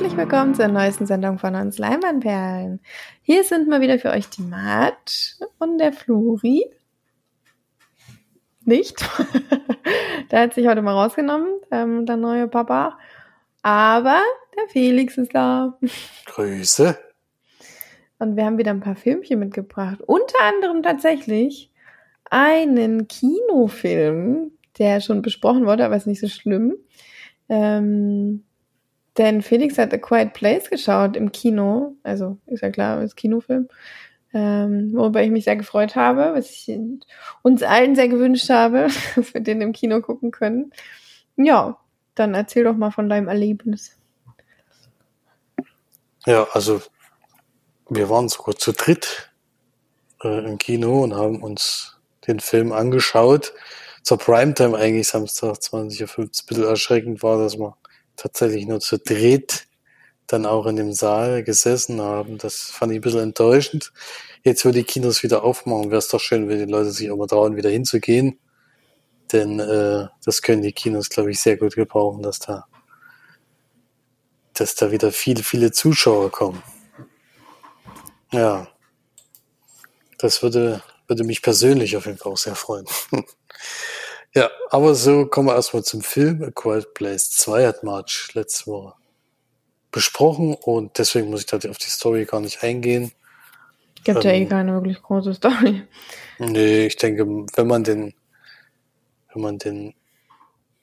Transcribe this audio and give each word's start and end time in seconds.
herzlich 0.00 0.16
willkommen 0.16 0.54
zur 0.54 0.68
neuesten 0.68 1.04
Sendung 1.04 1.38
von 1.38 1.54
uns 1.54 1.76
Leinwandperlen. 1.76 2.80
Hier 3.20 3.44
sind 3.44 3.68
mal 3.68 3.82
wieder 3.82 3.98
für 3.98 4.08
euch 4.08 4.30
die 4.30 4.40
Matt 4.40 5.36
und 5.58 5.76
der 5.76 5.92
Fluri. 5.92 6.64
Nicht? 8.64 8.96
der 10.30 10.40
hat 10.40 10.54
sich 10.54 10.66
heute 10.66 10.80
mal 10.80 10.94
rausgenommen, 10.94 11.48
ähm, 11.70 12.06
der 12.06 12.16
neue 12.16 12.48
Papa. 12.48 12.98
Aber 13.60 14.22
der 14.56 14.68
Felix 14.68 15.18
ist 15.18 15.34
da. 15.34 15.78
Grüße. 16.24 16.98
Und 18.20 18.36
wir 18.36 18.46
haben 18.46 18.56
wieder 18.56 18.70
ein 18.70 18.80
paar 18.80 18.96
Filmchen 18.96 19.38
mitgebracht. 19.38 20.00
Unter 20.00 20.40
anderem 20.40 20.82
tatsächlich 20.82 21.70
einen 22.24 23.06
Kinofilm, 23.06 24.52
der 24.78 25.02
schon 25.02 25.20
besprochen 25.20 25.66
wurde, 25.66 25.84
aber 25.84 25.96
ist 25.96 26.06
nicht 26.06 26.22
so 26.22 26.28
schlimm. 26.28 26.76
Ähm, 27.50 28.44
denn 29.18 29.42
Felix 29.42 29.78
hat 29.78 29.92
A 29.92 29.98
Quiet 29.98 30.32
Place 30.32 30.70
geschaut 30.70 31.16
im 31.16 31.32
Kino. 31.32 31.96
Also 32.02 32.38
ist 32.46 32.62
ja 32.62 32.70
klar, 32.70 33.02
ist 33.02 33.16
Kinofilm. 33.16 33.68
Ähm, 34.32 34.92
worüber 34.94 35.22
ich 35.22 35.30
mich 35.30 35.44
sehr 35.44 35.56
gefreut 35.56 35.96
habe, 35.96 36.32
was 36.34 36.50
ich 36.50 36.78
uns 37.42 37.64
allen 37.64 37.96
sehr 37.96 38.08
gewünscht 38.08 38.48
habe, 38.48 38.88
dass 39.16 39.34
wir 39.34 39.40
den 39.40 39.60
im 39.60 39.72
Kino 39.72 40.00
gucken 40.00 40.30
können. 40.30 40.72
Ja, 41.36 41.78
dann 42.14 42.34
erzähl 42.34 42.64
doch 42.64 42.76
mal 42.76 42.92
von 42.92 43.08
deinem 43.08 43.28
Erlebnis. 43.28 43.96
Ja, 46.26 46.46
also 46.52 46.80
wir 47.88 48.08
waren 48.08 48.28
sogar 48.28 48.54
zu 48.54 48.72
dritt 48.72 49.30
äh, 50.22 50.44
im 50.44 50.58
Kino 50.58 51.02
und 51.02 51.14
haben 51.14 51.42
uns 51.42 51.98
den 52.26 52.40
Film 52.40 52.72
angeschaut. 52.72 53.52
Zur 54.02 54.18
Primetime 54.18 54.76
eigentlich 54.76 55.08
Samstag 55.08 55.56
20.15 55.56 56.02
Uhr. 56.02 56.24
Ein 56.24 56.30
bisschen 56.46 56.64
erschreckend 56.64 57.22
war, 57.22 57.38
dass 57.38 57.58
wir 57.58 57.76
tatsächlich 58.20 58.66
nur 58.66 58.80
zu 58.80 58.98
dritt 58.98 59.66
dann 60.26 60.46
auch 60.46 60.66
in 60.66 60.76
dem 60.76 60.92
Saal 60.92 61.42
gesessen 61.42 62.00
haben. 62.00 62.38
Das 62.38 62.70
fand 62.70 62.92
ich 62.92 62.98
ein 62.98 63.02
bisschen 63.02 63.20
enttäuschend. 63.20 63.92
Jetzt, 64.44 64.64
wo 64.64 64.70
die 64.70 64.84
Kinos 64.84 65.22
wieder 65.22 65.42
aufmachen, 65.42 65.90
wäre 65.90 65.98
es 65.98 66.08
doch 66.08 66.20
schön, 66.20 66.48
wenn 66.48 66.58
die 66.58 66.70
Leute 66.70 66.92
sich 66.92 67.10
auch 67.10 67.16
mal 67.16 67.26
trauen, 67.26 67.56
wieder 67.56 67.70
hinzugehen. 67.70 68.38
Denn 69.32 69.58
äh, 69.58 70.06
das 70.24 70.42
können 70.42 70.62
die 70.62 70.72
Kinos, 70.72 71.08
glaube 71.08 71.30
ich, 71.30 71.40
sehr 71.40 71.56
gut 71.56 71.74
gebrauchen, 71.74 72.22
dass 72.22 72.38
da, 72.38 72.66
dass 74.54 74.74
da 74.74 74.90
wieder 74.92 75.12
viele, 75.12 75.42
viele 75.42 75.72
Zuschauer 75.72 76.30
kommen. 76.30 76.62
Ja. 78.32 78.68
Das 80.18 80.42
würde, 80.42 80.82
würde 81.08 81.24
mich 81.24 81.42
persönlich 81.42 81.96
auf 81.96 82.06
jeden 82.06 82.18
Fall 82.18 82.32
auch 82.32 82.36
sehr 82.36 82.54
freuen. 82.54 82.86
Ja, 84.34 84.48
aber 84.70 84.94
so 84.94 85.26
kommen 85.26 85.48
wir 85.48 85.56
erstmal 85.56 85.82
zum 85.82 86.02
Film. 86.02 86.42
A 86.44 86.50
Quiet 86.50 86.94
Place 86.94 87.30
2 87.30 87.66
hat 87.66 87.82
March 87.82 88.30
letzte 88.34 88.70
Woche 88.70 88.94
besprochen 89.90 90.54
und 90.54 90.98
deswegen 90.98 91.30
muss 91.30 91.40
ich 91.40 91.46
da 91.46 91.56
auf 91.68 91.78
die 91.78 91.90
Story 91.90 92.24
gar 92.24 92.40
nicht 92.40 92.62
eingehen. 92.62 93.12
Gibt 94.04 94.24
ähm, 94.24 94.30
ja 94.30 94.36
eh 94.36 94.46
keine 94.46 94.74
wirklich 94.74 95.02
große 95.02 95.34
Story. 95.34 95.82
Nee, 96.38 96.86
ich 96.86 96.96
denke, 96.96 97.26
wenn 97.26 97.66
man 97.66 97.84
den, 97.84 98.14
wenn 99.34 99.42
man 99.42 99.58
den 99.58 99.94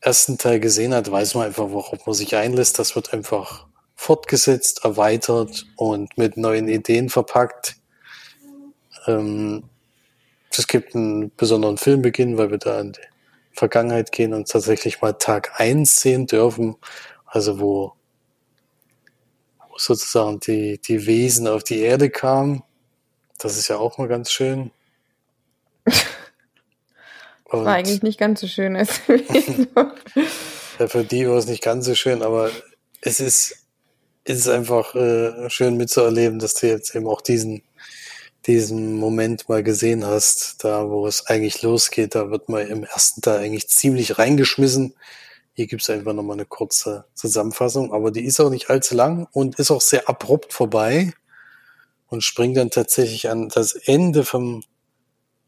ersten 0.01 0.37
Teil 0.37 0.59
gesehen 0.59 0.93
hat, 0.93 1.09
weiß 1.09 1.35
man 1.35 1.47
einfach, 1.47 1.71
worauf 1.71 2.05
man 2.05 2.13
sich 2.13 2.35
einlässt. 2.35 2.77
Das 2.79 2.95
wird 2.95 3.13
einfach 3.13 3.65
fortgesetzt, 3.95 4.83
erweitert 4.83 5.65
und 5.75 6.17
mit 6.17 6.37
neuen 6.37 6.67
Ideen 6.67 7.09
verpackt. 7.09 7.77
Ähm, 9.07 9.63
es 10.51 10.67
gibt 10.67 10.95
einen 10.95 11.33
besonderen 11.35 11.77
Filmbeginn, 11.77 12.37
weil 12.37 12.51
wir 12.51 12.57
da 12.57 12.79
an 12.79 12.91
die 12.91 13.16
Vergangenheit 13.57 14.11
gehen 14.11 14.33
und 14.33 14.49
tatsächlich 14.49 15.01
mal 15.01 15.13
Tag 15.13 15.59
eins 15.59 15.99
sehen 15.99 16.27
dürfen, 16.27 16.75
also 17.25 17.59
wo, 17.59 17.93
wo 19.67 19.77
sozusagen 19.77 20.39
die, 20.39 20.79
die 20.79 21.07
Wesen 21.07 21.47
auf 21.47 21.63
die 21.63 21.79
Erde 21.79 22.09
kamen. 22.09 22.63
Das 23.39 23.57
ist 23.57 23.67
ja 23.67 23.77
auch 23.77 23.97
mal 23.97 24.07
ganz 24.07 24.31
schön. 24.31 24.71
Und 27.49 27.63
war 27.63 27.75
eigentlich 27.75 28.03
nicht 28.03 28.19
ganz 28.19 28.41
so 28.41 28.47
schön 28.47 28.75
als 28.75 28.99
ja, 29.07 30.87
für 30.87 31.05
die 31.05 31.27
war 31.29 31.37
es 31.37 31.47
nicht 31.47 31.63
ganz 31.63 31.85
so 31.85 31.95
schön, 31.95 32.21
aber 32.21 32.51
es 32.99 33.21
ist, 33.21 33.67
es 34.25 34.39
ist 34.39 34.49
einfach 34.49 34.93
äh, 34.95 35.49
schön 35.49 35.77
mitzuerleben, 35.77 36.39
dass 36.39 36.55
du 36.55 36.67
jetzt 36.67 36.93
eben 36.93 37.07
auch 37.07 37.21
diesen 37.21 37.63
diesen 38.45 38.97
Moment 38.97 39.49
mal 39.49 39.63
gesehen 39.63 40.05
hast, 40.05 40.63
da 40.63 40.89
wo 40.89 41.07
es 41.07 41.25
eigentlich 41.27 41.61
losgeht, 41.61 42.15
da 42.15 42.29
wird 42.29 42.49
man 42.49 42.67
im 42.67 42.83
ersten 42.83 43.21
Teil 43.21 43.39
eigentlich 43.39 43.67
ziemlich 43.67 44.17
reingeschmissen. 44.17 44.93
Hier 45.53 45.67
gibt's 45.67 45.89
einfach 45.89 46.13
nochmal 46.13 46.37
eine 46.37 46.45
kurze 46.45 47.05
Zusammenfassung, 47.13 47.91
aber 47.91 48.11
die 48.11 48.23
ist 48.23 48.39
auch 48.39 48.49
nicht 48.49 48.69
allzu 48.69 48.95
lang 48.95 49.27
und 49.31 49.59
ist 49.59 49.71
auch 49.71 49.81
sehr 49.81 50.07
abrupt 50.07 50.53
vorbei 50.53 51.13
und 52.07 52.23
springt 52.23 52.57
dann 52.57 52.69
tatsächlich 52.69 53.29
an 53.29 53.49
das 53.49 53.73
Ende 53.73 54.23
vom, 54.23 54.63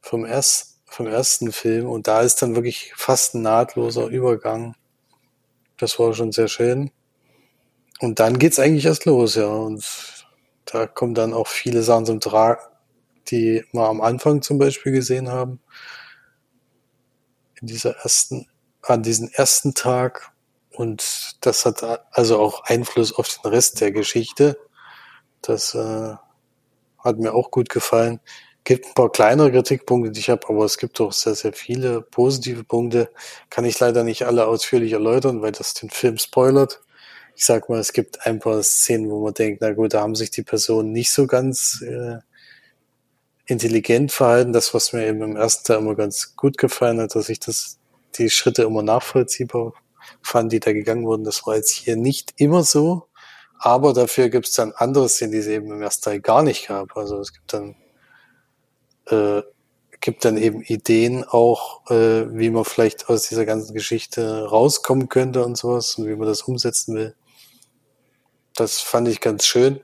vom, 0.02 0.26
erst, 0.26 0.80
vom 0.86 1.08
ersten 1.08 1.52
Film 1.52 1.88
und 1.88 2.08
da 2.08 2.22
ist 2.22 2.42
dann 2.42 2.56
wirklich 2.56 2.94
fast 2.96 3.36
ein 3.36 3.44
nahtloser 3.44 4.08
Übergang. 4.08 4.76
Das 5.78 6.00
war 6.00 6.14
schon 6.14 6.32
sehr 6.34 6.50
schön. 6.50 6.92
Und 8.00 8.20
dann 8.20 8.40
geht's 8.40 8.60
eigentlich 8.60 8.86
erst 8.86 9.06
los, 9.06 9.36
ja. 9.36 9.48
Und 9.48 9.86
da 10.66 10.88
kommen 10.88 11.14
dann 11.14 11.34
auch 11.34 11.48
viele 11.48 11.84
Sachen 11.84 12.06
zum 12.06 12.20
Tragen 12.20 12.62
die 13.28 13.64
wir 13.72 13.88
am 13.88 14.02
Anfang 14.02 14.42
zum 14.42 14.58
Beispiel 14.58 14.92
gesehen 14.92 15.30
haben. 15.30 15.60
In 17.62 17.68
dieser 17.68 17.96
ersten, 17.98 18.48
an 18.82 19.04
diesem 19.04 19.30
ersten 19.34 19.74
Tag. 19.74 20.32
Und 20.72 21.38
das 21.42 21.66
hat 21.66 21.84
also 22.12 22.40
auch 22.40 22.64
Einfluss 22.64 23.14
auf 23.14 23.28
den 23.28 23.52
Rest 23.52 23.82
der 23.82 23.92
Geschichte. 23.92 24.58
Das 25.42 25.76
äh, 25.76 26.16
hat 26.98 27.18
mir 27.18 27.34
auch 27.34 27.52
gut 27.52 27.70
gefallen. 27.70 28.20
Gibt 28.64 28.86
ein 28.86 28.94
paar 28.94 29.12
kleinere 29.12 29.52
Kritikpunkte, 29.52 30.12
die 30.12 30.20
ich 30.20 30.30
habe, 30.30 30.48
aber 30.50 30.66
es 30.66 30.78
gibt 30.78 31.00
auch 31.02 31.14
sehr, 31.14 31.36
sehr 31.36 31.54
viele 31.54 32.02
positive 32.02 32.64
Punkte. 32.64 33.10
Kann 33.50 33.66
ich 33.66 33.80
leider 33.80 34.04
nicht 34.04 34.26
alle 34.26 34.48
ausführlich 34.48 34.94
erläutern, 34.94 35.42
weil 35.42 35.52
das 35.52 35.74
den 35.74 35.90
Film 35.90 36.18
spoilert. 36.18 36.82
Ich 37.36 37.46
sag 37.46 37.70
mal, 37.70 37.80
es 37.80 37.94
gibt 37.94 38.26
ein 38.26 38.40
paar 38.40 38.62
Szenen, 38.64 39.10
wo 39.10 39.24
man 39.24 39.34
denkt, 39.34 39.62
na 39.62 39.72
gut, 39.72 39.94
da 39.94 40.02
haben 40.02 40.16
sich 40.16 40.30
die 40.30 40.44
Personen 40.44 40.92
nicht 40.92 41.12
so 41.12 41.26
ganz 41.26 41.82
äh, 41.82 42.18
intelligent 43.50 44.12
verhalten. 44.12 44.54
Das, 44.54 44.74
was 44.74 44.94
mir 44.94 45.08
eben 45.08 45.22
im 45.22 45.36
ersten 45.36 45.66
Teil 45.66 45.80
immer 45.80 45.96
ganz 45.96 46.36
gut 46.36 46.58
gefallen 46.58 47.00
hat, 47.02 47.16
dass 47.16 47.30
ich 47.30 47.40
das, 47.40 47.80
die 48.18 48.30
Schritte 48.30 48.64
immer 48.64 48.84
nachvollziehbar 48.84 49.74
fand, 50.22 50.52
die 50.52 50.60
da 50.60 50.72
gegangen 50.72 51.06
wurden. 51.06 51.24
Das 51.24 51.46
war 51.46 51.56
jetzt 51.56 51.72
hier 51.72 51.96
nicht 51.96 52.34
immer 52.38 52.64
so. 52.64 53.08
Aber 53.58 53.94
dafür 53.94 54.30
gibt 54.30 54.48
es 54.48 54.54
dann 54.54 54.72
andere 54.72 55.10
Szenen, 55.10 55.34
die 55.34 55.40
es 55.40 55.48
eben 55.48 55.72
im 55.72 55.82
ersten 55.82 56.06
Teil 56.06 56.22
gar 56.22 56.44
nicht 56.44 56.68
gab. 56.68 56.96
Also 56.96 57.20
es 57.20 57.34
gibt 57.34 57.52
dann, 57.52 57.76
äh, 59.08 59.42
gibt 60.00 60.24
dann 60.24 60.38
eben 60.38 60.62
Ideen 60.62 61.26
auch, 61.26 61.90
äh, 61.90 62.26
wie 62.38 62.52
man 62.52 62.64
vielleicht 62.64 63.10
aus 63.10 63.28
dieser 63.28 63.46
ganzen 63.46 63.74
Geschichte 63.74 64.46
rauskommen 64.46 65.10
könnte 65.10 65.44
und 65.44 65.58
sowas 65.58 65.96
und 65.96 66.08
wie 66.08 66.16
man 66.16 66.28
das 66.28 66.44
umsetzen 66.44 66.96
will. 66.96 67.16
Das 68.56 68.80
fand 68.80 69.08
ich 69.08 69.20
ganz 69.20 69.46
schön. 69.46 69.82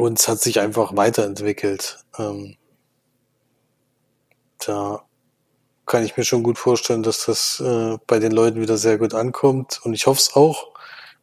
Und 0.00 0.18
es 0.18 0.28
hat 0.28 0.40
sich 0.40 0.60
einfach 0.60 0.96
weiterentwickelt. 0.96 1.98
Ähm, 2.18 2.56
da 4.64 5.04
kann 5.84 6.04
ich 6.04 6.16
mir 6.16 6.24
schon 6.24 6.42
gut 6.42 6.56
vorstellen, 6.56 7.02
dass 7.02 7.26
das 7.26 7.60
äh, 7.60 7.98
bei 8.06 8.18
den 8.18 8.32
Leuten 8.32 8.62
wieder 8.62 8.78
sehr 8.78 8.96
gut 8.96 9.12
ankommt. 9.12 9.78
Und 9.84 9.92
ich 9.92 10.06
hoffe 10.06 10.20
es 10.20 10.34
auch, 10.34 10.72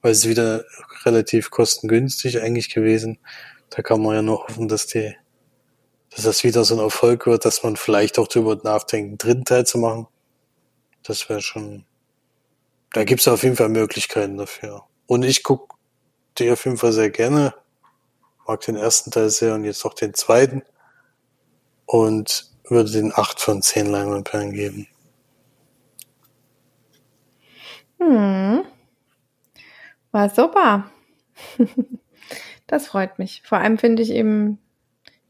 weil 0.04 0.12
es 0.12 0.28
wieder 0.28 0.64
relativ 1.06 1.50
kostengünstig 1.50 2.40
eigentlich 2.40 2.72
gewesen. 2.72 3.18
Da 3.72 3.82
kann 3.82 4.00
man 4.00 4.14
ja 4.14 4.22
nur 4.22 4.44
hoffen, 4.44 4.68
dass 4.68 4.86
die, 4.86 5.16
dass 6.12 6.26
das 6.26 6.44
wieder 6.44 6.64
so 6.64 6.76
ein 6.76 6.80
Erfolg 6.80 7.26
wird, 7.26 7.46
dass 7.46 7.64
man 7.64 7.78
vielleicht 7.78 8.20
auch 8.20 8.28
darüber 8.28 8.58
nachdenkt, 8.64 9.10
einen 9.10 9.18
dritten 9.18 9.46
Teil 9.46 9.66
zu 9.66 9.80
machen. 9.80 10.06
Das 11.02 11.28
wäre 11.30 11.42
schon, 11.42 11.84
da 12.94 13.06
gibt 13.06 13.22
es 13.22 13.28
auf 13.28 13.42
jeden 13.42 13.56
Fall 13.56 13.70
Möglichkeiten 13.70 14.38
dafür. 14.38 14.84
Und 15.08 15.24
ich 15.24 15.42
gucke 15.42 15.74
die 16.38 16.52
auf 16.52 16.64
jeden 16.66 16.78
Fall 16.78 16.94
sehr 16.94 17.10
gerne 17.10 17.56
mag 18.48 18.62
den 18.62 18.76
ersten 18.76 19.12
Teil 19.12 19.30
sehr 19.30 19.56
und 19.56 19.66
jetzt 19.66 19.86
auch 19.86 19.94
den 19.94 20.14
zweiten 20.14 20.64
und 21.86 22.50
würde 22.70 22.92
den 22.92 23.12
acht 23.14 23.40
von 23.40 23.62
zehn 23.62 23.88
Leinwandperlen 23.88 24.54
geben. 24.54 24.88
Hm. 28.00 28.64
War 30.12 30.30
super. 30.30 30.90
das 32.68 32.88
freut 32.88 33.20
mich. 33.20 33.42
Vor 33.46 33.58
allem 33.58 33.78
finde 33.78 34.04
ich 34.04 34.12
eben 34.12 34.60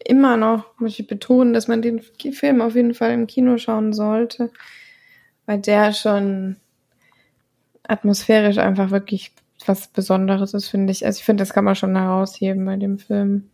immer 0.04 0.38
noch, 0.38 0.80
muss 0.80 1.00
ich 1.00 1.08
betonen, 1.08 1.54
dass 1.54 1.68
man 1.68 1.82
den 1.82 2.02
Film 2.02 2.62
auf 2.62 2.76
jeden 2.76 2.94
Fall 2.94 3.12
im 3.12 3.28
Kino 3.28 3.58
schauen 3.58 3.94
sollte, 3.94 4.52
weil 5.46 5.60
der 5.60 5.94
schon 5.94 6.58
atmosphärisch 7.84 8.58
einfach 8.58 8.92
wirklich 8.92 9.34
was 9.68 9.88
Besonderes 9.88 10.54
ist, 10.54 10.70
finde 10.70 10.92
ich. 10.92 11.06
Also 11.06 11.20
ich 11.20 11.26
finde, 11.26 11.42
das 11.42 11.54
kann 11.54 11.66
man 11.66 11.76
schon 11.76 11.96
herausheben 11.96 12.66
bei 12.66 12.76
dem 12.78 13.00
Film. 13.00 13.50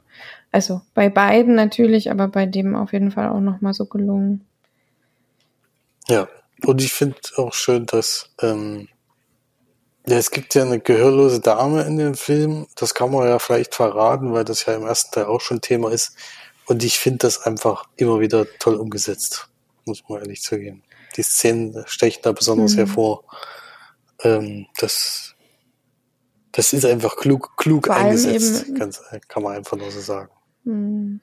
Also 0.52 0.82
bei 0.94 1.10
beiden 1.10 1.56
natürlich, 1.56 2.12
aber 2.12 2.28
bei 2.28 2.46
dem 2.46 2.76
auf 2.76 2.94
jeden 2.94 3.12
Fall 3.12 3.30
auch 3.30 3.40
nochmal 3.40 3.74
so 3.74 3.86
gelungen. 3.86 4.46
Ja, 6.08 6.28
und 6.66 6.82
ich 6.82 6.94
finde 6.94 7.18
auch 7.38 7.54
schön, 7.54 7.86
dass, 7.86 8.30
ähm, 8.42 8.88
Ja, 10.06 10.18
es 10.18 10.32
gibt 10.32 10.54
ja 10.54 10.64
eine 10.64 10.80
gehörlose 10.82 11.40
Dame 11.40 11.84
in 11.84 11.98
dem 11.98 12.16
Film. 12.16 12.68
Das 12.76 12.94
kann 12.94 13.10
man 13.10 13.26
ja 13.28 13.40
vielleicht 13.40 13.74
verraten, 13.74 14.34
weil 14.34 14.44
das 14.44 14.66
ja 14.66 14.76
im 14.76 14.86
ersten 14.86 15.14
Teil 15.14 15.26
auch 15.26 15.40
schon 15.40 15.62
Thema 15.62 15.92
ist. 15.92 16.18
Und 16.66 16.84
ich 16.84 17.00
finde 17.00 17.20
das 17.20 17.42
einfach 17.46 17.86
immer 17.96 18.20
wieder 18.20 18.46
toll 18.60 18.76
umgesetzt, 18.76 19.48
muss 19.86 20.04
man 20.10 20.20
ehrlich 20.20 20.42
zugeben. 20.42 20.84
Die 21.16 21.24
Szenen 21.24 21.84
stechen 21.88 22.22
da 22.24 22.34
besonders 22.34 22.74
mhm. 22.74 22.78
hervor. 22.78 23.24
Ähm, 24.24 24.68
das, 24.78 25.33
das 26.54 26.72
ist 26.72 26.86
einfach 26.86 27.18
klug, 27.18 27.58
klug 27.58 27.90
eingesetzt, 27.90 28.70
eben, 28.70 28.92
kann 29.28 29.44
man 29.44 29.58
einfach 29.58 29.76
nur 29.76 29.92
so 29.92 30.00
sagen. 30.00 30.30
Mhm. 30.64 31.20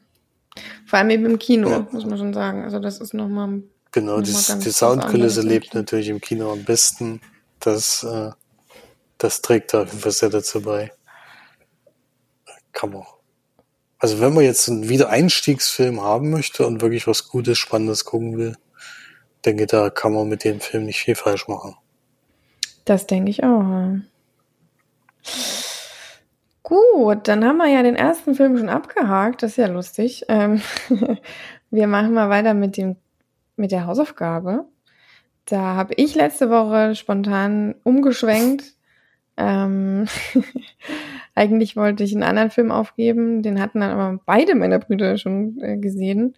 Vor 0.84 0.98
allem 0.98 1.10
eben 1.10 1.26
im 1.26 1.38
Kino, 1.38 1.70
ja. 1.70 1.86
muss 1.92 2.04
man 2.04 2.18
schon 2.18 2.34
sagen. 2.34 2.64
Also 2.64 2.80
das 2.80 3.00
ist 3.00 3.14
nochmal. 3.14 3.62
Genau, 3.92 4.18
noch 4.18 4.26
das, 4.26 4.58
die 4.58 4.70
Soundkulisse 4.70 5.42
lebt 5.42 5.72
natürlich 5.74 6.08
im 6.08 6.20
Kino 6.20 6.52
am 6.52 6.64
besten. 6.64 7.20
Das, 7.60 8.02
äh, 8.02 8.30
das 9.18 9.40
trägt 9.40 9.72
da 9.72 9.82
auf 9.82 9.88
jeden 9.88 10.00
Fall 10.00 10.12
sehr 10.12 10.30
dazu 10.30 10.60
bei. 10.62 10.92
Kann 12.72 12.90
man. 12.90 13.04
Also 13.98 14.20
wenn 14.20 14.34
man 14.34 14.44
jetzt 14.44 14.68
einen 14.68 14.88
Wiedereinstiegsfilm 14.88 16.00
haben 16.00 16.30
möchte 16.30 16.66
und 16.66 16.82
wirklich 16.82 17.06
was 17.06 17.28
Gutes, 17.28 17.58
Spannendes 17.58 18.04
gucken 18.04 18.36
will, 18.36 18.56
denke, 19.44 19.66
da 19.66 19.90
kann 19.90 20.12
man 20.12 20.28
mit 20.28 20.42
dem 20.42 20.60
Film 20.60 20.86
nicht 20.86 21.00
viel 21.00 21.14
falsch 21.14 21.46
machen. 21.46 21.76
Das 22.84 23.06
denke 23.06 23.30
ich 23.30 23.44
auch. 23.44 24.00
Gut, 26.62 27.26
dann 27.28 27.44
haben 27.44 27.56
wir 27.56 27.68
ja 27.68 27.82
den 27.82 27.96
ersten 27.96 28.34
Film 28.34 28.56
schon 28.56 28.68
abgehakt. 28.68 29.42
Das 29.42 29.52
ist 29.52 29.56
ja 29.56 29.66
lustig. 29.66 30.24
Ähm, 30.28 30.60
wir 31.70 31.86
machen 31.86 32.14
mal 32.14 32.30
weiter 32.30 32.54
mit 32.54 32.76
dem 32.76 32.96
mit 33.56 33.72
der 33.72 33.86
Hausaufgabe. 33.86 34.66
Da 35.44 35.74
habe 35.74 35.94
ich 35.96 36.14
letzte 36.14 36.50
Woche 36.50 36.94
spontan 36.94 37.74
umgeschwenkt. 37.84 38.74
Ähm, 39.36 40.06
eigentlich 41.34 41.76
wollte 41.76 42.04
ich 42.04 42.12
einen 42.12 42.22
anderen 42.22 42.50
Film 42.50 42.70
aufgeben, 42.70 43.42
den 43.42 43.60
hatten 43.60 43.80
dann 43.80 43.90
aber 43.90 44.20
beide 44.26 44.54
meiner 44.54 44.78
Brüder 44.78 45.18
schon 45.18 45.60
äh, 45.60 45.76
gesehen. 45.76 46.34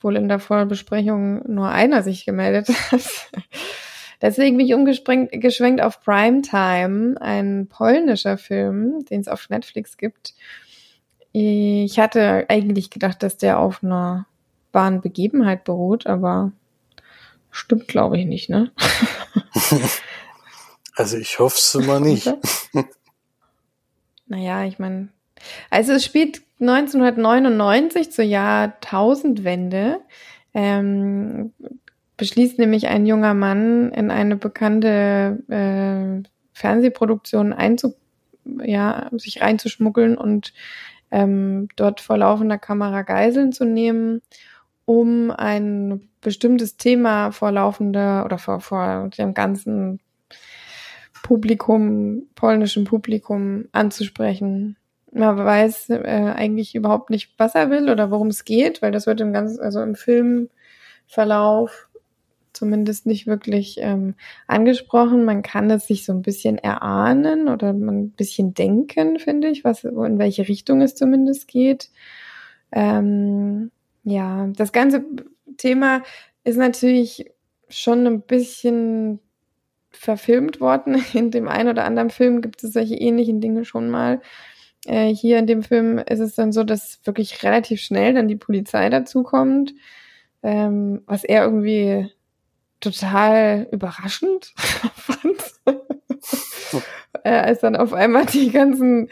Wohl 0.00 0.16
in 0.16 0.28
der 0.28 0.38
Vorbesprechung 0.38 1.42
nur 1.52 1.68
einer 1.68 2.02
sich 2.02 2.24
gemeldet 2.24 2.68
hat. 2.90 3.30
Deswegen 4.22 4.58
bin 4.58 4.66
ich 4.66 4.74
umgeschwenkt 4.74 5.80
auf 5.80 6.02
Primetime, 6.02 7.20
ein 7.20 7.68
polnischer 7.68 8.36
Film, 8.36 9.04
den 9.06 9.20
es 9.20 9.28
auf 9.28 9.48
Netflix 9.48 9.96
gibt. 9.96 10.34
Ich 11.32 11.98
hatte 11.98 12.46
eigentlich 12.48 12.90
gedacht, 12.90 13.22
dass 13.22 13.38
der 13.38 13.58
auf 13.58 13.82
einer 13.82 14.26
wahren 14.72 15.00
Begebenheit 15.00 15.64
beruht, 15.64 16.06
aber 16.06 16.52
stimmt, 17.50 17.88
glaube 17.88 18.18
ich, 18.18 18.26
nicht, 18.26 18.50
ne? 18.50 18.70
also 20.94 21.16
ich 21.16 21.38
hoffe 21.38 21.56
es 21.56 21.74
immer 21.74 22.00
nicht. 22.00 22.32
naja, 24.26 24.64
ich 24.64 24.78
meine, 24.78 25.08
also 25.70 25.92
es 25.92 26.04
spielt 26.04 26.42
1999 26.60 28.12
zur 28.12 28.24
Jahrtausendwende. 28.24 30.00
Ähm, 30.52 31.52
beschließt 32.20 32.58
nämlich 32.58 32.86
ein 32.86 33.06
junger 33.06 33.32
Mann 33.32 33.92
in 33.92 34.10
eine 34.10 34.36
bekannte 34.36 35.38
äh, 35.48 36.28
Fernsehproduktion 36.52 37.54
einzu, 37.54 37.94
ja, 38.62 39.08
sich 39.12 39.40
reinzuschmuggeln 39.40 40.18
und 40.18 40.52
ähm, 41.10 41.68
dort 41.76 42.02
vor 42.02 42.18
laufender 42.18 42.58
Kamera 42.58 43.02
Geiseln 43.02 43.52
zu 43.52 43.64
nehmen, 43.64 44.20
um 44.84 45.30
ein 45.30 46.10
bestimmtes 46.20 46.76
Thema 46.76 47.32
vor 47.32 47.52
laufender 47.52 48.26
oder 48.26 48.36
vor, 48.36 48.60
vor 48.60 49.08
dem 49.16 49.32
ganzen 49.32 49.98
Publikum, 51.22 52.24
polnischen 52.34 52.84
Publikum 52.84 53.64
anzusprechen. 53.72 54.76
Man 55.10 55.38
weiß 55.38 55.88
äh, 55.88 56.34
eigentlich 56.36 56.74
überhaupt 56.74 57.08
nicht, 57.08 57.32
was 57.38 57.54
er 57.54 57.70
will 57.70 57.88
oder 57.88 58.10
worum 58.10 58.26
es 58.26 58.44
geht, 58.44 58.82
weil 58.82 58.92
das 58.92 59.06
wird 59.06 59.22
im 59.22 59.32
ganzen, 59.32 59.58
also 59.60 59.80
im 59.80 59.94
Filmverlauf 59.94 61.89
zumindest 62.60 63.06
nicht 63.06 63.26
wirklich 63.26 63.78
ähm, 63.80 64.14
angesprochen. 64.46 65.24
Man 65.24 65.40
kann 65.40 65.70
es 65.70 65.86
sich 65.86 66.04
so 66.04 66.12
ein 66.12 66.20
bisschen 66.20 66.58
erahnen 66.58 67.48
oder 67.48 67.70
ein 67.70 68.10
bisschen 68.10 68.52
denken, 68.52 69.18
finde 69.18 69.48
ich, 69.48 69.64
was 69.64 69.84
in 69.84 70.18
welche 70.18 70.46
Richtung 70.46 70.82
es 70.82 70.94
zumindest 70.94 71.48
geht. 71.48 71.88
Ähm, 72.70 73.70
ja, 74.04 74.48
das 74.54 74.72
ganze 74.72 75.06
Thema 75.56 76.02
ist 76.44 76.58
natürlich 76.58 77.32
schon 77.70 78.06
ein 78.06 78.20
bisschen 78.20 79.20
verfilmt 79.90 80.60
worden. 80.60 81.02
In 81.14 81.30
dem 81.30 81.48
einen 81.48 81.70
oder 81.70 81.86
anderen 81.86 82.10
Film 82.10 82.42
gibt 82.42 82.62
es 82.62 82.74
solche 82.74 82.94
ähnlichen 82.94 83.40
Dinge 83.40 83.64
schon 83.64 83.88
mal. 83.88 84.20
Äh, 84.84 85.14
hier 85.14 85.38
in 85.38 85.46
dem 85.46 85.62
Film 85.62 85.98
ist 85.98 86.20
es 86.20 86.34
dann 86.34 86.52
so, 86.52 86.64
dass 86.64 87.00
wirklich 87.04 87.42
relativ 87.42 87.80
schnell 87.80 88.14
dann 88.14 88.28
die 88.28 88.36
Polizei 88.36 88.88
dazukommt, 88.88 89.74
ähm, 90.42 91.02
was 91.06 91.24
er 91.24 91.44
irgendwie 91.44 92.10
total 92.80 93.68
überraschend 93.70 94.52
fand. 94.56 95.42
äh, 97.24 97.30
als 97.30 97.60
dann 97.60 97.76
auf 97.76 97.92
einmal 97.92 98.26
die 98.26 98.50
ganzen 98.50 99.08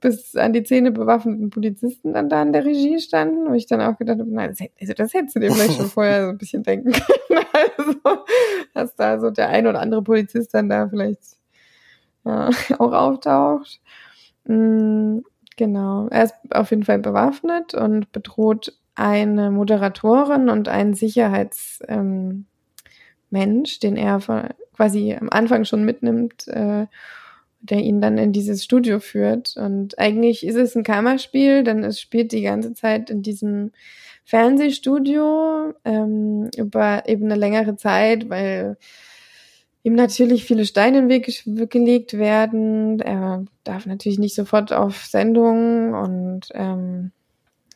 bis 0.00 0.36
an 0.36 0.52
die 0.52 0.62
Zähne 0.62 0.90
bewaffneten 0.90 1.50
Polizisten 1.50 2.12
dann 2.12 2.28
da 2.28 2.42
in 2.42 2.52
der 2.52 2.64
Regie 2.64 2.98
standen, 2.98 3.48
wo 3.48 3.54
ich 3.54 3.66
dann 3.66 3.80
auch 3.80 3.96
gedacht 3.98 4.18
habe, 4.18 4.30
nein, 4.30 4.50
das, 4.50 4.68
also 4.80 4.92
das 4.94 5.14
hättest 5.14 5.36
du 5.36 5.40
dir 5.40 5.52
vielleicht 5.52 5.76
schon 5.76 5.86
vorher 5.90 6.24
so 6.24 6.30
ein 6.30 6.38
bisschen 6.38 6.62
denken 6.62 6.92
können. 6.92 7.04
Also, 7.76 8.24
dass 8.74 8.94
da 8.94 9.20
so 9.20 9.30
der 9.30 9.48
ein 9.48 9.66
oder 9.66 9.80
andere 9.80 10.02
Polizist 10.02 10.54
dann 10.54 10.68
da 10.68 10.88
vielleicht 10.88 11.36
ja, 12.24 12.50
auch 12.78 12.92
auftaucht. 12.92 13.80
Mhm, 14.44 15.24
genau. 15.56 16.08
Er 16.08 16.24
ist 16.24 16.34
auf 16.50 16.70
jeden 16.70 16.84
Fall 16.84 17.00
bewaffnet 17.00 17.74
und 17.74 18.12
bedroht 18.12 18.72
eine 18.94 19.50
Moderatorin 19.50 20.48
und 20.48 20.68
einen 20.68 20.94
Sicherheits, 20.94 21.80
ähm, 21.88 22.46
Mensch, 23.30 23.80
den 23.80 23.96
er 23.96 24.20
quasi 24.74 25.16
am 25.18 25.28
Anfang 25.30 25.64
schon 25.64 25.84
mitnimmt, 25.84 26.48
äh, 26.48 26.86
der 27.60 27.78
ihn 27.78 28.00
dann 28.00 28.18
in 28.18 28.32
dieses 28.32 28.64
Studio 28.64 29.00
führt. 29.00 29.56
Und 29.56 29.98
eigentlich 29.98 30.46
ist 30.46 30.56
es 30.56 30.74
ein 30.74 30.82
Kammerspiel, 30.82 31.62
denn 31.62 31.84
es 31.84 32.00
spielt 32.00 32.32
die 32.32 32.42
ganze 32.42 32.74
Zeit 32.74 33.10
in 33.10 33.22
diesem 33.22 33.72
Fernsehstudio 34.24 35.74
ähm, 35.84 36.50
über 36.56 37.02
eben 37.06 37.24
eine 37.24 37.34
längere 37.34 37.76
Zeit, 37.76 38.30
weil 38.30 38.76
ihm 39.82 39.94
natürlich 39.94 40.44
viele 40.44 40.64
Steine 40.64 40.98
im 40.98 41.08
Weg 41.08 41.42
gelegt 41.70 42.16
werden. 42.16 43.00
Er 43.00 43.44
darf 43.64 43.86
natürlich 43.86 44.18
nicht 44.18 44.34
sofort 44.34 44.72
auf 44.72 45.04
Sendung 45.04 45.94
und 45.94 46.48
ähm, 46.54 47.12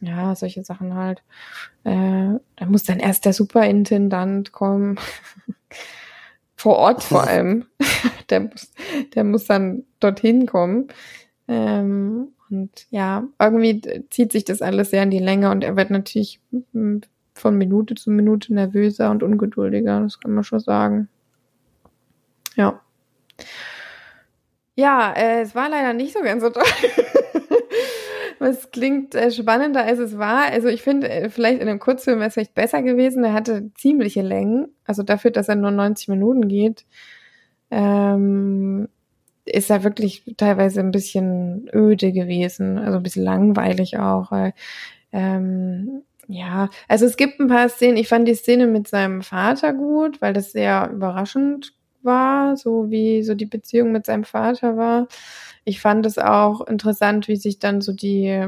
ja, 0.00 0.34
solche 0.34 0.64
Sachen 0.64 0.94
halt. 0.94 1.22
Äh, 1.84 2.38
da 2.56 2.66
muss 2.66 2.84
dann 2.84 2.98
erst 2.98 3.24
der 3.24 3.32
Superintendant 3.32 4.52
kommen. 4.52 4.98
vor 6.56 6.76
Ort 6.76 7.02
vor 7.02 7.24
allem. 7.28 7.66
der, 8.30 8.40
muss, 8.40 8.72
der 9.14 9.24
muss 9.24 9.44
dann 9.46 9.84
dorthin 10.00 10.46
kommen. 10.46 10.88
Ähm, 11.46 12.28
und 12.50 12.86
ja, 12.90 13.24
irgendwie 13.38 13.82
zieht 14.10 14.32
sich 14.32 14.44
das 14.44 14.62
alles 14.62 14.90
sehr 14.90 15.02
in 15.02 15.10
die 15.10 15.18
Länge 15.18 15.50
und 15.50 15.64
er 15.64 15.76
wird 15.76 15.90
natürlich 15.90 16.40
von 17.34 17.58
Minute 17.58 17.94
zu 17.96 18.10
Minute 18.10 18.54
nervöser 18.54 19.10
und 19.10 19.22
ungeduldiger, 19.22 20.00
das 20.00 20.20
kann 20.20 20.32
man 20.32 20.44
schon 20.44 20.60
sagen. 20.60 21.08
Ja. 22.54 22.80
Ja, 24.76 25.12
äh, 25.12 25.42
es 25.42 25.54
war 25.54 25.68
leider 25.68 25.92
nicht 25.92 26.14
so 26.14 26.22
ganz 26.22 26.42
so 26.42 26.50
toll. 26.50 26.62
Es 28.40 28.70
klingt 28.70 29.14
äh, 29.14 29.30
spannender, 29.30 29.84
als 29.84 29.98
es 29.98 30.18
war. 30.18 30.46
Also 30.46 30.68
ich 30.68 30.82
finde, 30.82 31.08
äh, 31.08 31.30
vielleicht 31.30 31.60
in 31.60 31.68
einem 31.68 31.78
Kurzfilm 31.78 32.18
wäre 32.18 32.28
es 32.28 32.34
vielleicht 32.34 32.54
besser 32.54 32.82
gewesen. 32.82 33.24
Er 33.24 33.32
hatte 33.32 33.70
ziemliche 33.74 34.22
Längen. 34.22 34.68
Also 34.84 35.02
dafür, 35.02 35.30
dass 35.30 35.48
er 35.48 35.56
nur 35.56 35.70
90 35.70 36.08
Minuten 36.08 36.48
geht, 36.48 36.84
ähm, 37.70 38.88
ist 39.44 39.70
er 39.70 39.84
wirklich 39.84 40.24
teilweise 40.36 40.80
ein 40.80 40.90
bisschen 40.90 41.68
öde 41.74 42.12
gewesen. 42.12 42.78
Also 42.78 42.98
ein 42.98 43.02
bisschen 43.02 43.24
langweilig 43.24 43.98
auch. 43.98 44.32
Ähm, 45.12 46.02
ja, 46.28 46.70
also 46.88 47.06
es 47.06 47.16
gibt 47.16 47.40
ein 47.40 47.48
paar 47.48 47.68
Szenen. 47.68 47.96
Ich 47.96 48.08
fand 48.08 48.26
die 48.28 48.34
Szene 48.34 48.66
mit 48.66 48.88
seinem 48.88 49.22
Vater 49.22 49.72
gut, 49.74 50.20
weil 50.22 50.32
das 50.32 50.52
sehr 50.52 50.90
überraschend 50.92 51.74
war, 52.04 52.56
so 52.56 52.90
wie 52.90 53.22
so 53.22 53.34
die 53.34 53.46
Beziehung 53.46 53.92
mit 53.92 54.06
seinem 54.06 54.24
Vater 54.24 54.76
war. 54.76 55.08
Ich 55.64 55.80
fand 55.80 56.06
es 56.06 56.18
auch 56.18 56.66
interessant, 56.66 57.28
wie 57.28 57.36
sich 57.36 57.58
dann 57.58 57.80
so 57.80 57.92
die, 57.92 58.46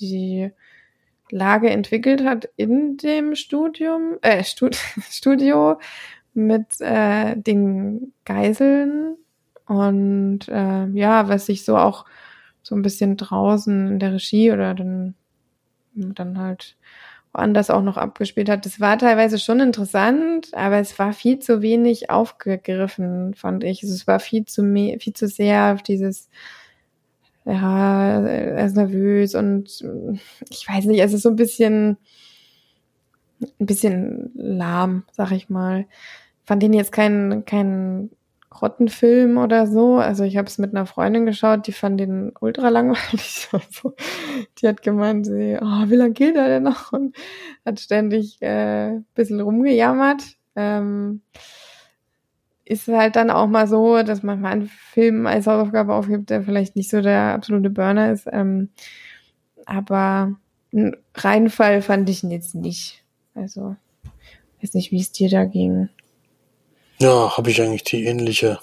die 0.00 0.50
Lage 1.30 1.70
entwickelt 1.70 2.24
hat 2.24 2.48
in 2.56 2.96
dem 2.96 3.34
Studium, 3.34 4.18
äh, 4.22 4.44
Stud 4.44 4.76
Studio 5.10 5.78
mit 6.34 6.80
äh, 6.80 7.36
den 7.36 8.12
Geiseln 8.24 9.16
und 9.66 10.48
äh, 10.48 10.86
ja, 10.88 11.28
was 11.28 11.46
sich 11.46 11.64
so 11.64 11.76
auch 11.76 12.06
so 12.62 12.74
ein 12.74 12.82
bisschen 12.82 13.16
draußen 13.16 13.88
in 13.88 13.98
der 13.98 14.12
Regie 14.14 14.52
oder 14.52 14.74
dann, 14.74 15.14
dann 15.94 16.38
halt 16.38 16.76
woanders 17.32 17.70
auch 17.70 17.82
noch 17.82 17.96
abgespielt 17.96 18.48
hat. 18.48 18.66
Das 18.66 18.80
war 18.80 18.98
teilweise 18.98 19.38
schon 19.38 19.60
interessant, 19.60 20.48
aber 20.54 20.78
es 20.78 20.98
war 20.98 21.12
viel 21.12 21.38
zu 21.38 21.62
wenig 21.62 22.10
aufgegriffen, 22.10 23.34
fand 23.34 23.64
ich. 23.64 23.82
Also 23.82 23.94
es 23.94 24.06
war 24.06 24.20
viel 24.20 24.44
zu 24.44 24.62
viel 24.98 25.12
zu 25.12 25.28
sehr 25.28 25.74
auf 25.74 25.82
dieses 25.82 26.28
ja, 27.44 28.20
er 28.26 28.66
ist 28.66 28.76
nervös 28.76 29.34
und 29.34 29.82
ich 30.50 30.68
weiß 30.68 30.84
nicht, 30.84 31.00
es 31.00 31.14
ist 31.14 31.22
so 31.22 31.30
ein 31.30 31.36
bisschen 31.36 31.96
ein 33.40 33.66
bisschen 33.66 34.30
lahm, 34.34 35.04
sag 35.12 35.30
ich 35.32 35.48
mal. 35.48 35.86
Fand 36.44 36.62
ihn 36.62 36.72
jetzt 36.72 36.92
kein 36.92 37.44
kein 37.46 38.10
Grottenfilm 38.50 39.36
oder 39.38 39.66
so. 39.66 39.96
Also 39.96 40.24
ich 40.24 40.36
habe 40.36 40.48
es 40.48 40.58
mit 40.58 40.74
einer 40.74 40.86
Freundin 40.86 41.26
geschaut, 41.26 41.66
die 41.66 41.72
fand 41.72 42.00
den 42.00 42.32
ultra 42.40 42.68
langweilig. 42.68 43.48
Also, 43.52 43.94
die 44.58 44.68
hat 44.68 44.82
gemeint, 44.82 45.26
sie, 45.26 45.58
oh, 45.60 45.88
wie 45.88 45.96
lange 45.96 46.12
geht 46.12 46.36
er 46.36 46.48
denn 46.48 46.64
noch? 46.64 46.92
Und 46.92 47.16
hat 47.64 47.80
ständig 47.80 48.40
äh, 48.42 49.00
bisschen 49.14 49.40
rumgejammert. 49.40 50.22
Ähm, 50.56 51.22
ist 52.64 52.88
halt 52.88 53.16
dann 53.16 53.30
auch 53.30 53.46
mal 53.46 53.66
so, 53.66 54.02
dass 54.02 54.22
man 54.22 54.40
mal 54.40 54.50
einen 54.50 54.68
Film 54.68 55.26
als 55.26 55.46
Hausaufgabe 55.46 55.94
aufgibt, 55.94 56.28
der 56.28 56.42
vielleicht 56.42 56.76
nicht 56.76 56.90
so 56.90 57.00
der 57.00 57.34
absolute 57.34 57.70
Burner 57.70 58.12
ist. 58.12 58.28
Ähm, 58.30 58.68
aber 59.64 60.36
ein 60.72 60.96
Reinfall 61.14 61.80
fand 61.80 62.10
ich 62.10 62.22
jetzt 62.22 62.54
nicht. 62.54 63.04
Also, 63.34 63.76
weiß 64.60 64.74
nicht, 64.74 64.92
wie 64.92 65.00
es 65.00 65.12
dir 65.12 65.30
da 65.30 65.44
ging. 65.44 65.88
Ja, 67.00 67.36
habe 67.36 67.50
ich 67.50 67.62
eigentlich 67.62 67.84
die 67.84 68.06
ähnliche 68.06 68.58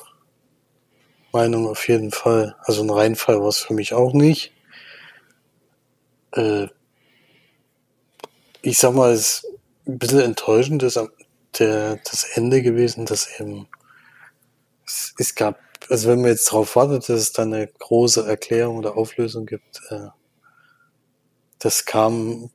Meinung 1.32 1.68
auf 1.68 1.88
jeden 1.88 2.12
Fall. 2.12 2.56
Also 2.60 2.84
ein 2.84 2.90
Reinfall 2.90 3.40
war 3.40 3.48
es 3.48 3.60
für 3.60 3.74
mich 3.74 3.94
auch 3.94 4.12
nicht. 4.12 4.52
Äh, 6.34 6.68
ich 8.62 8.78
sag 8.78 8.94
mal, 8.94 9.14
es 9.14 9.22
ist 9.22 9.48
ein 9.88 10.00
bisschen 10.00 10.20
enttäuschend 10.20 10.84
ist 10.84 11.00
der, 11.60 11.98
das 11.98 12.26
Ende 12.34 12.62
gewesen, 12.62 13.06
dass 13.06 13.40
eben 13.40 13.68
es, 14.86 15.14
es 15.18 15.36
gab, 15.36 15.60
also 15.90 16.10
wenn 16.10 16.20
man 16.20 16.32
jetzt 16.32 16.48
darauf 16.50 16.76
wartet, 16.76 17.08
dass 17.08 17.22
es 17.22 17.32
da 17.32 17.44
eine 17.44 17.68
große 17.68 18.28
Erklärung 18.28 18.78
oder 18.78 18.98
Auflösung 18.98 19.46
gibt, 19.46 19.82
äh, 19.92 20.08
das 21.60 21.86
kam 21.86 22.50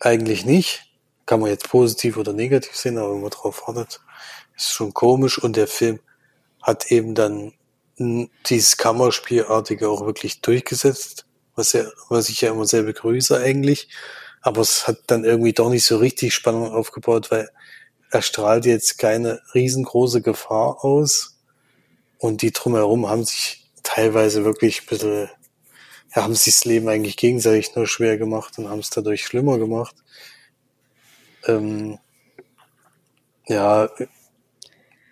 eigentlich 0.00 0.44
nicht. 0.44 0.86
Kann 1.24 1.38
man 1.40 1.50
jetzt 1.50 1.68
positiv 1.68 2.16
oder 2.16 2.32
negativ 2.32 2.74
sehen, 2.74 2.98
aber 2.98 3.14
wenn 3.14 3.20
man 3.20 3.30
darauf 3.30 3.68
wartet, 3.68 4.00
ist 4.62 4.72
schon 4.72 4.94
komisch 4.94 5.38
und 5.38 5.56
der 5.56 5.66
Film 5.66 6.00
hat 6.62 6.90
eben 6.90 7.14
dann 7.14 7.52
dieses 7.98 8.76
Kammerspielartige 8.76 9.88
auch 9.88 10.06
wirklich 10.06 10.40
durchgesetzt, 10.40 11.26
was 11.54 11.72
ja, 11.72 11.84
was 12.08 12.28
ich 12.30 12.40
ja 12.40 12.50
immer 12.50 12.66
sehr 12.66 12.82
begrüße 12.82 13.38
eigentlich. 13.38 13.88
Aber 14.40 14.62
es 14.62 14.88
hat 14.88 14.98
dann 15.08 15.24
irgendwie 15.24 15.52
doch 15.52 15.68
nicht 15.68 15.84
so 15.84 15.98
richtig 15.98 16.32
Spannung 16.34 16.72
aufgebaut, 16.72 17.30
weil 17.30 17.50
er 18.10 18.22
strahlt 18.22 18.64
jetzt 18.64 18.98
keine 18.98 19.40
riesengroße 19.54 20.22
Gefahr 20.22 20.82
aus. 20.84 21.38
Und 22.18 22.42
die 22.42 22.52
drumherum 22.52 23.08
haben 23.08 23.24
sich 23.24 23.70
teilweise 23.82 24.44
wirklich 24.44 24.82
ein 24.82 24.86
bisschen, 24.86 25.30
ja, 26.14 26.22
haben 26.22 26.34
sich 26.34 26.54
das 26.54 26.64
Leben 26.64 26.88
eigentlich 26.88 27.16
gegenseitig 27.16 27.74
nur 27.76 27.86
schwer 27.86 28.16
gemacht 28.16 28.58
und 28.58 28.68
haben 28.68 28.80
es 28.80 28.90
dadurch 28.90 29.24
schlimmer 29.24 29.58
gemacht. 29.58 29.94
Ähm, 31.46 31.98
ja, 33.46 33.90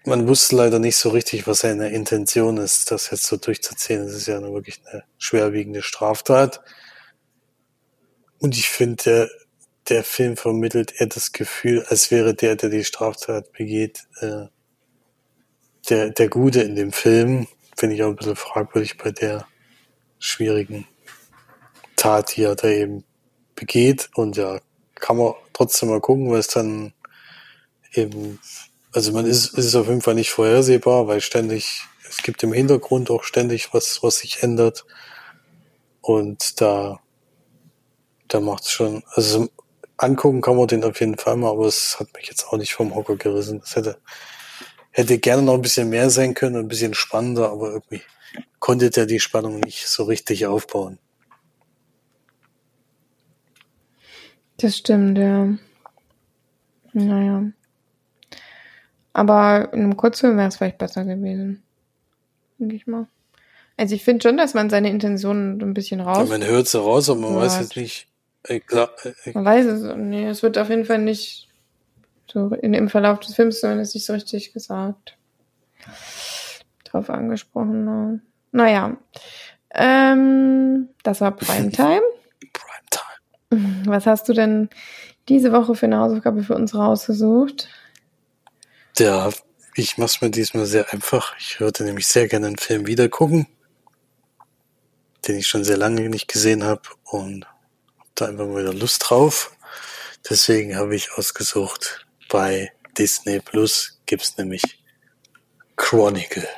man 0.08 0.26
wusste 0.26 0.56
leider 0.56 0.78
nicht 0.78 0.96
so 0.96 1.10
richtig, 1.10 1.46
was 1.46 1.60
seine 1.60 1.90
Intention 1.90 2.56
ist, 2.56 2.90
das 2.90 3.10
jetzt 3.10 3.24
so 3.24 3.36
durchzuziehen. 3.36 4.04
Das 4.04 4.14
ist 4.14 4.26
ja 4.26 4.40
nur 4.40 4.54
wirklich 4.54 4.80
eine 4.86 5.04
schwerwiegende 5.18 5.82
Straftat. 5.82 6.62
Und 8.38 8.56
ich 8.56 8.68
finde, 8.68 9.02
der, 9.04 9.30
der 9.88 10.04
Film 10.04 10.36
vermittelt 10.36 11.00
eher 11.00 11.08
das 11.08 11.32
Gefühl, 11.32 11.84
als 11.88 12.10
wäre 12.10 12.34
der, 12.34 12.56
der 12.56 12.70
die 12.70 12.84
Straftat 12.84 13.52
begeht, 13.52 14.06
äh, 14.20 14.46
der, 15.88 16.10
der 16.10 16.28
Gute 16.28 16.62
in 16.62 16.74
dem 16.74 16.92
Film. 16.92 17.46
Finde 17.76 17.94
ich 17.94 18.02
auch 18.02 18.08
ein 18.08 18.16
bisschen 18.16 18.36
fragwürdig 18.36 18.96
bei 18.96 19.10
der 19.10 19.46
schwierigen 20.18 20.86
Tat, 21.96 22.36
die 22.36 22.42
er 22.42 22.56
da 22.56 22.68
eben 22.68 23.04
begeht. 23.54 24.08
Und 24.14 24.36
ja, 24.36 24.60
kann 24.94 25.16
man 25.16 25.34
trotzdem 25.52 25.90
mal 25.90 26.00
gucken, 26.00 26.32
es 26.34 26.48
dann 26.48 26.92
eben 27.92 28.38
also 28.92 29.12
man 29.12 29.26
ist, 29.26 29.57
ist 29.57 29.75
auf 29.75 29.88
jeden 29.88 30.00
Fall 30.00 30.14
nicht 30.14 30.30
vorhersehbar, 30.30 31.07
weil 31.07 31.21
ständig, 31.21 31.83
es 32.09 32.18
gibt 32.18 32.42
im 32.42 32.52
Hintergrund 32.52 33.11
auch 33.11 33.23
ständig 33.23 33.73
was, 33.75 34.02
was 34.02 34.18
sich 34.18 34.42
ändert. 34.42 34.87
Und 36.00 36.61
da, 36.61 37.00
da 38.28 38.40
macht 38.40 38.64
es 38.64 38.71
schon, 38.71 39.02
also 39.12 39.49
angucken 39.97 40.40
kann 40.40 40.57
man 40.57 40.68
den 40.68 40.85
auf 40.85 41.00
jeden 41.00 41.18
Fall 41.18 41.37
mal, 41.37 41.50
aber 41.50 41.66
es 41.66 41.99
hat 42.00 42.14
mich 42.14 42.26
jetzt 42.26 42.47
auch 42.47 42.57
nicht 42.57 42.73
vom 42.73 42.95
Hocker 42.95 43.16
gerissen. 43.16 43.61
Das 43.61 43.76
hätte, 43.76 43.99
hätte 44.90 45.18
gerne 45.18 45.42
noch 45.42 45.54
ein 45.54 45.62
bisschen 45.62 45.90
mehr 45.90 46.09
sein 46.09 46.35
können, 46.35 46.57
ein 46.57 46.68
bisschen 46.68 46.95
spannender, 46.95 47.50
aber 47.50 47.73
irgendwie 47.73 48.02
konnte 48.59 48.90
der 48.90 49.07
die 49.07 49.21
Spannung 49.21 49.61
nicht 49.61 49.87
so 49.87 50.04
richtig 50.04 50.47
aufbauen. 50.47 50.99
Das 54.57 54.78
stimmt, 54.78 55.18
ja. 55.18 55.54
Naja. 56.92 57.52
Aber 59.12 59.72
in 59.72 59.80
einem 59.80 59.96
Kurzfilm 59.96 60.36
wäre 60.36 60.48
es 60.48 60.56
vielleicht 60.56 60.78
besser 60.78 61.04
gewesen. 61.04 61.62
Denke 62.58 62.76
ich 62.76 62.86
mal. 62.86 63.06
Also 63.76 63.94
ich 63.94 64.04
finde 64.04 64.28
schon, 64.28 64.36
dass 64.36 64.54
man 64.54 64.70
seine 64.70 64.90
Intentionen 64.90 65.62
ein 65.62 65.74
bisschen 65.74 66.00
raus. 66.00 66.28
Ja, 66.28 66.38
man 66.38 66.46
hört 66.46 66.66
sie 66.66 66.80
raus, 66.80 67.08
aber 67.08 67.20
man 67.20 67.34
ja. 67.34 67.40
weiß 67.40 67.60
jetzt 67.60 67.76
nicht. 67.76 68.08
Äh, 68.44 68.60
klar, 68.60 68.90
äh, 69.04 69.32
man 69.32 69.44
weiß 69.44 69.66
es. 69.66 69.96
Nee, 69.96 70.26
es 70.26 70.42
wird 70.42 70.58
auf 70.58 70.68
jeden 70.68 70.84
Fall 70.84 70.98
nicht 70.98 71.48
so 72.30 72.48
in, 72.48 72.74
im 72.74 72.88
Verlauf 72.88 73.20
des 73.20 73.34
Films 73.34 73.60
zumindest 73.60 73.94
nicht 73.94 74.04
so 74.04 74.12
richtig 74.12 74.52
gesagt. 74.52 75.16
Drauf 76.84 77.08
angesprochen. 77.08 77.84
Ne? 77.84 78.20
Naja. 78.52 78.96
Ähm, 79.70 80.88
das 81.02 81.20
war 81.20 81.30
Primetime. 81.36 82.02
Primetime. 83.50 83.84
Was 83.86 84.06
hast 84.06 84.28
du 84.28 84.32
denn 84.32 84.68
diese 85.28 85.52
Woche 85.52 85.74
für 85.74 85.86
eine 85.86 85.98
Hausaufgabe 85.98 86.42
für 86.42 86.54
uns 86.54 86.74
rausgesucht? 86.74 87.68
Ja, 88.98 89.30
ich 89.74 89.96
mach's 89.96 90.20
mir 90.22 90.30
diesmal 90.30 90.66
sehr 90.66 90.92
einfach. 90.92 91.36
Ich 91.38 91.60
würde 91.60 91.84
nämlich 91.84 92.08
sehr 92.08 92.26
gerne 92.26 92.48
einen 92.48 92.58
Film 92.58 92.88
wieder 92.88 93.08
gucken, 93.08 93.46
den 95.26 95.36
ich 95.36 95.46
schon 95.46 95.62
sehr 95.62 95.76
lange 95.76 96.08
nicht 96.08 96.26
gesehen 96.26 96.64
habe 96.64 96.82
und 97.04 97.46
hab 97.96 98.16
da 98.16 98.26
einfach 98.26 98.46
mal 98.46 98.62
wieder 98.62 98.74
Lust 98.74 99.04
drauf. 99.08 99.56
Deswegen 100.28 100.74
habe 100.74 100.96
ich 100.96 101.12
ausgesucht, 101.12 102.06
bei 102.28 102.72
Disney 102.98 103.38
Plus 103.38 104.00
gibt's 104.06 104.36
nämlich 104.36 104.62
Chronicle. 105.76 106.48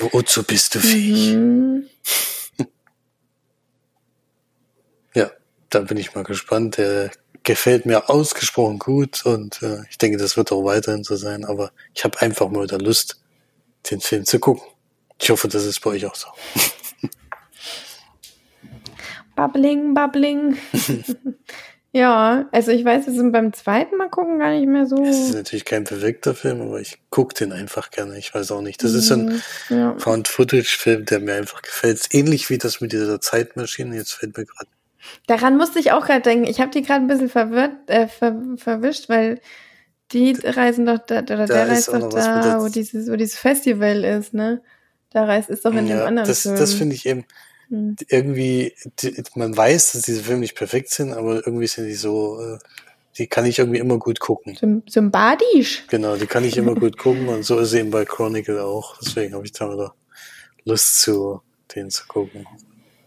Wozu 0.00 0.42
bist 0.42 0.74
du 0.74 0.80
fähig? 0.80 1.34
Mhm. 1.36 1.88
ja, 5.14 5.30
da 5.70 5.80
bin 5.82 5.96
ich 5.96 6.12
mal 6.16 6.24
gespannt. 6.24 6.78
Der 6.78 7.12
gefällt 7.44 7.86
mir 7.86 8.08
ausgesprochen 8.08 8.78
gut 8.78 9.24
und 9.26 9.62
äh, 9.62 9.82
ich 9.90 9.98
denke, 9.98 10.18
das 10.18 10.36
wird 10.36 10.52
auch 10.52 10.64
weiterhin 10.64 11.04
so 11.04 11.16
sein. 11.16 11.44
Aber 11.44 11.72
ich 11.94 12.04
habe 12.04 12.20
einfach 12.20 12.48
mal 12.48 12.64
wieder 12.64 12.78
Lust, 12.78 13.20
den 13.90 14.00
Film 14.00 14.24
zu 14.24 14.38
gucken. 14.38 14.62
Ich 15.20 15.30
hoffe, 15.30 15.48
das 15.48 15.64
ist 15.64 15.80
bei 15.80 15.90
euch 15.90 16.06
auch 16.06 16.14
so. 16.14 16.28
Bubbling, 19.34 19.94
bubbling. 19.94 20.58
ja, 21.92 22.48
also 22.52 22.70
ich 22.70 22.84
weiß, 22.84 23.06
wir 23.06 23.14
sind 23.14 23.32
beim 23.32 23.52
zweiten 23.52 23.96
Mal 23.96 24.10
gucken 24.10 24.38
gar 24.38 24.50
nicht 24.50 24.68
mehr 24.68 24.86
so. 24.86 25.02
Es 25.02 25.18
ist 25.18 25.34
natürlich 25.34 25.64
kein 25.64 25.84
perfekter 25.84 26.34
Film, 26.34 26.60
aber 26.60 26.80
ich 26.80 26.98
gucke 27.08 27.34
den 27.34 27.52
einfach 27.52 27.90
gerne. 27.90 28.18
Ich 28.18 28.34
weiß 28.34 28.52
auch 28.52 28.60
nicht. 28.60 28.84
Das 28.84 28.92
ist 28.92 29.06
so 29.06 29.14
ein 29.14 29.24
mhm, 29.24 29.42
ja. 29.70 29.98
Found-Footage-Film, 29.98 31.06
der 31.06 31.20
mir 31.20 31.34
einfach 31.34 31.62
gefällt. 31.62 32.08
Ähnlich 32.10 32.50
wie 32.50 32.58
das 32.58 32.82
mit 32.82 32.92
dieser 32.92 33.20
Zeitmaschine. 33.20 33.96
Jetzt 33.96 34.12
fällt 34.12 34.36
mir 34.36 34.44
gerade 34.44 34.68
Daran 35.26 35.56
musste 35.56 35.78
ich 35.78 35.92
auch 35.92 36.06
gerade 36.06 36.22
denken. 36.22 36.46
Ich 36.46 36.60
habe 36.60 36.70
die 36.70 36.82
gerade 36.82 37.04
ein 37.04 37.08
bisschen 37.08 37.28
verwirrt, 37.28 37.72
äh, 37.88 38.08
ver, 38.08 38.36
verwischt, 38.56 39.08
weil 39.08 39.40
die 40.12 40.32
reisen 40.42 40.86
doch 40.86 40.98
da, 40.98 41.20
oder 41.20 41.36
da 41.36 41.46
der 41.46 41.68
reist 41.68 41.88
doch 41.88 42.08
da, 42.08 42.60
wo 42.60 42.68
dieses, 42.68 43.10
wo 43.10 43.16
dieses 43.16 43.38
Festival 43.38 44.04
ist, 44.04 44.34
ne? 44.34 44.62
Da 45.10 45.24
reist 45.24 45.50
ist 45.50 45.64
doch 45.64 45.74
in 45.74 45.86
ja, 45.86 45.98
dem 45.98 46.06
anderen 46.06 46.28
das, 46.28 46.42
Film. 46.42 46.56
Das 46.56 46.74
finde 46.74 46.94
ich 46.94 47.06
eben 47.06 47.24
hm. 47.68 47.96
irgendwie, 48.08 48.74
die, 49.00 49.22
man 49.34 49.56
weiß, 49.56 49.92
dass 49.92 50.02
diese 50.02 50.22
Filme 50.22 50.40
nicht 50.40 50.54
perfekt 50.54 50.90
sind, 50.90 51.12
aber 51.12 51.46
irgendwie 51.46 51.66
sind 51.66 51.86
die 51.86 51.94
so, 51.94 52.40
äh, 52.40 52.58
die 53.18 53.26
kann 53.26 53.44
ich 53.44 53.58
irgendwie 53.58 53.78
immer 53.78 53.98
gut 53.98 54.20
gucken. 54.20 54.56
Sym 54.56 54.82
sympathisch. 54.88 55.84
Genau, 55.88 56.16
die 56.16 56.26
kann 56.26 56.44
ich 56.44 56.56
immer 56.56 56.74
gut 56.74 56.96
gucken 56.96 57.28
und 57.28 57.44
so 57.44 57.58
ist 57.58 57.74
eben 57.74 57.90
bei 57.90 58.04
Chronicle 58.04 58.62
auch. 58.62 58.98
Deswegen 59.04 59.34
habe 59.34 59.44
ich 59.44 59.52
da 59.52 59.70
wieder 59.70 59.94
Lust 60.64 61.00
zu, 61.00 61.42
den 61.74 61.90
zu 61.90 62.06
gucken 62.06 62.46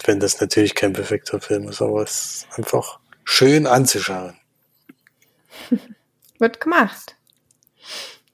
wenn 0.08 0.20
das 0.20 0.40
natürlich 0.40 0.76
kein 0.76 0.94
perfekter 0.94 1.42
Film 1.42 1.68
ist, 1.68 1.82
aber 1.82 2.04
es 2.04 2.46
ist 2.48 2.58
einfach 2.58 3.00
schön 3.24 3.68
anzuschauen. 3.68 4.38
Wird 6.40 6.60
gemacht. 6.60 7.16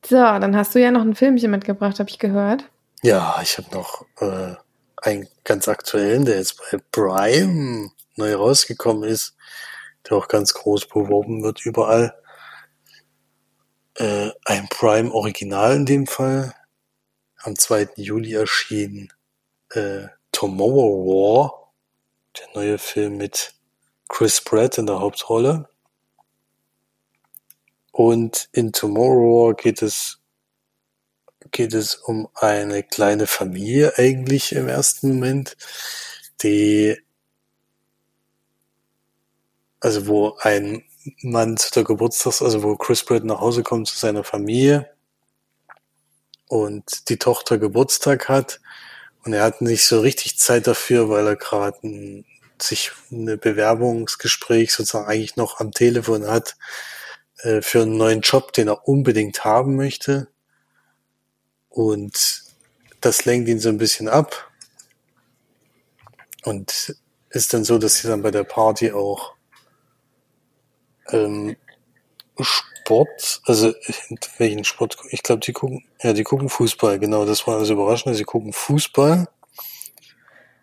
So, 0.05 0.17
dann 0.17 0.55
hast 0.55 0.75
du 0.75 0.79
ja 0.79 0.91
noch 0.91 1.01
ein 1.01 1.15
Filmchen 1.15 1.51
mitgebracht, 1.51 1.99
habe 1.99 2.09
ich 2.09 2.19
gehört. 2.19 2.65
Ja, 3.03 3.39
ich 3.41 3.57
habe 3.57 3.73
noch 3.73 4.05
äh, 4.19 4.55
einen 4.97 5.27
ganz 5.43 5.67
aktuellen, 5.67 6.25
der 6.25 6.37
jetzt 6.37 6.57
bei 6.57 6.77
Prime 6.91 7.91
neu 8.15 8.35
rausgekommen 8.35 9.03
ist, 9.03 9.35
der 10.09 10.17
auch 10.17 10.27
ganz 10.27 10.53
groß 10.53 10.87
beworben 10.87 11.43
wird 11.43 11.65
überall. 11.65 12.13
Äh, 13.95 14.31
ein 14.45 14.67
Prime 14.69 15.11
Original 15.11 15.75
in 15.75 15.85
dem 15.85 16.07
Fall. 16.07 16.53
Am 17.37 17.57
2. 17.57 17.89
Juli 17.95 18.33
erschien 18.33 19.11
äh, 19.69 20.07
Tomorrow 20.31 21.05
War, 21.05 21.60
der 22.37 22.47
neue 22.55 22.77
Film 22.77 23.17
mit 23.17 23.53
Chris 24.07 24.41
Pratt 24.41 24.77
in 24.77 24.85
der 24.85 24.99
Hauptrolle. 24.99 25.69
Und 27.91 28.49
in 28.51 28.71
Tomorrow 28.71 29.47
War 29.47 29.53
geht 29.53 29.81
es 29.81 30.21
geht 31.51 31.73
es 31.73 31.95
um 31.95 32.29
eine 32.35 32.83
kleine 32.83 33.27
Familie 33.27 33.97
eigentlich 33.97 34.53
im 34.53 34.67
ersten 34.69 35.09
Moment, 35.09 35.57
die 36.41 36.97
also 39.79 40.07
wo 40.07 40.37
ein 40.39 40.83
Mann 41.23 41.57
zu 41.57 41.71
der 41.71 41.83
Geburtstags, 41.83 42.41
also 42.41 42.63
wo 42.63 42.75
Chris 42.77 43.03
Pratt 43.03 43.23
nach 43.23 43.41
Hause 43.41 43.63
kommt 43.63 43.87
zu 43.87 43.97
seiner 43.97 44.23
Familie 44.23 44.91
und 46.47 47.09
die 47.09 47.17
Tochter 47.17 47.57
Geburtstag 47.57 48.29
hat 48.29 48.61
und 49.23 49.33
er 49.33 49.43
hat 49.43 49.61
nicht 49.61 49.85
so 49.85 50.01
richtig 50.01 50.37
Zeit 50.39 50.67
dafür, 50.67 51.09
weil 51.09 51.27
er 51.27 51.35
gerade 51.35 52.23
sich 52.59 52.91
ein 53.11 53.39
Bewerbungsgespräch 53.39 54.73
sozusagen 54.73 55.07
eigentlich 55.07 55.35
noch 55.35 55.59
am 55.59 55.71
Telefon 55.71 56.27
hat 56.27 56.55
äh, 57.39 57.61
für 57.61 57.83
einen 57.83 57.97
neuen 57.97 58.21
Job, 58.21 58.53
den 58.53 58.67
er 58.67 58.87
unbedingt 58.87 59.43
haben 59.43 59.75
möchte. 59.75 60.27
Und 61.69 62.43
das 62.99 63.25
lenkt 63.25 63.49
ihn 63.49 63.59
so 63.59 63.69
ein 63.69 63.77
bisschen 63.77 64.07
ab. 64.07 64.51
Und 66.43 66.95
ist 67.29 67.53
dann 67.53 67.63
so, 67.63 67.77
dass 67.77 67.97
sie 67.97 68.07
dann 68.07 68.23
bei 68.23 68.31
der 68.31 68.43
Party 68.43 68.91
auch 68.91 69.35
ähm, 71.09 71.55
Sport, 72.39 73.41
also 73.45 73.73
welchen 74.37 74.63
Sport? 74.63 74.97
Ich 75.09 75.23
glaube, 75.23 75.41
die 75.41 75.53
gucken, 75.53 75.83
ja, 76.01 76.13
die 76.13 76.23
gucken 76.23 76.49
Fußball, 76.49 76.99
genau, 76.99 77.25
das 77.25 77.45
war 77.47 77.59
das 77.59 77.69
Überraschende, 77.69 78.17
sie 78.17 78.23
gucken 78.23 78.53
Fußball. 78.53 79.27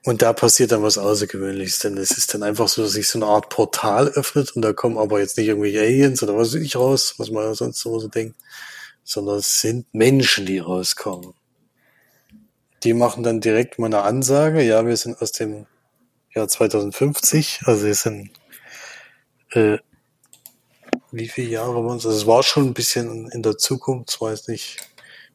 Und 0.04 0.22
da 0.22 0.32
passiert 0.32 0.72
dann 0.72 0.82
was 0.82 0.96
Außergewöhnliches, 0.96 1.80
denn 1.80 1.96
es 1.98 2.12
ist 2.12 2.32
dann 2.32 2.42
einfach 2.42 2.68
so, 2.68 2.82
dass 2.82 2.92
sich 2.92 3.08
so 3.08 3.18
eine 3.18 3.26
Art 3.26 3.50
Portal 3.50 4.08
öffnet 4.08 4.52
und 4.52 4.62
da 4.62 4.72
kommen 4.72 4.96
aber 4.96 5.20
jetzt 5.20 5.37
nicht 5.37 5.48
irgendwelche 5.48 5.80
Aliens 5.80 6.22
oder 6.22 6.37
was 6.37 6.54
weiß 6.54 6.62
ich 6.62 6.76
raus, 6.76 7.14
was 7.18 7.30
man 7.30 7.52
sonst 7.54 7.80
so 7.80 8.08
denkt, 8.08 8.37
sondern 9.04 9.37
es 9.38 9.60
sind 9.60 9.87
Menschen, 9.92 10.46
die 10.46 10.60
rauskommen. 10.60 11.34
Die 12.84 12.94
machen 12.94 13.22
dann 13.22 13.40
direkt 13.40 13.78
mal 13.78 13.87
eine 13.87 14.02
Ansage, 14.02 14.62
ja, 14.62 14.87
wir 14.87 14.96
sind 14.96 15.20
aus 15.20 15.32
dem 15.32 15.66
Jahr 16.34 16.48
2050, 16.48 17.62
also 17.64 17.84
wir 17.84 17.94
sind 17.94 18.30
äh, 19.50 19.78
wie 21.11 21.29
viele 21.29 21.50
Jahre 21.50 21.85
waren 21.85 21.99
es? 21.99 22.07
Also 22.07 22.19
es 22.19 22.27
war 22.27 22.43
schon 22.43 22.67
ein 22.67 22.75
bisschen 22.75 23.31
in 23.31 23.43
der 23.43 23.57
Zukunft, 23.57 24.11
zwar 24.11 24.31
jetzt 24.31 24.49
nicht 24.49 24.79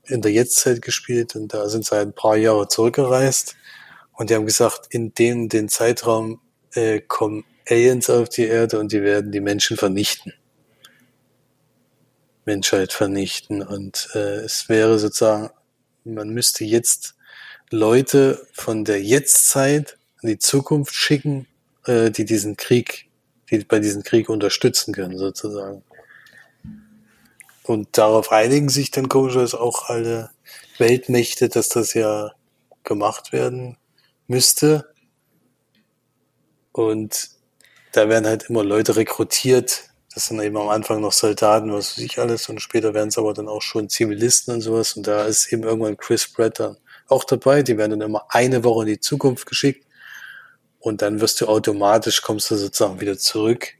in 0.05 0.21
der 0.21 0.31
Jetztzeit 0.31 0.81
gespielt 0.81 1.35
und 1.35 1.53
da 1.53 1.69
sind 1.69 1.85
sie 1.85 1.97
ein 1.97 2.13
paar 2.13 2.35
Jahre 2.35 2.67
zurückgereist 2.67 3.55
und 4.13 4.29
die 4.29 4.35
haben 4.35 4.45
gesagt, 4.45 4.87
in 4.89 5.13
dem 5.13 5.49
den 5.49 5.69
Zeitraum 5.69 6.41
äh, 6.73 6.99
kommen 6.99 7.45
Aliens 7.67 8.09
auf 8.09 8.29
die 8.29 8.45
Erde 8.45 8.79
und 8.79 8.91
die 8.91 9.01
werden 9.01 9.31
die 9.31 9.39
Menschen 9.39 9.77
vernichten. 9.77 10.33
Menschheit 12.45 12.91
vernichten 12.91 13.61
und 13.61 14.09
äh, 14.13 14.41
es 14.41 14.67
wäre 14.67 14.99
sozusagen, 14.99 15.49
man 16.03 16.29
müsste 16.29 16.65
jetzt 16.65 17.15
Leute 17.69 18.45
von 18.51 18.83
der 18.83 19.01
Jetztzeit 19.01 19.97
in 20.21 20.29
die 20.29 20.39
Zukunft 20.39 20.93
schicken, 20.93 21.47
äh, 21.85 22.11
die 22.11 22.25
diesen 22.25 22.57
Krieg 22.57 23.07
die 23.59 23.65
bei 23.65 23.79
diesem 23.79 24.03
Krieg 24.03 24.29
unterstützen 24.29 24.93
können, 24.93 25.17
sozusagen. 25.17 25.83
Und 27.63 27.97
darauf 27.97 28.31
einigen 28.31 28.69
sich 28.69 28.91
dann 28.91 29.09
komischerweise 29.09 29.59
auch 29.59 29.89
alle 29.89 30.31
Weltmächte, 30.77 31.49
dass 31.49 31.69
das 31.69 31.93
ja 31.93 32.31
gemacht 32.83 33.31
werden 33.31 33.77
müsste. 34.27 34.93
Und 36.73 37.29
da 37.93 38.09
werden 38.09 38.25
halt 38.25 38.49
immer 38.49 38.63
Leute 38.63 38.95
rekrutiert. 38.95 39.89
Das 40.13 40.27
sind 40.27 40.41
eben 40.41 40.57
am 40.57 40.69
Anfang 40.69 41.01
noch 41.01 41.13
Soldaten, 41.13 41.71
was 41.71 41.97
weiß 41.97 42.03
ich 42.03 42.19
alles. 42.19 42.49
Und 42.49 42.59
später 42.59 42.93
werden 42.93 43.09
es 43.09 43.17
aber 43.17 43.33
dann 43.33 43.47
auch 43.47 43.61
schon 43.61 43.89
Zivilisten 43.89 44.55
und 44.55 44.61
sowas. 44.61 44.93
Und 44.93 45.07
da 45.07 45.25
ist 45.25 45.51
eben 45.53 45.63
irgendwann 45.63 45.97
Chris 45.97 46.31
Pratt 46.31 46.59
dann 46.59 46.77
auch 47.07 47.23
dabei. 47.23 47.63
Die 47.63 47.77
werden 47.77 47.99
dann 47.99 48.09
immer 48.09 48.25
eine 48.29 48.63
Woche 48.63 48.83
in 48.83 48.87
die 48.89 48.99
Zukunft 48.99 49.45
geschickt 49.45 49.85
und 50.83 51.01
dann 51.01 51.21
wirst 51.21 51.39
du 51.39 51.47
automatisch, 51.47 52.21
kommst 52.21 52.51
du 52.51 52.57
sozusagen 52.57 52.99
wieder 52.99 53.17
zurück. 53.17 53.75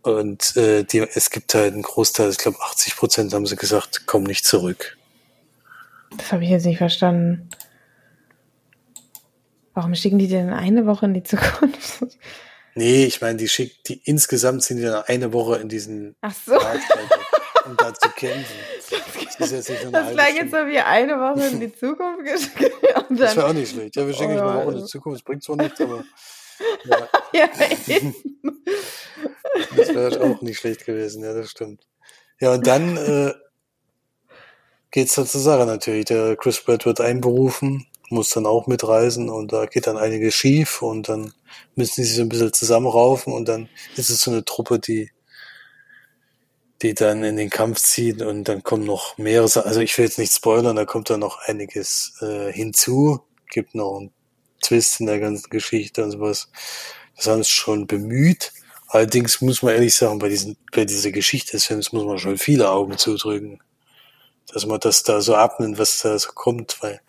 Und 0.00 0.56
äh, 0.56 0.84
die, 0.84 1.00
es 1.00 1.28
gibt 1.30 1.54
halt 1.54 1.74
einen 1.74 1.82
Großteil, 1.82 2.30
ich 2.30 2.38
glaube 2.38 2.58
80 2.58 2.96
Prozent 2.96 3.34
haben 3.34 3.44
sie 3.44 3.56
gesagt, 3.56 4.06
komm 4.06 4.22
nicht 4.22 4.46
zurück. 4.46 4.96
Das 6.16 6.32
habe 6.32 6.44
ich 6.44 6.50
jetzt 6.50 6.64
nicht 6.64 6.78
verstanden. 6.78 7.50
Warum 9.74 9.94
schicken 9.94 10.18
die 10.18 10.28
denn 10.28 10.48
eine 10.48 10.86
Woche 10.86 11.04
in 11.04 11.14
die 11.14 11.22
Zukunft? 11.24 12.06
Nee, 12.74 13.04
ich 13.04 13.20
meine, 13.20 13.36
die 13.36 13.48
schickt, 13.48 13.90
die 13.90 14.00
insgesamt 14.04 14.62
sind 14.62 14.78
die 14.78 14.84
dann 14.84 15.04
eine 15.04 15.34
Woche 15.34 15.56
in 15.56 15.68
diesen 15.68 16.16
Ach 16.22 16.34
so. 16.34 16.58
Um 17.66 17.76
da 17.76 17.94
zu 17.94 18.08
kämpfen. 18.10 18.56
Das, 19.38 19.52
ist 19.52 19.68
jetzt 19.68 19.82
nicht 19.82 19.94
das 19.94 20.12
klang 20.12 20.36
jetzt 20.36 20.50
so 20.50 20.56
wie 20.66 20.78
eine 20.78 21.14
Woche 21.18 21.46
in 21.46 21.60
die 21.60 21.74
Zukunft 21.74 22.24
geschickt. 22.24 22.72
Das 23.10 23.36
wäre 23.36 23.46
auch 23.48 23.52
nicht 23.52 23.72
schlecht. 23.72 23.96
Ja, 23.96 24.06
wir 24.06 24.14
schicken 24.14 24.38
oh, 24.38 24.42
eine 24.42 24.64
Woche 24.64 24.72
in 24.72 24.78
die 24.78 24.84
Zukunft. 24.84 25.20
Das 25.20 25.24
bringt 25.24 25.42
zwar 25.42 25.56
nichts, 25.56 25.80
aber. 25.80 26.04
Ja, 26.84 27.08
ja 27.32 27.48
Das 29.76 29.88
wäre 29.94 30.20
auch 30.22 30.40
nicht 30.42 30.58
schlecht 30.58 30.86
gewesen, 30.86 31.24
ja, 31.24 31.34
das 31.34 31.50
stimmt. 31.50 31.86
Ja, 32.40 32.52
und 32.52 32.66
dann 32.66 32.96
äh, 32.96 33.32
geht's 34.90 35.14
da 35.14 35.26
zur 35.26 35.40
Sache 35.40 35.66
natürlich. 35.66 36.04
Der 36.06 36.36
Chris 36.36 36.60
Pratt 36.60 36.86
wird 36.86 37.00
einberufen, 37.00 37.86
muss 38.10 38.30
dann 38.30 38.46
auch 38.46 38.66
mitreisen 38.66 39.28
und 39.28 39.52
da 39.52 39.66
geht 39.66 39.86
dann 39.86 39.96
einiges 39.96 40.34
schief 40.34 40.82
und 40.82 41.08
dann 41.08 41.32
müssen 41.74 41.94
sie 41.96 42.04
sich 42.04 42.16
so 42.16 42.22
ein 42.22 42.28
bisschen 42.28 42.52
zusammenraufen 42.52 43.32
und 43.32 43.48
dann 43.48 43.68
ist 43.96 44.10
es 44.10 44.20
so 44.20 44.30
eine 44.30 44.44
Truppe, 44.44 44.78
die 44.78 45.10
die 46.82 46.94
dann 46.94 47.22
in 47.22 47.36
den 47.36 47.50
Kampf 47.50 47.80
ziehen 47.80 48.22
und 48.22 48.44
dann 48.44 48.62
kommen 48.62 48.84
noch 48.84 49.16
mehrere, 49.16 49.64
also 49.64 49.80
ich 49.80 49.96
will 49.96 50.04
jetzt 50.04 50.18
nicht 50.18 50.32
spoilern, 50.32 50.76
da 50.76 50.84
kommt 50.84 51.10
dann 51.10 51.20
noch 51.20 51.38
einiges 51.46 52.14
äh, 52.20 52.52
hinzu, 52.52 53.20
gibt 53.48 53.74
noch 53.74 53.98
einen 53.98 54.12
Twist 54.62 55.00
in 55.00 55.06
der 55.06 55.20
ganzen 55.20 55.48
Geschichte 55.48 56.02
und 56.02 56.10
sowas. 56.10 56.48
Das 57.16 57.26
haben 57.28 57.42
sie 57.42 57.50
schon 57.50 57.86
bemüht. 57.86 58.52
Allerdings 58.88 59.40
muss 59.40 59.62
man 59.62 59.74
ehrlich 59.74 59.94
sagen, 59.94 60.18
bei, 60.18 60.28
diesen, 60.28 60.56
bei 60.72 60.84
dieser 60.84 61.12
Geschichte 61.12 61.52
des 61.52 61.66
Films 61.66 61.92
muss 61.92 62.04
man 62.04 62.18
schon 62.18 62.36
viele 62.36 62.70
Augen 62.70 62.98
zudrücken, 62.98 63.62
dass 64.52 64.66
man 64.66 64.80
das 64.80 65.02
da 65.02 65.20
so 65.20 65.34
abnimmt, 65.34 65.78
was 65.78 66.00
da 66.00 66.18
so 66.18 66.30
kommt, 66.32 66.82
weil 66.82 67.00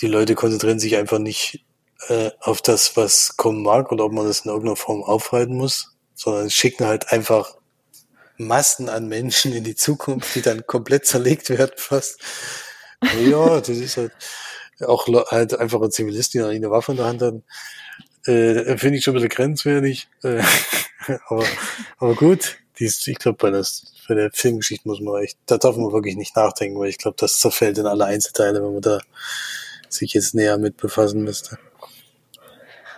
die 0.00 0.08
Leute 0.08 0.34
konzentrieren 0.34 0.80
sich 0.80 0.96
einfach 0.96 1.18
nicht 1.18 1.64
äh, 2.08 2.30
auf 2.40 2.60
das, 2.60 2.96
was 2.96 3.36
kommen 3.36 3.62
mag 3.62 3.92
oder 3.92 4.04
ob 4.04 4.12
man 4.12 4.26
das 4.26 4.40
in 4.40 4.50
irgendeiner 4.50 4.76
Form 4.76 5.02
aufhalten 5.02 5.56
muss, 5.56 5.96
sondern 6.14 6.50
schicken 6.50 6.86
halt 6.86 7.12
einfach 7.12 7.56
Massen 8.36 8.88
an 8.88 9.08
Menschen 9.08 9.52
in 9.52 9.64
die 9.64 9.76
Zukunft, 9.76 10.34
die 10.34 10.42
dann 10.42 10.66
komplett 10.66 11.06
zerlegt 11.06 11.50
werden 11.50 11.74
fast. 11.76 12.20
Ja, 13.26 13.60
das 13.60 13.68
ist 13.68 13.96
halt 13.96 14.12
auch 14.80 15.06
halt 15.30 15.58
einfach 15.58 15.80
ein 15.80 15.90
Zivilist, 15.90 16.34
die 16.34 16.40
eine 16.40 16.70
Waffe 16.70 16.92
in 16.92 16.96
der 16.96 17.06
Hand 17.06 17.22
hat. 17.22 17.34
Äh, 18.26 18.76
Finde 18.78 18.98
ich 18.98 19.04
schon 19.04 19.12
ein 19.12 19.22
bisschen 19.22 19.28
grenzwertig. 19.28 20.08
Äh, 20.22 20.42
aber, 21.28 21.44
aber 21.98 22.14
gut, 22.14 22.56
dies, 22.78 23.06
ich 23.06 23.18
glaube, 23.18 23.38
bei, 23.38 23.62
bei 24.08 24.14
der 24.14 24.30
Filmgeschichte 24.32 24.88
muss 24.88 25.00
man 25.00 25.22
echt, 25.22 25.38
da 25.46 25.58
darf 25.58 25.76
man 25.76 25.92
wirklich 25.92 26.16
nicht 26.16 26.34
nachdenken, 26.34 26.78
weil 26.78 26.88
ich 26.88 26.98
glaube, 26.98 27.16
das 27.18 27.38
zerfällt 27.38 27.78
in 27.78 27.86
alle 27.86 28.06
Einzelteile, 28.06 28.62
wenn 28.62 28.72
man 28.72 28.82
da 28.82 29.00
sich 29.88 30.14
jetzt 30.14 30.34
näher 30.34 30.58
mit 30.58 30.76
befassen 30.76 31.22
müsste. 31.22 31.58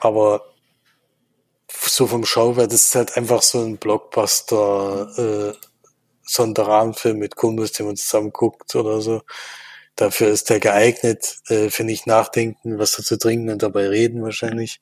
Aber 0.01 0.45
so 1.89 2.07
vom 2.07 2.25
Schauwert 2.25 2.73
ist 2.73 2.95
halt 2.95 3.17
einfach 3.17 3.43
so 3.43 3.61
ein 3.61 3.79
Blockbuster, 3.79 5.55
äh, 5.55 5.67
Sonderrahmenfilm 6.27 7.19
mit 7.19 7.37
Kumpels, 7.37 7.73
den 7.73 7.87
man 7.87 7.97
zusammen 7.97 8.33
guckt 8.33 8.75
oder 8.75 9.01
so. 9.01 9.23
Dafür 9.95 10.29
ist 10.29 10.51
der 10.51 10.61
geeignet, 10.61 11.39
äh, 11.49 11.71
finde 11.71 11.93
ich, 11.93 12.05
nachdenken, 12.05 12.79
was 12.79 12.97
dazu 12.97 13.17
trinken 13.17 13.51
und 13.51 13.63
dabei 13.63 13.89
reden 13.89 14.23
wahrscheinlich. 14.23 14.81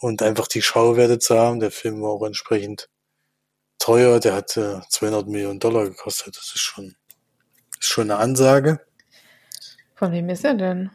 Und 0.00 0.22
einfach 0.22 0.48
die 0.48 0.62
Schauwerte 0.62 1.18
zu 1.18 1.38
haben. 1.38 1.60
Der 1.60 1.70
Film 1.70 2.02
war 2.02 2.10
auch 2.10 2.24
entsprechend 2.24 2.88
teuer. 3.78 4.18
Der 4.18 4.34
hat 4.34 4.56
äh, 4.56 4.80
200 4.88 5.28
Millionen 5.28 5.60
Dollar 5.60 5.84
gekostet. 5.84 6.36
Das 6.36 6.52
ist 6.54 6.60
schon, 6.60 6.96
ist 7.78 7.90
schon 7.90 8.10
eine 8.10 8.18
Ansage. 8.18 8.80
Von 9.94 10.12
wem 10.12 10.28
ist 10.30 10.44
er 10.44 10.54
denn? 10.54 10.90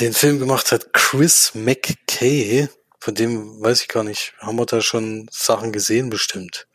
Den 0.00 0.12
Film 0.12 0.38
gemacht 0.38 0.72
hat 0.72 0.92
Chris 0.92 1.54
McKay. 1.54 2.68
Von 3.00 3.14
dem 3.14 3.62
weiß 3.62 3.82
ich 3.82 3.88
gar 3.88 4.04
nicht. 4.04 4.34
Haben 4.38 4.58
wir 4.58 4.66
da 4.66 4.80
schon 4.80 5.28
Sachen 5.30 5.72
gesehen 5.72 6.10
bestimmt? 6.10 6.66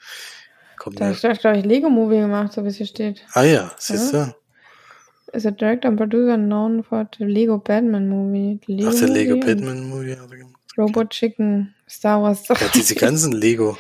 Kommt 0.77 0.99
da 0.99 1.11
ist, 1.11 1.21
glaube 1.21 1.57
ich, 1.57 1.65
Lego-Movie 1.65 2.19
gemacht, 2.19 2.53
so 2.53 2.63
wie 2.63 2.69
es 2.69 2.75
hier 2.77 2.85
steht. 2.85 3.25
Ah 3.33 3.43
ja, 3.43 3.71
siehst 3.77 4.13
du? 4.13 4.33
Is 5.33 5.45
a 5.45 5.51
director 5.51 5.89
and 5.89 5.97
producer 5.97 6.37
known 6.37 6.83
for 6.83 7.07
the 7.17 7.23
Lego 7.23 7.57
Batman 7.57 8.07
movie. 8.07 8.59
Lego 8.67 8.89
Ach, 8.89 8.99
der 8.99 9.09
Lego 9.09 9.35
Batman 9.39 9.89
Movie 9.89 10.15
hat 10.15 10.29
er 10.29 10.37
gemacht. 10.37 10.61
Robot 10.77 11.09
Chicken, 11.09 11.73
Star 11.89 12.21
Wars. 12.21 12.47
Er 12.49 12.59
hat 12.59 12.75
diese 12.75 12.95
ganzen 12.95 13.31
Lego, 13.31 13.77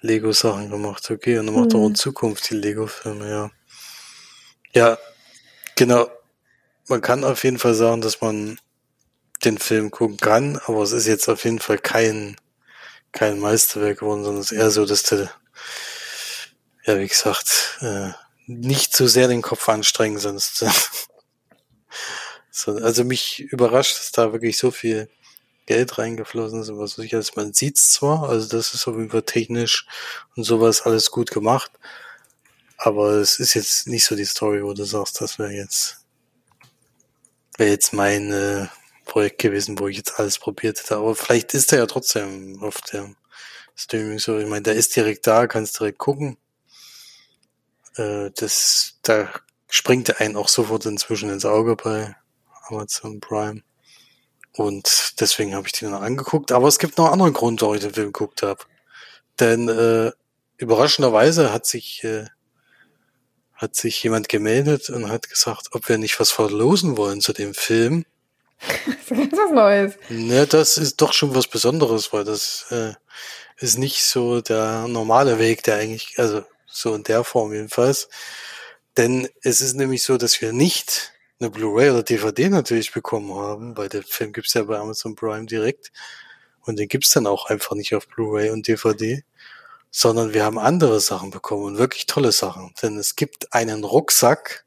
Lego-Sachen 0.00 0.70
gemacht, 0.70 1.10
okay. 1.10 1.38
Und 1.38 1.48
er 1.48 1.52
macht 1.52 1.74
Hm. 1.74 1.80
auch 1.80 1.86
in 1.88 1.94
Zukunft 1.94 2.48
die 2.50 2.54
Lego-Filme, 2.54 3.28
ja. 3.28 3.50
Ja, 4.72 4.98
genau. 5.76 6.08
Man 6.88 7.00
kann 7.00 7.24
auf 7.24 7.44
jeden 7.44 7.58
Fall 7.58 7.74
sagen, 7.74 8.00
dass 8.00 8.20
man 8.20 8.58
den 9.44 9.58
Film 9.58 9.90
gucken 9.90 10.16
kann, 10.16 10.60
aber 10.66 10.82
es 10.82 10.92
ist 10.92 11.06
jetzt 11.06 11.28
auf 11.28 11.44
jeden 11.44 11.60
Fall 11.60 11.78
kein, 11.78 12.36
kein 13.12 13.38
Meisterwerk 13.38 14.00
geworden, 14.00 14.24
sondern 14.24 14.42
es 14.42 14.50
ist 14.50 14.58
eher 14.58 14.70
so, 14.70 14.84
dass 14.84 15.02
der, 15.04 15.30
ja, 16.84 16.98
wie 16.98 17.06
gesagt, 17.06 17.78
äh, 17.80 18.10
nicht 18.46 18.96
so 18.96 19.06
sehr 19.06 19.28
den 19.28 19.42
Kopf 19.42 19.68
anstrengen, 19.68 20.18
sonst. 20.18 20.64
so, 22.50 22.72
also 22.72 23.04
mich 23.04 23.40
überrascht, 23.40 23.98
dass 23.98 24.12
da 24.12 24.32
wirklich 24.32 24.58
so 24.58 24.70
viel 24.70 25.08
Geld 25.66 25.98
reingeflossen 25.98 26.62
ist, 26.62 26.70
was 26.72 26.96
ich, 26.96 27.14
also 27.14 27.32
man 27.36 27.52
sieht's 27.52 27.92
zwar, 27.92 28.28
also 28.28 28.48
das 28.48 28.72
ist 28.72 28.88
auf 28.88 28.96
jeden 28.96 29.10
Fall 29.10 29.22
technisch 29.22 29.86
und 30.34 30.44
sowas 30.44 30.80
alles 30.82 31.10
gut 31.10 31.30
gemacht, 31.30 31.70
aber 32.78 33.10
es 33.16 33.38
ist 33.38 33.52
jetzt 33.52 33.86
nicht 33.86 34.04
so 34.04 34.16
die 34.16 34.24
Story, 34.24 34.64
wo 34.64 34.72
du 34.72 34.84
sagst, 34.84 35.20
das 35.20 35.38
wäre 35.38 35.52
jetzt, 35.52 35.98
wäre 37.58 37.70
jetzt 37.70 37.92
mein 37.92 38.32
äh, 38.32 38.68
Projekt 39.08 39.38
gewesen, 39.38 39.78
wo 39.78 39.88
ich 39.88 39.96
jetzt 39.96 40.18
alles 40.20 40.38
probiert 40.38 40.78
hätte. 40.78 40.96
Aber 40.96 41.16
vielleicht 41.16 41.54
ist 41.54 41.72
er 41.72 41.78
ja 41.78 41.86
trotzdem 41.86 42.62
auf 42.62 42.80
der 42.92 43.10
Streaming 43.74 44.18
so. 44.20 44.38
Ich 44.38 44.46
meine, 44.46 44.62
der 44.62 44.74
ist 44.74 44.94
direkt 44.94 45.26
da, 45.26 45.48
kannst 45.48 45.80
direkt 45.80 45.98
gucken. 45.98 46.36
Äh, 47.96 48.30
das, 48.36 48.98
da 49.02 49.28
springt 49.68 50.08
er 50.08 50.20
einen 50.20 50.36
auch 50.36 50.48
sofort 50.48 50.86
inzwischen 50.86 51.30
ins 51.30 51.44
Auge 51.44 51.74
bei 51.74 52.14
Amazon 52.68 53.18
Prime. 53.20 53.62
Und 54.52 55.14
deswegen 55.20 55.54
habe 55.54 55.66
ich 55.66 55.72
den 55.72 55.90
noch 55.90 56.02
angeguckt. 56.02 56.52
Aber 56.52 56.68
es 56.68 56.78
gibt 56.78 56.98
noch 56.98 57.06
einen 57.06 57.14
anderen 57.14 57.32
Grund, 57.32 57.62
warum 57.62 57.74
ich 57.74 57.80
den 57.80 57.94
Film 57.94 58.12
geguckt 58.12 58.42
habe. 58.42 58.64
Denn 59.40 59.68
äh, 59.68 60.12
überraschenderweise 60.56 61.52
hat 61.52 61.66
sich 61.66 62.04
äh, 62.04 62.26
hat 63.58 63.74
sich 63.74 64.00
jemand 64.04 64.28
gemeldet 64.28 64.88
und 64.88 65.10
hat 65.10 65.28
gesagt, 65.28 65.70
ob 65.72 65.88
wir 65.88 65.98
nicht 65.98 66.18
was 66.20 66.30
verlosen 66.30 66.96
wollen 66.96 67.20
zu 67.20 67.32
dem 67.32 67.54
Film. 67.54 68.04
Das 69.08 69.18
ist 69.18 69.30
ganz 69.30 69.32
was 69.32 69.50
Neues. 69.52 69.94
Ne, 70.10 70.46
das 70.46 70.76
ist 70.76 71.00
doch 71.00 71.12
schon 71.12 71.34
was 71.34 71.46
Besonderes, 71.46 72.12
weil 72.12 72.24
das 72.24 72.66
äh, 72.70 72.92
ist 73.56 73.78
nicht 73.78 74.04
so 74.04 74.40
der 74.40 74.86
normale 74.88 75.38
Weg, 75.38 75.62
der 75.62 75.76
eigentlich, 75.76 76.14
also 76.18 76.44
so 76.66 76.94
in 76.94 77.04
der 77.04 77.24
Form 77.24 77.52
jedenfalls. 77.52 78.08
Denn 78.96 79.28
es 79.42 79.60
ist 79.60 79.74
nämlich 79.74 80.02
so, 80.02 80.16
dass 80.16 80.40
wir 80.40 80.52
nicht 80.52 81.12
eine 81.40 81.50
Blu-ray 81.50 81.90
oder 81.90 82.02
DVD 82.02 82.48
natürlich 82.48 82.92
bekommen 82.92 83.32
haben, 83.34 83.76
weil 83.76 83.88
der 83.88 84.02
Film 84.02 84.32
gibt's 84.32 84.54
ja 84.54 84.64
bei 84.64 84.76
Amazon 84.76 85.14
Prime 85.14 85.46
direkt 85.46 85.92
und 86.62 86.78
den 86.78 86.88
gibt's 86.88 87.10
dann 87.10 87.26
auch 87.26 87.46
einfach 87.46 87.76
nicht 87.76 87.94
auf 87.94 88.08
Blu-ray 88.08 88.50
und 88.50 88.66
DVD, 88.66 89.22
sondern 89.90 90.34
wir 90.34 90.44
haben 90.44 90.58
andere 90.58 91.00
Sachen 91.00 91.30
bekommen 91.30 91.64
und 91.64 91.78
wirklich 91.78 92.06
tolle 92.06 92.32
Sachen. 92.32 92.74
Denn 92.82 92.98
es 92.98 93.16
gibt 93.16 93.52
einen 93.54 93.84
Rucksack, 93.84 94.66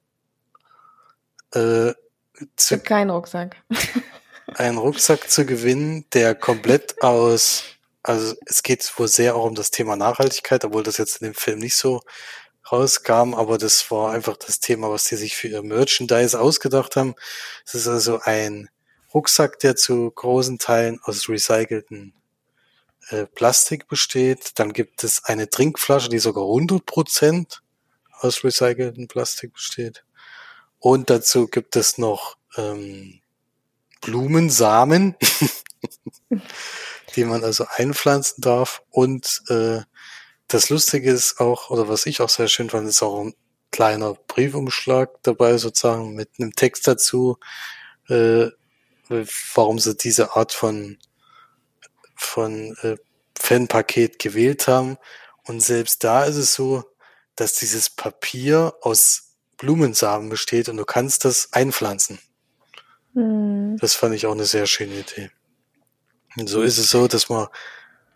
äh, 1.54 1.94
zu 2.56 2.80
keinen 2.80 3.10
Rucksack. 3.10 3.56
einen 4.56 4.78
Rucksack 4.78 5.30
zu 5.30 5.46
gewinnen, 5.46 6.06
der 6.14 6.36
komplett 6.36 7.02
aus, 7.02 7.64
also 8.04 8.36
es 8.46 8.64
geht 8.64 8.92
wohl 8.98 9.08
sehr 9.08 9.36
auch 9.36 9.46
um 9.46 9.56
das 9.56 9.72
Thema 9.72 9.96
Nachhaltigkeit, 9.96 10.66
obwohl 10.66 10.84
das 10.84 10.98
jetzt 10.98 11.22
in 11.22 11.28
dem 11.28 11.36
Film 11.36 11.60
nicht 11.60 11.76
so 11.76 12.02
rauskam, 12.72 13.34
aber 13.34 13.58
das 13.58 13.90
war 13.92 14.14
einfach 14.14 14.38
das 14.38 14.60
Thema, 14.60 14.90
was 14.90 15.06
die 15.06 15.16
sich 15.16 15.36
für 15.36 15.48
ihr 15.48 15.64
Merchandise 15.64 16.40
ausgedacht 16.40 16.96
haben. 16.96 17.16
Es 17.66 17.76
ist 17.76 17.88
also 17.88 18.20
ein 18.22 18.70
Rucksack, 19.14 19.60
der 19.60 19.76
zu 19.76 20.10
großen 20.12 20.58
Teilen 20.58 21.00
aus 21.04 21.28
recycelten 21.28 22.14
äh, 23.10 23.26
Plastik 23.26 23.88
besteht. 23.88 24.60
Dann 24.60 24.74
gibt 24.74 25.04
es 25.04 25.26
eine 25.26 25.50
Trinkflasche, 25.50 26.10
die 26.10 26.20
sogar 26.20 26.46
100% 26.46 27.60
aus 28.20 28.44
recyceltem 28.44 29.08
Plastik 29.08 29.54
besteht. 29.54 30.06
Und 30.82 31.12
dazu 31.12 31.48
gibt 31.48 31.76
es 31.76 32.00
noch 32.00 32.38
ähm, 32.58 33.22
Blumensamen, 34.02 35.16
die 37.16 37.24
man 37.24 37.44
also 37.44 37.66
einpflanzen 37.76 38.42
darf. 38.42 38.82
Und 38.90 39.44
äh, 39.48 39.82
das 40.48 40.70
Lustige 40.70 41.12
ist 41.12 41.40
auch, 41.40 41.70
oder 41.70 41.88
was 41.88 42.08
ich 42.08 42.20
auch 42.20 42.30
sehr 42.30 42.48
schön 42.48 42.72
fand, 42.72 42.88
ist 42.90 43.04
auch 43.04 43.22
ein 43.22 43.36
kleiner 43.72 44.16
Briefumschlag 44.16 45.22
dabei 45.22 45.58
sozusagen 45.58 46.16
mit 46.16 46.32
einem 46.40 46.54
Text 46.54 46.88
dazu, 46.88 47.38
äh, 48.10 48.48
warum 49.54 49.78
sie 49.78 49.96
diese 49.96 50.36
Art 50.36 50.52
von 50.52 50.98
von 52.16 52.76
äh, 52.82 52.98
Fanpaket 53.38 54.20
gewählt 54.20 54.68
haben. 54.68 54.98
Und 55.44 55.62
selbst 55.62 56.04
da 56.04 56.24
ist 56.26 56.38
es 56.38 56.54
so, 56.54 56.84
dass 57.36 57.54
dieses 57.54 57.90
Papier 57.90 58.76
aus 58.82 59.31
Blumensamen 59.62 60.30
besteht 60.30 60.68
und 60.70 60.78
du 60.78 60.86
kannst 60.86 61.24
das 61.24 61.54
einpflanzen. 61.54 62.20
Hm. 63.14 63.78
Das 63.80 63.96
fand 63.96 64.16
ich 64.16 64.26
auch 64.26 64.34
eine 64.34 64.46
sehr 64.46 64.66
schöne 64.66 64.96
Idee. 64.96 65.32
Und 66.38 66.48
so 66.48 66.62
ist 66.62 66.78
es 66.78 66.90
so, 66.90 67.08
dass 67.08 67.30
man 67.30 67.48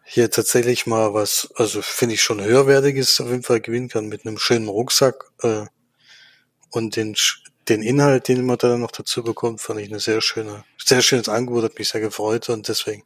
hier 0.04 0.30
tatsächlich 0.30 0.86
mal 0.86 1.14
was, 1.14 1.50
also 1.56 1.82
finde 1.82 2.16
ich 2.16 2.22
schon 2.22 2.44
höherwertiges 2.44 3.22
auf 3.22 3.30
jeden 3.30 3.44
Fall 3.44 3.62
gewinnen 3.62 3.90
kann 3.90 4.08
mit 4.08 4.26
einem 4.26 4.38
schönen 4.38 4.68
Rucksack 4.68 5.26
äh, 5.42 5.66
und 6.72 6.96
den 6.96 7.16
den 7.70 7.82
Inhalt, 7.82 8.28
den 8.28 8.46
man 8.46 8.58
da 8.58 8.70
dann 8.70 8.82
noch 8.82 8.92
dazu 8.92 9.24
bekommt, 9.24 9.62
fand 9.62 9.80
ich 9.80 9.90
eine 9.90 10.00
sehr 10.00 10.22
schöne, 10.22 10.64
sehr 10.78 11.02
schönes 11.02 11.30
Angebot, 11.30 11.64
hat 11.64 11.80
mich 11.80 11.90
sehr 11.90 12.02
gefreut 12.02 12.50
und 12.50 12.68
deswegen 12.68 13.04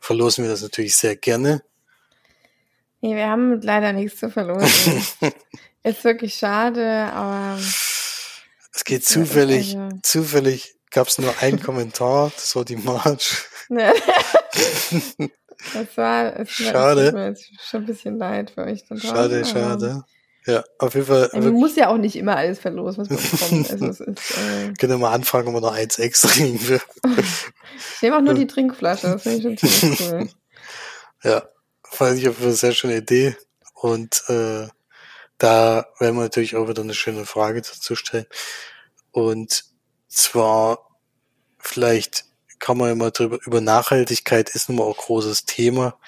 verlosen 0.00 0.44
wir 0.44 0.50
das 0.50 0.62
natürlich 0.62 0.96
sehr 0.96 1.16
gerne. 1.16 1.62
Nee, 3.00 3.14
wir 3.14 3.28
haben 3.28 3.60
leider 3.62 3.92
nichts 3.92 4.20
zu 4.20 4.30
verlosen. 4.30 5.02
ist 5.82 6.04
wirklich 6.04 6.34
schade, 6.34 7.10
aber 7.12 7.58
Es 7.58 8.84
geht 8.84 9.04
zufällig, 9.06 9.76
also- 9.76 9.98
zufällig 10.02 10.74
gab 10.90 11.08
es 11.08 11.18
nur 11.18 11.32
einen 11.40 11.60
Kommentar, 11.62 12.32
das 12.34 12.54
war 12.56 12.64
die 12.64 12.76
Marge. 12.76 13.24
ne. 13.68 13.92
das 15.74 15.96
war, 15.96 16.38
es 16.40 16.60
war- 16.60 16.72
Schade. 16.72 17.06
es 17.08 17.12
mir 17.12 17.26
jetzt 17.28 17.50
schon 17.68 17.82
ein 17.82 17.86
bisschen 17.86 18.18
leid 18.18 18.50
für 18.50 18.62
euch. 18.64 18.82
Schade, 19.00 19.44
schade. 19.44 20.04
Ja, 20.46 20.64
auf 20.78 20.94
jeden 20.94 21.06
Fall. 21.06 21.28
Man 21.34 21.52
muss 21.52 21.76
ja 21.76 21.88
auch 21.88 21.98
nicht 21.98 22.16
immer 22.16 22.34
alles 22.36 22.58
verlosen, 22.58 23.06
was 23.08 23.10
man 23.10 23.62
bekommt. 23.62 23.70
Also 23.70 23.86
es 23.86 24.00
ist, 24.00 24.30
äh, 24.38 24.72
Können 24.78 24.92
wir 24.92 24.98
mal 24.98 25.12
anfangen, 25.12 25.48
ob 25.48 25.54
wir 25.54 25.60
noch 25.60 25.74
eins 25.74 25.98
extra 25.98 26.28
kriegen 26.30 26.66
will. 26.66 26.80
ich 27.94 28.02
nehme 28.02 28.16
auch 28.16 28.22
nur 28.22 28.34
die 28.34 28.46
Trinkflasche, 28.46 29.08
das 29.08 29.22
finde 29.22 29.36
ich 29.52 29.60
schon 29.60 29.70
ziemlich 29.70 30.00
cool. 30.10 30.28
Ja, 31.22 31.42
fand 31.84 32.18
ich 32.18 32.26
auf 32.28 32.36
jeden 32.36 32.36
Fall 32.36 32.46
eine 32.46 32.54
sehr 32.56 32.72
schöne 32.72 32.96
Idee. 32.96 33.36
Und 33.74 34.22
äh, 34.28 34.66
da 35.40 35.86
werden 35.98 36.16
wir 36.16 36.22
natürlich 36.22 36.54
auch 36.54 36.68
wieder 36.68 36.82
eine 36.82 36.94
schöne 36.94 37.24
Frage 37.24 37.62
dazu 37.62 37.96
stellen. 37.96 38.26
Und 39.10 39.64
zwar, 40.06 40.86
vielleicht 41.58 42.26
kann 42.58 42.76
man 42.76 42.90
ja 42.90 42.94
mal 42.94 43.10
drüber, 43.10 43.38
über 43.46 43.62
Nachhaltigkeit 43.62 44.50
ist 44.50 44.68
nun 44.68 44.78
mal 44.78 44.84
auch 44.84 44.98
großes 44.98 45.46
Thema. 45.46 45.98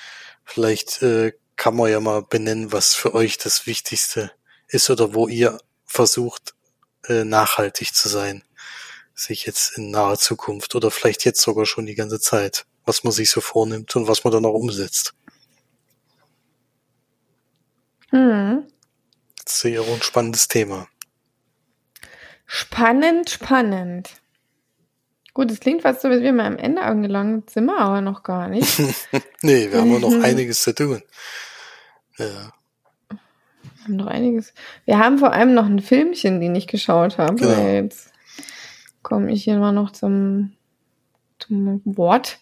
Vielleicht 0.44 1.02
äh, 1.02 1.32
kann 1.56 1.74
man 1.76 1.90
ja 1.90 1.98
mal 1.98 2.22
benennen, 2.22 2.72
was 2.72 2.94
für 2.94 3.14
euch 3.14 3.38
das 3.38 3.66
Wichtigste 3.66 4.32
ist 4.68 4.90
oder 4.90 5.14
wo 5.14 5.28
ihr 5.28 5.58
versucht, 5.86 6.54
äh, 7.08 7.24
nachhaltig 7.24 7.94
zu 7.94 8.10
sein. 8.10 8.44
Sich 9.14 9.46
jetzt 9.46 9.78
in 9.78 9.90
naher 9.90 10.18
Zukunft 10.18 10.74
oder 10.74 10.90
vielleicht 10.90 11.24
jetzt 11.24 11.40
sogar 11.40 11.64
schon 11.64 11.86
die 11.86 11.94
ganze 11.94 12.20
Zeit. 12.20 12.66
Was 12.84 13.02
man 13.02 13.12
sich 13.14 13.30
so 13.30 13.40
vornimmt 13.40 13.96
und 13.96 14.08
was 14.08 14.24
man 14.24 14.32
dann 14.32 14.44
auch 14.44 14.54
umsetzt. 14.54 15.14
Hm. 18.10 18.66
Auch 19.46 19.94
ein 19.94 20.02
spannendes 20.02 20.48
Thema. 20.48 20.88
Spannend, 22.46 23.30
spannend. 23.30 24.10
Gut, 25.34 25.50
es 25.50 25.60
klingt 25.60 25.82
fast 25.82 26.02
so, 26.02 26.08
als 26.08 26.20
wären 26.22 26.36
wir 26.36 26.44
am 26.44 26.58
Ende 26.58 26.82
angelangt, 26.82 27.48
sind 27.50 27.64
wir 27.64 27.78
aber 27.78 28.00
noch 28.00 28.22
gar 28.22 28.48
nicht. 28.48 28.78
Nee, 29.44 29.72
wir 29.72 29.80
haben 29.80 29.98
noch 30.00 30.10
Mhm. 30.10 30.22
einiges 30.22 30.62
zu 30.62 30.72
tun. 30.72 31.02
Ja. 32.16 32.52
Wir 33.08 33.84
haben 33.84 33.96
noch 33.96 34.06
einiges. 34.06 34.54
Wir 34.84 34.98
haben 35.00 35.18
vor 35.18 35.32
allem 35.32 35.54
noch 35.54 35.66
ein 35.66 35.80
Filmchen, 35.80 36.40
den 36.40 36.54
ich 36.54 36.68
geschaut 36.68 37.18
habe. 37.18 37.34
Genau. 37.34 37.66
Jetzt 37.66 38.12
komme 39.02 39.32
ich 39.32 39.42
hier 39.42 39.56
mal 39.58 39.72
noch 39.72 39.90
zum, 39.90 40.52
zum 41.40 41.80
Wort. 41.84 42.38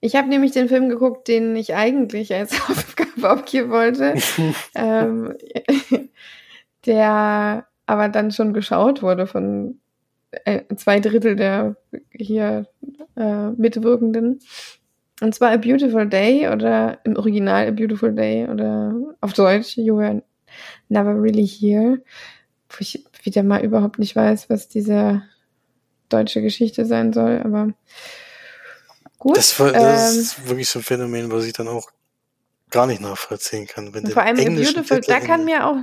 Ich 0.00 0.14
habe 0.14 0.28
nämlich 0.28 0.52
den 0.52 0.68
Film 0.68 0.88
geguckt, 0.88 1.28
den 1.28 1.56
ich 1.56 1.74
eigentlich 1.74 2.34
als 2.34 2.52
Aufgabe 2.68 3.28
abgeben 3.28 3.70
wollte. 3.70 4.14
ähm, 4.74 5.34
der 6.84 7.66
aber 7.86 8.08
dann 8.08 8.30
schon 8.30 8.52
geschaut 8.52 9.02
wurde 9.02 9.26
von 9.26 9.78
äh, 10.44 10.62
zwei 10.76 11.00
Drittel 11.00 11.36
der 11.36 11.76
hier 12.12 12.66
äh, 13.16 13.50
Mitwirkenden. 13.50 14.40
Und 15.22 15.34
zwar 15.34 15.52
A 15.52 15.56
Beautiful 15.56 16.06
Day 16.08 16.48
oder 16.48 16.98
im 17.04 17.16
Original 17.16 17.68
A 17.68 17.70
Beautiful 17.70 18.12
Day 18.12 18.46
oder 18.48 18.94
auf 19.20 19.32
Deutsch 19.32 19.76
You 19.76 19.96
Were 19.96 20.22
Never 20.88 21.20
Really 21.22 21.46
Here. 21.46 22.02
Wo 22.68 22.76
ich 22.80 23.04
wieder 23.22 23.42
mal 23.42 23.64
überhaupt 23.64 23.98
nicht 23.98 24.14
weiß, 24.14 24.50
was 24.50 24.68
diese 24.68 25.22
deutsche 26.08 26.42
Geschichte 26.42 26.84
sein 26.84 27.12
soll, 27.12 27.40
aber 27.42 27.72
Gut. 29.26 29.38
Das, 29.38 29.58
war, 29.58 29.72
das 29.72 30.14
ähm, 30.14 30.20
ist 30.20 30.48
wirklich 30.48 30.68
so 30.68 30.78
ein 30.78 30.84
Phänomen, 30.84 31.32
was 31.32 31.44
ich 31.46 31.52
dann 31.52 31.66
auch 31.66 31.90
gar 32.70 32.86
nicht 32.86 33.00
nachvollziehen 33.00 33.66
kann. 33.66 33.92
Wenn 33.92 34.06
vor 34.06 34.22
allem 34.22 34.38
englische 34.38 34.74
Beautiful, 34.74 35.00
Titel 35.00 35.10
da 35.10 35.18
kann 35.18 35.40
in- 35.40 35.46
mir 35.46 35.66
auch, 35.66 35.74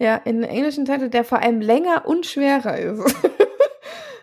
ja, 0.00 0.16
in 0.16 0.42
englischen 0.42 0.84
Titel, 0.84 1.08
der 1.08 1.22
vor 1.22 1.38
allem 1.38 1.60
länger 1.60 2.06
und 2.06 2.26
schwerer 2.26 2.76
ist. 2.76 3.00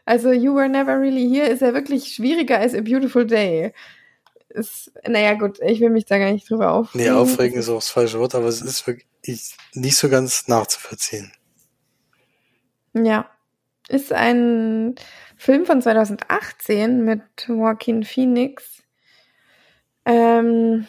also 0.06 0.34
You 0.34 0.56
Were 0.56 0.68
Never 0.68 1.00
Really 1.00 1.30
Here 1.30 1.48
ist 1.48 1.62
ja 1.62 1.74
wirklich 1.74 2.14
schwieriger 2.14 2.58
als 2.58 2.74
A 2.74 2.82
Beautiful 2.82 3.26
Day. 3.26 3.72
Ist, 4.50 4.92
naja, 5.08 5.36
gut, 5.36 5.62
ich 5.62 5.80
will 5.80 5.90
mich 5.90 6.04
da 6.04 6.18
gar 6.18 6.34
nicht 6.34 6.50
drüber 6.50 6.74
aufregen. 6.74 7.06
Nee, 7.06 7.18
aufregen 7.18 7.60
ist 7.60 7.70
auch 7.70 7.76
das 7.76 7.88
falsche 7.88 8.20
Wort, 8.20 8.36
aber 8.36 8.48
es 8.48 8.62
ist 8.62 8.86
wirklich 8.86 9.08
nicht 9.74 9.96
so 9.96 10.10
ganz 10.10 10.50
nachzuvollziehen. 10.50 11.32
Ja. 12.94 13.30
Ist 13.88 14.12
ein 14.12 14.96
Film 15.40 15.66
von 15.66 15.82
2018 15.82 17.06
mit 17.06 17.22
Joaquin 17.48 18.04
Phoenix, 18.04 18.84
ähm, 20.04 20.86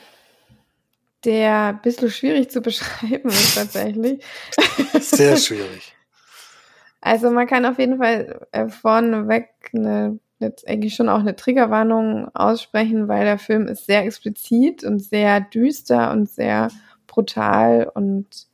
der 1.24 1.66
ein 1.66 1.82
bisschen 1.82 2.10
schwierig 2.10 2.50
zu 2.50 2.60
beschreiben 2.60 3.28
ist 3.28 3.54
tatsächlich. 3.54 4.24
Sehr 4.98 5.36
schwierig. 5.36 5.94
Also 7.00 7.30
man 7.30 7.46
kann 7.46 7.64
auf 7.64 7.78
jeden 7.78 7.98
Fall 7.98 8.44
äh, 8.50 8.68
vorneweg 8.68 9.50
eine, 9.72 10.18
eine, 10.40 10.54
eigentlich 10.66 10.96
schon 10.96 11.08
auch 11.08 11.20
eine 11.20 11.36
Triggerwarnung 11.36 12.34
aussprechen, 12.34 13.06
weil 13.06 13.24
der 13.24 13.38
Film 13.38 13.68
ist 13.68 13.86
sehr 13.86 14.04
explizit 14.04 14.82
und 14.82 14.98
sehr 14.98 15.40
düster 15.40 16.10
und 16.10 16.28
sehr 16.28 16.72
brutal 17.06 17.88
und 17.94 18.48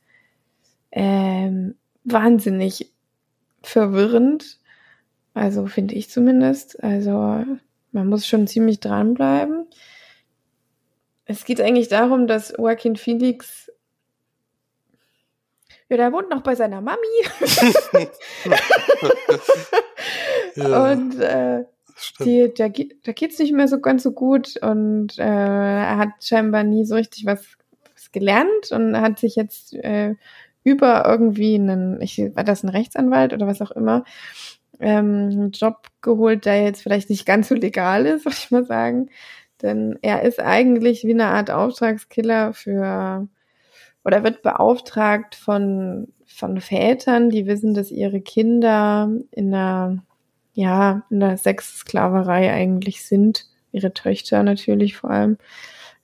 ähm, 0.91 1.73
wahnsinnig 2.03 2.93
verwirrend. 3.63 4.59
Also 5.37 5.67
finde 5.67 5.95
ich 5.95 6.09
zumindest. 6.09 6.83
Also 6.83 7.43
man 7.91 8.07
muss 8.07 8.27
schon 8.27 8.47
ziemlich 8.47 8.79
dranbleiben. 8.79 9.67
Es 11.25 11.45
geht 11.45 11.61
eigentlich 11.61 11.87
darum, 11.89 12.27
dass 12.27 12.53
Joaquin 12.57 12.95
Phoenix 12.95 13.71
ja, 15.89 15.95
der 15.95 16.11
wohnt 16.11 16.29
noch 16.29 16.41
bei 16.41 16.53
seiner 16.53 16.81
Mami. 16.81 16.97
Ja, 20.57 20.91
und 20.91 21.19
äh, 21.19 21.65
die, 22.19 22.51
da, 22.55 22.67
da 22.69 23.11
geht's 23.11 23.37
nicht 23.37 23.53
mehr 23.53 23.67
so 23.67 23.79
ganz 23.79 24.03
so 24.03 24.11
gut 24.11 24.57
und 24.61 25.17
äh, 25.19 25.23
er 25.23 25.97
hat 25.97 26.09
scheinbar 26.21 26.63
nie 26.63 26.83
so 26.85 26.95
richtig 26.95 27.25
was, 27.25 27.45
was 27.93 28.11
gelernt 28.11 28.71
und 28.71 28.99
hat 28.99 29.19
sich 29.19 29.35
jetzt 29.35 29.75
äh, 29.75 30.15
über 30.63 31.05
irgendwie 31.05 31.55
einen, 31.55 32.01
ich, 32.01 32.17
war 32.33 32.43
das 32.43 32.63
ein 32.63 32.69
Rechtsanwalt 32.69 33.33
oder 33.33 33.45
was 33.45 33.61
auch 33.61 33.71
immer, 33.71 34.03
ähm, 34.79 35.29
einen 35.31 35.51
Job 35.51 35.87
geholt, 36.01 36.45
der 36.45 36.63
jetzt 36.63 36.81
vielleicht 36.83 37.09
nicht 37.09 37.25
ganz 37.25 37.49
so 37.49 37.55
legal 37.55 38.05
ist, 38.05 38.25
würde 38.25 38.37
ich 38.37 38.51
mal 38.51 38.65
sagen. 38.65 39.09
Denn 39.61 39.97
er 40.01 40.21
ist 40.23 40.39
eigentlich 40.39 41.03
wie 41.03 41.13
eine 41.13 41.27
Art 41.27 41.49
Auftragskiller 41.49 42.53
für 42.53 43.27
oder 44.07 44.23
wird 44.23 44.41
beauftragt 44.41 45.35
von, 45.35 46.07
von 46.25 46.61
Vätern, 46.61 47.29
die 47.29 47.45
wissen, 47.45 47.73
dass 47.73 47.91
ihre 47.91 48.21
Kinder 48.21 49.11
in 49.31 49.53
einer, 49.53 50.01
ja, 50.53 51.03
in 51.09 51.19
der 51.19 51.37
Sexsklaverei 51.37 52.53
eigentlich 52.53 53.03
sind. 53.03 53.47
Ihre 53.73 53.93
Töchter 53.93 54.43
natürlich 54.43 54.95
vor 54.95 55.09
allem. 55.09 55.37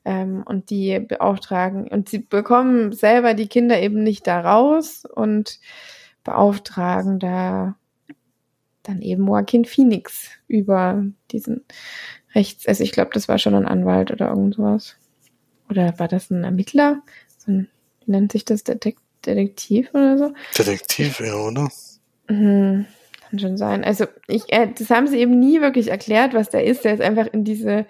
Ähm, 0.04 0.44
und 0.46 0.70
die 0.70 1.00
beauftragen, 1.00 1.88
und 1.88 2.10
sie 2.10 2.20
bekommen 2.20 2.92
selber 2.92 3.36
die 3.36 3.48
Kinder 3.48 3.80
eben 3.80 4.04
nicht 4.04 4.28
da 4.28 4.42
raus 4.42 5.06
und 5.06 5.62
beauftragen 6.26 7.20
da 7.20 7.76
dann 8.84 9.02
eben 9.02 9.28
Joaquin 9.28 9.66
Phoenix 9.66 10.30
über 10.48 11.04
diesen 11.32 11.64
Rechts, 12.36 12.68
also 12.68 12.84
ich 12.84 12.92
glaube, 12.92 13.12
das 13.14 13.28
war 13.28 13.38
schon 13.38 13.56
ein 13.56 13.66
Anwalt 13.66 14.12
oder 14.12 14.30
irgendwas. 14.30 14.98
Oder 15.70 15.98
war 15.98 16.08
das 16.08 16.30
ein 16.30 16.44
Ermittler? 16.44 17.02
So 17.38 17.52
ein, 17.52 17.70
wie 18.06 18.12
nennt 18.12 18.32
sich 18.32 18.46
das? 18.46 18.64
Detek 18.64 18.98
Detektiv 19.26 19.90
oder 19.94 20.18
so? 20.18 20.34
Detektiv, 20.58 21.22
ja, 21.22 21.34
oder? 21.36 21.70
Mhm, 22.28 22.86
kann 23.30 23.40
schon 23.40 23.58
sein. 23.58 23.84
Also 23.84 24.06
ich, 24.28 24.52
äh, 24.52 24.68
das 24.78 24.90
haben 24.90 25.08
sie 25.08 25.20
eben 25.20 25.40
nie 25.40 25.62
wirklich 25.62 25.90
erklärt, 25.90 26.34
was 26.34 26.50
der 26.50 26.66
ist. 26.66 26.84
Der 26.84 26.94
ist 26.94 27.02
einfach 27.02 27.28
in 27.28 27.46
diese 27.46 27.86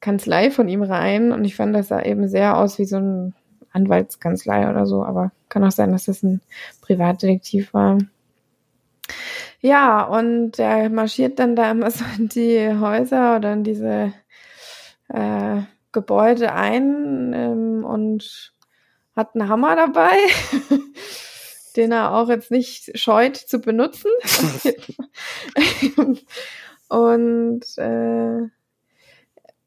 Kanzlei 0.00 0.50
von 0.50 0.68
ihm 0.68 0.82
rein 0.82 1.32
und 1.32 1.44
ich 1.44 1.54
fand, 1.54 1.74
das 1.74 1.88
sah 1.88 2.02
eben 2.02 2.28
sehr 2.28 2.56
aus 2.56 2.78
wie 2.78 2.86
so 2.86 2.96
ein 2.96 3.34
Anwaltskanzlei 3.72 4.68
oder 4.70 4.86
so, 4.86 5.04
aber 5.04 5.32
kann 5.48 5.64
auch 5.64 5.70
sein, 5.70 5.92
dass 5.92 6.06
das 6.06 6.22
ein 6.22 6.40
Privatdetektiv 6.80 7.74
war. 7.74 7.98
Ja, 9.60 10.04
und 10.04 10.58
er 10.58 10.88
marschiert 10.88 11.38
dann 11.38 11.54
da 11.54 11.70
immer 11.70 11.90
so 11.90 12.04
in 12.18 12.28
die 12.28 12.68
Häuser 12.78 13.36
oder 13.36 13.52
in 13.52 13.64
diese 13.64 14.12
äh, 15.08 15.62
Gebäude 15.92 16.52
ein 16.52 17.32
ähm, 17.34 17.84
und 17.84 18.52
hat 19.16 19.34
einen 19.34 19.48
Hammer 19.48 19.76
dabei, 19.76 20.16
den 21.76 21.92
er 21.92 22.14
auch 22.14 22.28
jetzt 22.28 22.50
nicht 22.50 22.98
scheut 22.98 23.36
zu 23.36 23.60
benutzen. 23.60 24.10
und 26.88 27.78
äh, 27.78 28.48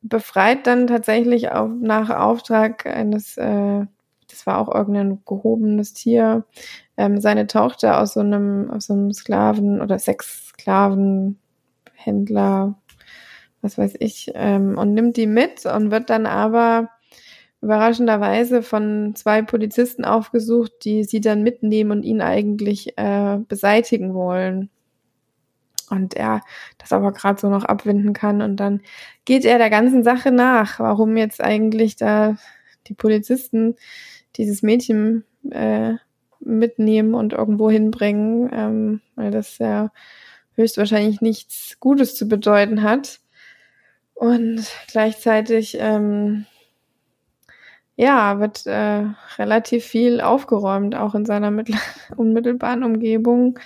befreit 0.01 0.67
dann 0.67 0.87
tatsächlich 0.87 1.51
auch 1.51 1.67
nach 1.67 2.09
Auftrag 2.09 2.85
eines, 2.85 3.37
äh, 3.37 3.85
das 4.33 4.45
war 4.47 4.57
auch 4.57 4.73
irgendein 4.73 5.19
gehobenes 5.25 5.93
Tier, 5.93 6.45
ähm, 6.97 7.21
seine 7.21 7.47
Tochter 7.47 8.01
aus 8.01 8.13
so 8.13 8.19
einem, 8.21 8.69
aus 8.71 8.87
so 8.87 8.93
einem 8.93 9.11
Sklaven- 9.13 9.81
oder 9.81 9.99
Sexsklavenhändler, 9.99 12.75
was 13.61 13.77
weiß 13.77 13.95
ich, 13.99 14.31
ähm, 14.35 14.77
und 14.77 14.93
nimmt 14.93 15.17
die 15.17 15.27
mit 15.27 15.65
und 15.65 15.91
wird 15.91 16.09
dann 16.09 16.25
aber 16.25 16.89
überraschenderweise 17.61 18.63
von 18.63 19.13
zwei 19.15 19.41
Polizisten 19.41 20.03
aufgesucht, 20.03 20.73
die 20.83 21.03
sie 21.03 21.21
dann 21.21 21.43
mitnehmen 21.43 21.91
und 21.91 22.03
ihn 22.03 22.21
eigentlich 22.21 22.97
äh, 22.97 23.37
beseitigen 23.47 24.13
wollen. 24.13 24.69
Und 25.89 26.15
er 26.15 26.41
das 26.79 26.91
aber 26.91 27.11
gerade 27.13 27.39
so 27.39 27.49
noch 27.49 27.65
abwinden 27.65 28.13
kann. 28.13 28.41
Und 28.41 28.57
dann 28.57 28.81
geht 29.25 29.45
er 29.45 29.59
der 29.59 29.69
ganzen 29.69 30.03
Sache 30.03 30.31
nach, 30.31 30.79
warum 30.79 31.15
jetzt 31.17 31.41
eigentlich 31.41 31.95
da 31.95 32.35
die 32.87 32.93
Polizisten 32.93 33.75
dieses 34.37 34.61
Mädchen 34.61 35.23
äh, 35.51 35.93
mitnehmen 36.39 37.13
und 37.13 37.33
irgendwo 37.33 37.69
hinbringen, 37.69 38.49
ähm, 38.53 39.01
weil 39.15 39.31
das 39.31 39.57
ja 39.57 39.91
höchstwahrscheinlich 40.55 41.21
nichts 41.21 41.77
Gutes 41.79 42.15
zu 42.15 42.27
bedeuten 42.27 42.83
hat. 42.83 43.19
Und 44.13 44.65
gleichzeitig 44.87 45.77
ähm, 45.79 46.45
ja, 47.95 48.39
wird 48.39 48.65
äh, 48.65 49.05
relativ 49.37 49.85
viel 49.85 50.21
aufgeräumt, 50.21 50.95
auch 50.95 51.15
in 51.15 51.25
seiner 51.25 51.51
mittel- 51.51 51.75
unmittelbaren 52.17 52.83
Umgebung. 52.83 53.59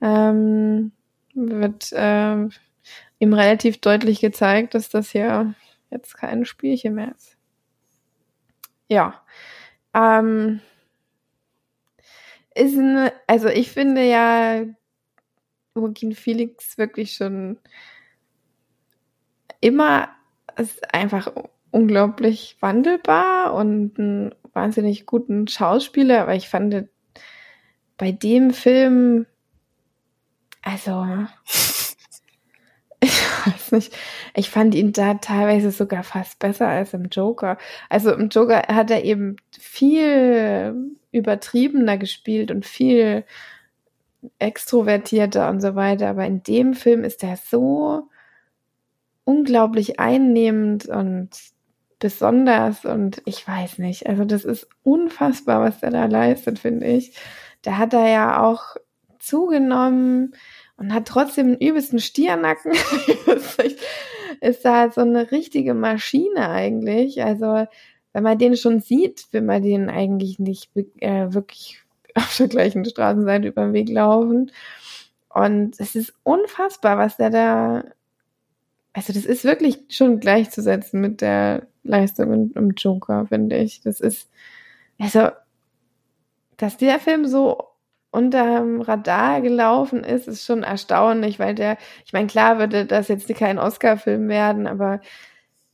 Ähm, 0.00 0.92
wird 1.34 1.92
äh, 1.92 2.48
ihm 3.18 3.32
relativ 3.32 3.80
deutlich 3.80 4.20
gezeigt, 4.20 4.74
dass 4.74 4.88
das 4.88 5.10
hier 5.10 5.54
jetzt 5.90 6.16
kein 6.16 6.44
Spielchen 6.44 6.94
mehr 6.94 7.12
ist. 7.16 7.36
Ja. 8.88 9.22
Ähm, 9.94 10.60
ist 12.54 12.76
ein, 12.76 13.10
also 13.26 13.48
ich 13.48 13.70
finde 13.70 14.02
ja 14.02 14.64
Joaquin 15.74 16.14
Felix 16.14 16.76
wirklich 16.76 17.14
schon 17.14 17.58
immer 19.60 20.10
ist 20.58 20.92
einfach 20.92 21.32
unglaublich 21.70 22.56
wandelbar 22.60 23.54
und 23.54 23.98
einen 23.98 24.34
wahnsinnig 24.52 25.06
guten 25.06 25.48
Schauspieler, 25.48 26.22
aber 26.22 26.34
ich 26.34 26.48
fand 26.48 26.88
bei 27.96 28.12
dem 28.12 28.50
Film, 28.50 29.26
also 30.62 31.06
ich 33.00 33.22
weiß 33.46 33.72
nicht, 33.72 33.96
ich 34.34 34.50
fand 34.50 34.74
ihn 34.74 34.92
da 34.92 35.14
teilweise 35.14 35.70
sogar 35.70 36.02
fast 36.02 36.38
besser 36.38 36.68
als 36.68 36.92
im 36.92 37.06
Joker. 37.06 37.56
Also 37.88 38.12
im 38.12 38.28
Joker 38.28 38.62
hat 38.68 38.90
er 38.90 39.04
eben 39.04 39.36
viel 39.82 40.96
übertriebener 41.10 41.98
gespielt 41.98 42.52
und 42.52 42.64
viel 42.64 43.24
extrovertierter 44.38 45.50
und 45.50 45.60
so 45.60 45.74
weiter, 45.74 46.08
aber 46.08 46.24
in 46.24 46.44
dem 46.44 46.74
Film 46.74 47.02
ist 47.02 47.24
er 47.24 47.36
so 47.36 48.08
unglaublich 49.24 49.98
einnehmend 49.98 50.86
und 50.86 51.30
besonders 51.98 52.84
und 52.84 53.22
ich 53.24 53.46
weiß 53.46 53.78
nicht, 53.78 54.06
also 54.06 54.24
das 54.24 54.44
ist 54.44 54.68
unfassbar, 54.84 55.60
was 55.60 55.80
der 55.80 55.90
da 55.90 56.04
leistet, 56.04 56.60
finde 56.60 56.86
ich. 56.86 57.16
Da 57.62 57.76
hat 57.76 57.92
er 57.92 58.08
ja 58.08 58.40
auch 58.44 58.76
zugenommen 59.18 60.36
und 60.76 60.94
hat 60.94 61.08
trotzdem 61.08 61.46
einen 61.46 61.60
übelsten 61.60 61.98
Stiernacken. 61.98 62.72
ist 64.40 64.64
da 64.64 64.90
so 64.90 65.00
eine 65.00 65.32
richtige 65.32 65.74
Maschine 65.74 66.50
eigentlich. 66.50 67.22
Also 67.22 67.66
wenn 68.12 68.22
man 68.22 68.38
den 68.38 68.56
schon 68.56 68.80
sieht, 68.80 69.26
will 69.32 69.42
man 69.42 69.62
den 69.62 69.88
eigentlich 69.88 70.38
nicht 70.38 70.70
äh, 71.00 71.32
wirklich 71.32 71.82
auf 72.14 72.36
der 72.36 72.48
gleichen 72.48 72.84
Straßenseite 72.84 73.48
über 73.48 73.64
den 73.64 73.72
Weg 73.72 73.88
laufen. 73.88 74.50
Und 75.28 75.80
es 75.80 75.94
ist 75.94 76.12
unfassbar, 76.24 76.98
was 76.98 77.16
der 77.16 77.30
da 77.30 77.84
also 78.92 79.12
das 79.12 79.24
ist 79.24 79.44
wirklich 79.44 79.78
schon 79.88 80.20
gleichzusetzen 80.20 81.00
mit 81.00 81.20
der 81.20 81.66
Leistung 81.82 82.52
im, 82.54 82.70
Joker, 82.76 83.26
finde 83.26 83.56
ich. 83.56 83.80
Das 83.80 84.00
ist, 84.00 84.30
also, 84.98 85.28
dass 86.58 86.76
der 86.76 86.98
Film 87.00 87.26
so 87.26 87.68
unterm 88.10 88.82
Radar 88.82 89.40
gelaufen 89.40 90.04
ist, 90.04 90.28
ist 90.28 90.44
schon 90.44 90.62
erstaunlich, 90.62 91.38
weil 91.38 91.54
der, 91.54 91.78
ich 92.04 92.12
meine, 92.12 92.26
klar 92.26 92.58
würde 92.58 92.84
das 92.84 93.08
jetzt 93.08 93.34
kein 93.34 93.58
Oscar-Film 93.58 94.28
werden, 94.28 94.66
aber 94.66 95.00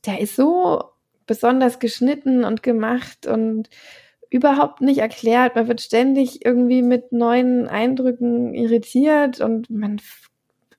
der 0.05 0.21
ist 0.21 0.37
so 0.37 0.83
besonders 1.29 1.77
geschnitten 1.77 2.43
und 2.43 2.63
gemacht 2.63 3.27
und 3.27 3.69
überhaupt 4.31 4.81
nicht 4.81 4.97
erklärt. 4.97 5.55
Man 5.55 5.67
wird 5.67 5.79
ständig 5.79 6.43
irgendwie 6.43 6.81
mit 6.81 7.11
neuen 7.11 7.67
Eindrücken 7.67 8.55
irritiert 8.55 9.39
und 9.39 9.69
man 9.69 10.01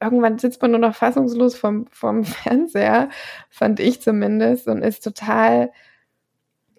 irgendwann 0.01 0.41
sitzt 0.41 0.61
man 0.61 0.73
nur 0.73 0.81
noch 0.81 0.97
fassungslos 0.97 1.55
vom, 1.57 1.87
vom 1.93 2.25
Fernseher, 2.25 3.11
fand 3.49 3.79
ich 3.79 4.03
zumindest, 4.03 4.67
und 4.67 4.83
ist 4.83 5.05
total, 5.05 5.71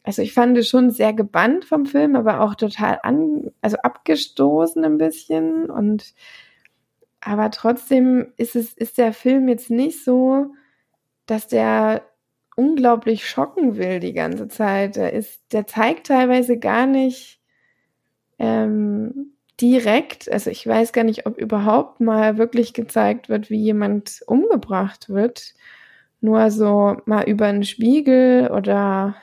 also 0.03 0.21
ich 0.21 0.33
fand 0.33 0.57
es 0.57 0.67
schon 0.67 0.89
sehr 0.89 1.13
gebannt 1.13 1.63
vom 1.63 1.85
Film, 1.85 2.17
aber 2.17 2.41
auch 2.41 2.55
total 2.55 2.99
an, 3.03 3.51
also 3.61 3.77
abgestoßen 3.77 4.83
ein 4.83 4.97
bisschen 4.97 5.69
und 5.69 6.13
aber 7.21 7.51
trotzdem 7.51 8.33
ist 8.35 8.55
es, 8.57 8.73
ist 8.73 8.97
der 8.97 9.13
Film 9.13 9.47
jetzt 9.47 9.69
nicht 9.69 10.03
so, 10.03 10.47
dass 11.25 11.47
der 11.47 12.01
unglaublich 12.55 13.27
schocken 13.27 13.77
will 13.77 13.99
die 13.99 14.13
ganze 14.13 14.47
Zeit. 14.47 14.95
Der 14.95 15.13
ist, 15.13 15.41
der 15.51 15.67
zeigt 15.67 16.07
teilweise 16.07 16.57
gar 16.59 16.85
nicht 16.85 17.39
ähm, 18.39 19.33
direkt, 19.59 20.31
also 20.31 20.49
ich 20.49 20.65
weiß 20.65 20.93
gar 20.93 21.03
nicht, 21.03 21.25
ob 21.25 21.37
überhaupt 21.37 22.01
mal 22.01 22.37
wirklich 22.37 22.73
gezeigt 22.73 23.29
wird, 23.29 23.49
wie 23.49 23.61
jemand 23.61 24.21
umgebracht 24.27 25.09
wird. 25.09 25.53
Nur 26.21 26.51
so 26.51 26.97
mal 27.05 27.23
über 27.27 27.47
einen 27.47 27.63
Spiegel 27.63 28.49
oder 28.51 29.15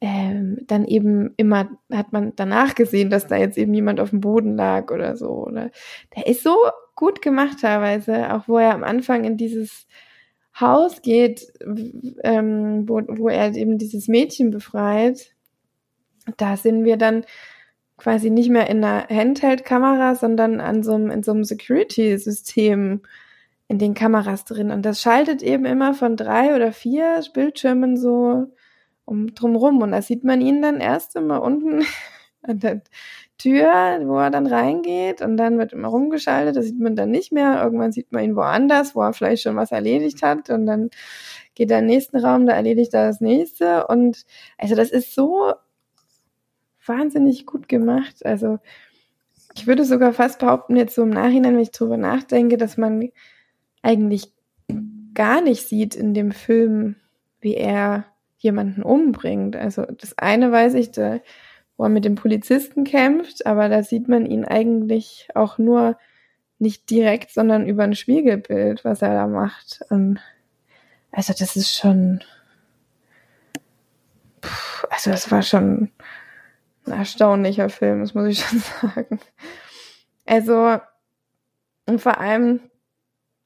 ähm, 0.00 0.58
dann 0.66 0.86
eben 0.86 1.34
immer 1.36 1.70
hat 1.92 2.12
man 2.12 2.34
danach 2.36 2.74
gesehen, 2.74 3.10
dass 3.10 3.26
da 3.26 3.36
jetzt 3.36 3.58
eben 3.58 3.74
jemand 3.74 4.00
auf 4.00 4.10
dem 4.10 4.20
Boden 4.20 4.56
lag 4.56 4.90
oder 4.90 5.16
so. 5.16 5.30
Oder 5.46 5.70
der 6.16 6.26
ist 6.26 6.42
so 6.42 6.56
gut 6.94 7.20
gemacht 7.22 7.58
teilweise, 7.60 8.32
auch 8.32 8.48
wo 8.48 8.58
er 8.58 8.74
am 8.74 8.84
Anfang 8.84 9.24
in 9.24 9.36
dieses 9.36 9.86
Haus 10.60 11.02
geht, 11.02 11.52
ähm, 12.22 12.88
wo, 12.88 13.02
wo 13.06 13.28
er 13.28 13.54
eben 13.54 13.78
dieses 13.78 14.08
Mädchen 14.08 14.50
befreit. 14.50 15.34
Da 16.36 16.56
sind 16.56 16.84
wir 16.84 16.96
dann 16.96 17.24
quasi 17.96 18.30
nicht 18.30 18.50
mehr 18.50 18.68
in 18.68 18.82
einer 18.82 19.06
Handheld-Kamera, 19.08 20.14
sondern 20.14 20.60
an 20.60 20.82
so 20.82 20.94
einem, 20.94 21.10
in 21.10 21.22
so 21.22 21.32
einem 21.32 21.44
Security-System 21.44 23.02
in 23.68 23.78
den 23.78 23.94
Kameras 23.94 24.44
drin. 24.44 24.70
Und 24.70 24.82
das 24.84 25.00
schaltet 25.00 25.42
eben 25.42 25.64
immer 25.64 25.94
von 25.94 26.16
drei 26.16 26.56
oder 26.56 26.72
vier 26.72 27.22
Bildschirmen 27.32 27.96
so 27.96 28.48
um 29.04 29.34
drumrum. 29.34 29.80
Und 29.82 29.92
da 29.92 30.02
sieht 30.02 30.24
man 30.24 30.40
ihn 30.40 30.60
dann 30.62 30.80
erst 30.80 31.14
immer 31.14 31.42
unten 31.42 31.84
an 32.42 32.58
der 32.58 32.82
Tür, 33.40 34.00
wo 34.04 34.18
er 34.18 34.30
dann 34.30 34.46
reingeht 34.46 35.22
und 35.22 35.36
dann 35.36 35.58
wird 35.58 35.72
immer 35.72 35.88
rumgeschaltet, 35.88 36.56
das 36.56 36.66
sieht 36.66 36.78
man 36.78 36.94
dann 36.94 37.10
nicht 37.10 37.32
mehr. 37.32 37.62
Irgendwann 37.62 37.92
sieht 37.92 38.12
man 38.12 38.22
ihn 38.22 38.36
woanders, 38.36 38.94
wo 38.94 39.00
er 39.02 39.12
vielleicht 39.14 39.42
schon 39.42 39.56
was 39.56 39.72
erledigt 39.72 40.22
hat 40.22 40.50
und 40.50 40.66
dann 40.66 40.90
geht 41.54 41.70
er 41.70 41.78
in 41.78 41.86
den 41.86 41.94
nächsten 41.94 42.18
Raum, 42.18 42.46
da 42.46 42.52
erledigt 42.52 42.92
er 42.92 43.06
das 43.06 43.20
nächste. 43.20 43.86
Und 43.86 44.26
also 44.58 44.74
das 44.74 44.90
ist 44.90 45.14
so 45.14 45.54
wahnsinnig 46.84 47.46
gut 47.46 47.68
gemacht. 47.68 48.24
Also 48.26 48.58
ich 49.54 49.66
würde 49.66 49.84
sogar 49.84 50.12
fast 50.12 50.40
behaupten, 50.40 50.76
jetzt 50.76 50.94
so 50.94 51.02
im 51.02 51.10
Nachhinein, 51.10 51.54
wenn 51.54 51.62
ich 51.62 51.70
drüber 51.70 51.96
nachdenke, 51.96 52.56
dass 52.56 52.76
man 52.76 53.10
eigentlich 53.82 54.32
gar 55.14 55.40
nicht 55.40 55.66
sieht 55.66 55.96
in 55.96 56.14
dem 56.14 56.32
Film, 56.32 56.96
wie 57.40 57.54
er 57.54 58.04
jemanden 58.38 58.82
umbringt. 58.82 59.56
Also 59.56 59.86
das 59.86 60.16
eine 60.18 60.52
weiß 60.52 60.74
ich, 60.74 60.92
da, 60.92 61.20
wo 61.80 61.84
er 61.84 61.88
mit 61.88 62.04
dem 62.04 62.14
Polizisten 62.14 62.84
kämpft, 62.84 63.46
aber 63.46 63.70
da 63.70 63.82
sieht 63.82 64.06
man 64.06 64.26
ihn 64.26 64.44
eigentlich 64.44 65.28
auch 65.34 65.56
nur 65.56 65.96
nicht 66.58 66.90
direkt, 66.90 67.30
sondern 67.30 67.66
über 67.66 67.84
ein 67.84 67.94
Spiegelbild, 67.94 68.84
was 68.84 69.00
er 69.00 69.14
da 69.14 69.26
macht. 69.26 69.80
Und 69.88 70.20
also 71.10 71.32
das 71.32 71.56
ist 71.56 71.74
schon, 71.74 72.20
also 74.90 75.10
das 75.10 75.30
war 75.30 75.40
schon 75.40 75.90
ein 76.84 76.92
erstaunlicher 76.92 77.70
Film, 77.70 78.00
das 78.00 78.12
muss 78.12 78.28
ich 78.28 78.44
schon 78.44 78.58
sagen. 78.82 79.18
Also, 80.26 80.80
und 81.86 82.02
vor 82.02 82.20
allem, 82.20 82.60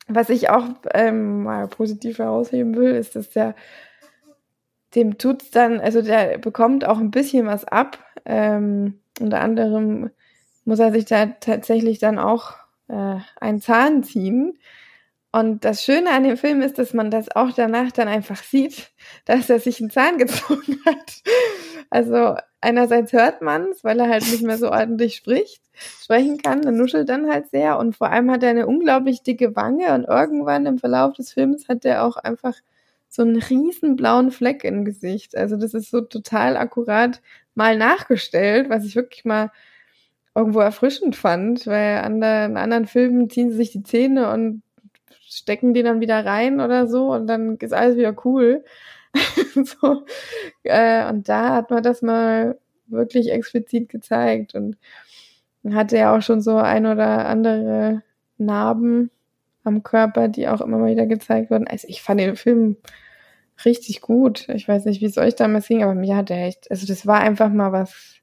was 0.09 0.29
ich 0.29 0.51
auch 0.51 0.70
ähm, 0.92 1.44
mal 1.44 1.68
positiv 1.68 2.18
herausheben 2.18 2.75
will, 2.75 2.97
ist, 2.97 3.14
dass 3.14 3.31
der 3.31 3.55
dem 4.94 5.18
tut's 5.18 5.50
dann, 5.50 5.80
also 5.80 6.02
der 6.02 6.38
bekommt 6.38 6.85
auch 6.85 6.98
ein 6.98 7.11
bisschen 7.11 7.46
was 7.46 7.64
ab. 7.64 7.98
Ähm, 8.24 9.00
unter 9.20 9.40
anderem 9.40 10.11
muss 10.64 10.78
er 10.78 10.92
sich 10.92 11.04
da 11.04 11.26
tatsächlich 11.26 11.98
dann 11.98 12.18
auch 12.18 12.54
äh, 12.88 13.16
einen 13.40 13.61
Zahn 13.61 14.02
ziehen. 14.02 14.59
Und 15.33 15.64
das 15.64 15.83
Schöne 15.83 16.11
an 16.11 16.22
dem 16.22 16.37
Film 16.37 16.62
ist, 16.62 16.78
dass 16.78 16.94
man 16.94 17.11
das 17.11 17.35
auch 17.35 17.50
danach 17.50 17.90
dann 17.90 18.07
einfach 18.07 18.42
sieht, 18.42 18.92
dass 19.24 19.50
er 19.50 19.59
sich 19.59 19.80
einen 19.80 19.90
Zahn 19.90 20.18
gezogen 20.18 20.78
hat. 20.87 21.22
Also 21.90 22.37
einerseits 22.61 23.12
hört 23.12 23.42
man 23.42 23.70
es, 23.70 23.85
weil 23.85 23.98
er 23.98 24.09
halt 24.09 24.22
nicht 24.22 24.42
mehr 24.42 24.59
so 24.59 24.70
ordentlich 24.70 25.16
spricht, 25.16 25.62
sprechen 26.00 26.38
kann, 26.38 26.62
er 26.62 26.72
nuschelt 26.72 27.09
dann 27.09 27.28
halt 27.30 27.50
sehr 27.50 27.78
und 27.78 27.96
vor 27.96 28.11
allem 28.11 28.30
hat 28.30 28.42
er 28.42 28.50
eine 28.50 28.66
unglaublich 28.66 29.22
dicke 29.22 29.54
Wange 29.54 29.92
und 29.92 30.04
irgendwann 30.04 30.66
im 30.66 30.78
Verlauf 30.78 31.12
des 31.14 31.33
Films 31.33 31.68
hat 31.68 31.85
er 31.85 32.04
auch 32.04 32.16
einfach 32.16 32.54
so 33.14 33.22
einen 33.22 33.37
riesen 33.37 33.94
blauen 33.94 34.33
Fleck 34.33 34.64
im 34.64 34.85
Gesicht. 34.85 35.37
Also 35.37 35.57
das 35.57 35.72
ist 35.72 35.90
so 35.90 36.00
total 36.00 36.57
akkurat 36.57 37.22
mal 37.55 37.77
nachgestellt, 37.77 38.68
was 38.70 38.85
ich 38.85 38.96
wirklich 38.96 39.24
mal 39.24 39.53
irgendwo 40.35 40.59
erfrischend 40.59 41.14
fand, 41.14 41.66
weil 41.68 41.98
an 41.98 42.20
der, 42.20 42.46
in 42.46 42.57
anderen 42.57 42.87
Filmen 42.87 43.31
ziehen 43.31 43.50
sie 43.50 43.57
sich 43.57 43.70
die 43.70 43.85
Zähne 43.85 44.33
und 44.33 44.62
stecken 45.29 45.74
die 45.74 45.85
dann 45.85 46.00
wieder 46.00 46.24
rein 46.27 46.61
oder 46.61 46.88
so 46.88 47.12
und 47.12 47.29
dann 47.29 47.57
ist 47.59 47.72
alles 47.72 47.96
wieder 47.96 48.16
cool. 48.24 48.64
so, 49.55 50.05
äh, 50.64 51.09
und 51.09 51.29
da 51.29 51.55
hat 51.55 51.70
man 51.70 51.85
das 51.85 52.03
mal 52.03 52.59
wirklich 52.88 53.31
explizit 53.31 53.88
gezeigt 53.88 54.57
und 54.57 54.77
hatte 55.72 55.98
ja 55.98 56.16
auch 56.16 56.20
schon 56.20 56.40
so 56.40 56.57
ein 56.57 56.85
oder 56.87 57.27
andere 57.27 58.03
Narben 58.38 59.11
am 59.62 59.85
Körper, 59.85 60.27
die 60.27 60.48
auch 60.48 60.61
immer 60.61 60.79
mal 60.79 60.90
wieder 60.90 61.07
gezeigt 61.07 61.50
wurden. 61.50 61.68
Also 61.68 61.87
ich 61.88 62.03
fand 62.03 62.20
den 62.20 62.35
Film 62.35 62.77
richtig 63.64 64.01
gut. 64.01 64.49
Ich 64.49 64.67
weiß 64.67 64.85
nicht, 64.85 65.01
wie 65.01 65.07
es 65.07 65.19
euch 65.19 65.35
damals 65.35 65.69
ging, 65.69 65.83
aber 65.83 65.95
mir 65.95 66.17
hat 66.17 66.31
er 66.31 66.47
echt, 66.47 66.71
also 66.71 66.87
das 66.87 67.07
war 67.07 67.21
einfach 67.21 67.51
mal 67.51 67.73
was, 67.73 68.21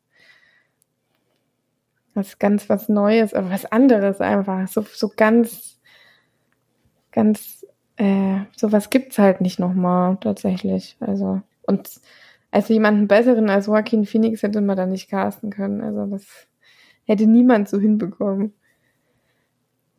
was 2.13 2.39
ganz 2.39 2.70
was 2.70 2.89
Neues, 2.89 3.34
aber 3.34 3.50
was 3.50 3.65
anderes 3.65 4.20
einfach. 4.20 4.67
So, 4.67 4.86
so 4.94 5.10
ganz, 5.15 5.80
ganz 7.12 7.65
äh, 7.98 8.39
sowas 8.58 8.89
gibt's 8.89 9.17
halt 9.17 9.41
nicht 9.41 9.60
nochmal 9.60 10.17
tatsächlich. 10.20 10.98
Also 11.00 11.41
und 11.63 11.89
also 12.52 12.74
jemanden 12.74 13.08
besseren 13.08 13.50
als 13.50 13.67
Joaquin 13.67 14.06
Phoenix 14.06 14.44
hätte 14.44 14.60
man 14.62 14.76
da 14.76 14.86
nicht 14.86 15.10
casten 15.10 15.52
können. 15.52 15.82
Also 15.82 16.06
das 16.06 16.26
hätte 17.06 17.26
niemand 17.26 17.70
so 17.70 17.80
hinbekommen. 17.80 18.54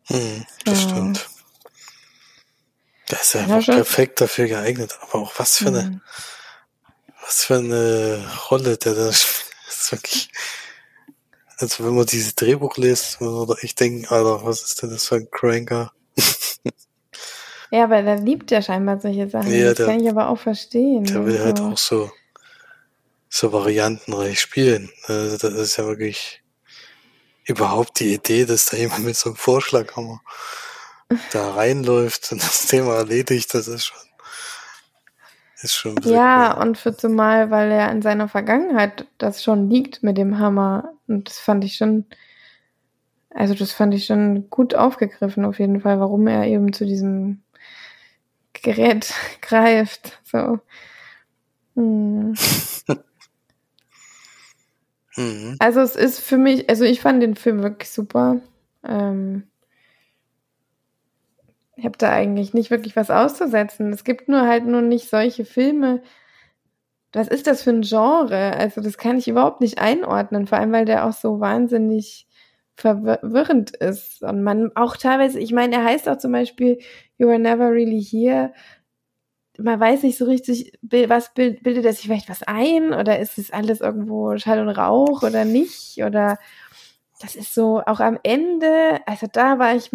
Hm, 0.05 0.45
das 0.65 0.83
ja. 0.83 0.89
stimmt. 0.89 1.32
Das 3.13 3.25
ist 3.25 3.35
ja, 3.35 3.41
ja 3.41 3.57
einfach 3.57 3.75
perfekt 3.75 4.23
dafür 4.23 4.49
geeignet. 4.49 4.99
Aber 5.03 5.17
auch 5.17 5.33
was 5.37 5.59
für 5.59 5.67
eine, 5.67 5.83
mhm. 5.83 6.01
was 7.27 7.45
für 7.45 7.57
eine 7.57 8.27
Rolle 8.51 8.79
der 8.79 8.95
da 8.95 9.09
ist 9.11 9.93
wirklich, 9.93 10.31
also 11.59 11.85
wenn 11.85 11.95
man 11.95 12.07
dieses 12.07 12.35
Drehbuch 12.35 12.79
liest, 12.79 13.21
muss 13.21 13.49
man 13.49 13.59
echt 13.59 13.79
denken, 13.81 14.07
Alter, 14.07 14.47
was 14.47 14.63
ist 14.63 14.83
denn 14.83 14.91
das 14.91 15.07
für 15.07 15.17
ein 15.17 15.31
Cranker? 15.31 15.93
Ja, 17.75 17.85
aber 17.85 18.03
der 18.03 18.19
liebt 18.19 18.51
ja 18.51 18.61
scheinbar 18.61 19.01
solche 19.01 19.31
Sachen. 19.31 19.51
Ja, 19.51 19.69
das 19.69 19.77
der, 19.77 19.87
kann 19.87 20.01
ich 20.01 20.11
aber 20.11 20.29
auch 20.29 20.39
verstehen. 20.39 21.05
Der 21.05 21.25
will 21.25 21.41
halt 21.41 21.59
auch 21.59 21.79
so, 21.79 22.11
so 23.31 23.51
variantenreich 23.51 24.39
spielen. 24.39 24.91
Also 25.05 25.39
das 25.39 25.55
ist 25.55 25.79
ja 25.79 25.87
wirklich 25.87 26.43
überhaupt 27.47 27.99
die 27.99 28.13
Idee, 28.13 28.45
dass 28.45 28.67
da 28.67 28.77
jemand 28.77 29.07
mit 29.07 29.17
so 29.17 29.31
einem 29.31 29.37
Vorschlaghammer 29.37 30.21
da 31.33 31.53
reinläuft 31.53 32.33
und 32.33 32.43
das 32.43 32.67
Thema 32.67 32.97
erledigt, 32.97 33.55
das 33.55 33.69
ist 33.69 33.87
schon, 33.87 33.99
ist 35.63 35.75
schon. 35.75 35.97
Ja, 36.05 36.57
cool. 36.57 36.63
und 36.63 36.79
für 36.79 36.97
zumal, 36.97 37.51
weil 37.51 37.71
er 37.71 37.91
in 37.91 38.03
seiner 38.03 38.29
Vergangenheit 38.29 39.07
das 39.19 39.43
schon 39.43 39.71
liegt 39.71 40.03
mit 40.03 40.19
dem 40.19 40.39
Hammer. 40.39 40.93
Und 41.07 41.29
das 41.29 41.39
fand 41.39 41.65
ich 41.65 41.77
schon, 41.77 42.07
also 43.31 43.55
das 43.55 43.73
fand 43.73 43.95
ich 43.95 44.07
schon 44.07 44.51
gut 44.51 44.75
aufgegriffen 44.75 45.45
auf 45.45 45.59
jeden 45.59 45.81
Fall, 45.81 46.01
warum 46.01 46.27
er 46.27 46.47
eben 46.47 46.73
zu 46.73 46.85
diesem 46.85 47.43
Gerät 48.53 49.13
greift. 49.41 50.21
So. 50.25 50.59
Hm. 51.75 52.35
mhm. 55.17 55.57
Also 55.59 55.81
es 55.81 55.97
ist 55.97 56.21
für 56.21 56.39
mich, 56.39 56.69
also 56.69 56.85
ich 56.85 57.01
fand 57.01 57.23
den 57.23 57.37
Film 57.37 57.63
wirklich 57.63 57.91
super. 57.91 58.41
Ähm, 58.85 59.45
habe 61.85 61.99
da 61.99 62.11
eigentlich 62.11 62.55
nicht 62.55 62.71
wirklich 62.71 62.97
was 62.97 63.11
auszusetzen. 63.11 63.93
Es 63.93 64.05
gibt 64.05 64.29
nur 64.29 64.47
halt 64.47 64.67
nur 64.67 64.83
nicht 64.83 65.09
solche 65.09 65.45
Filme. 65.45 66.03
Was 67.13 67.29
ist 67.29 67.47
das 67.47 67.63
für 67.63 67.71
ein 67.71 67.83
Genre? 67.83 68.55
Also 68.55 68.81
das 68.81 68.97
kann 68.99 69.19
ich 69.19 69.29
überhaupt 69.29 69.61
nicht 69.61 69.79
einordnen, 69.79 70.47
vor 70.47 70.59
allem 70.59 70.73
weil 70.73 70.85
der 70.85 71.07
auch 71.07 71.13
so 71.13 71.41
wahnsinnig 71.41 72.27
verwirrend 72.75 73.77
ist. 73.77 74.23
Und 74.23 74.43
man 74.43 74.71
auch 74.75 74.97
teilweise, 74.97 75.39
ich 75.39 75.53
meine, 75.53 75.77
er 75.77 75.85
heißt 75.85 76.09
auch 76.09 76.17
zum 76.17 76.33
Beispiel 76.33 76.79
You 77.19 77.29
Were 77.29 77.39
Never 77.39 77.71
Really 77.71 78.03
Here. 78.03 78.53
Man 79.59 79.79
weiß 79.79 80.05
nicht 80.05 80.17
so 80.17 80.25
richtig, 80.25 80.73
was 80.81 81.35
bildet 81.35 81.85
er 81.85 81.93
sich 81.93 82.07
vielleicht 82.07 82.31
was 82.31 82.43
ein 82.43 82.95
oder 82.95 83.19
ist 83.19 83.37
es 83.37 83.53
alles 83.53 83.83
irgendwo 83.83 84.39
Schall 84.39 84.67
und 84.67 84.71
Rauch 84.71 85.23
oder 85.23 85.45
nicht? 85.45 86.03
Oder 86.03 86.39
das 87.21 87.37
ist 87.37 87.55
so 87.55 87.83
auch 87.85 88.01
am 88.01 88.19
Ende, 88.23 89.01
also 89.05 89.27
da 89.31 89.59
war 89.59 89.77
ich, 89.77 89.91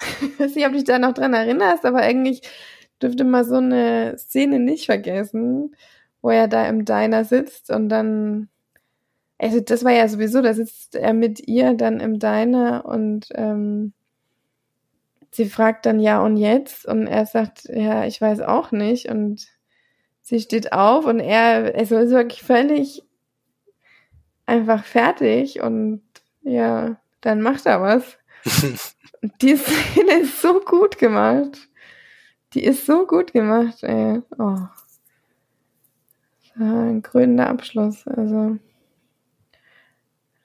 ich 0.00 0.38
weiß 0.38 0.54
nicht, 0.54 0.66
ob 0.66 0.72
du 0.72 0.78
dich 0.78 0.84
da 0.84 0.98
noch 0.98 1.14
dran 1.14 1.34
erinnerst, 1.34 1.84
aber 1.84 1.98
eigentlich 1.98 2.42
dürfte 3.02 3.24
man 3.24 3.44
so 3.44 3.56
eine 3.56 4.16
Szene 4.18 4.58
nicht 4.58 4.86
vergessen, 4.86 5.74
wo 6.22 6.30
er 6.30 6.48
da 6.48 6.68
im 6.68 6.84
Diner 6.84 7.24
sitzt 7.24 7.70
und 7.70 7.88
dann 7.88 8.48
also 9.38 9.60
das 9.60 9.84
war 9.84 9.92
ja 9.92 10.08
sowieso, 10.08 10.42
da 10.42 10.52
sitzt 10.52 10.96
er 10.96 11.14
mit 11.14 11.46
ihr 11.46 11.74
dann 11.74 12.00
im 12.00 12.18
Diner 12.18 12.84
und 12.84 13.28
ähm, 13.34 13.92
sie 15.30 15.46
fragt 15.46 15.86
dann 15.86 16.00
ja 16.00 16.20
und 16.20 16.36
jetzt 16.36 16.86
und 16.86 17.06
er 17.06 17.24
sagt, 17.24 17.64
ja, 17.64 18.04
ich 18.04 18.20
weiß 18.20 18.40
auch 18.40 18.72
nicht 18.72 19.08
und 19.08 19.46
sie 20.22 20.40
steht 20.40 20.72
auf 20.72 21.06
und 21.06 21.20
er, 21.20 21.74
also 21.76 21.96
ist 21.98 22.10
wirklich 22.10 22.42
völlig 22.42 23.04
einfach 24.44 24.84
fertig 24.84 25.62
und 25.62 26.02
ja, 26.42 27.00
dann 27.20 27.40
macht 27.40 27.66
er 27.66 27.80
was. 27.80 28.18
die 29.22 29.56
Szene 29.56 30.20
ist 30.20 30.40
so 30.40 30.60
gut 30.60 30.98
gemacht. 30.98 31.68
Die 32.54 32.64
ist 32.64 32.86
so 32.86 33.06
gut 33.06 33.32
gemacht, 33.32 33.82
ey. 33.82 34.22
Oh. 34.38 34.58
ein 36.58 37.02
krönender 37.02 37.48
Abschluss, 37.48 38.06
also. 38.06 38.58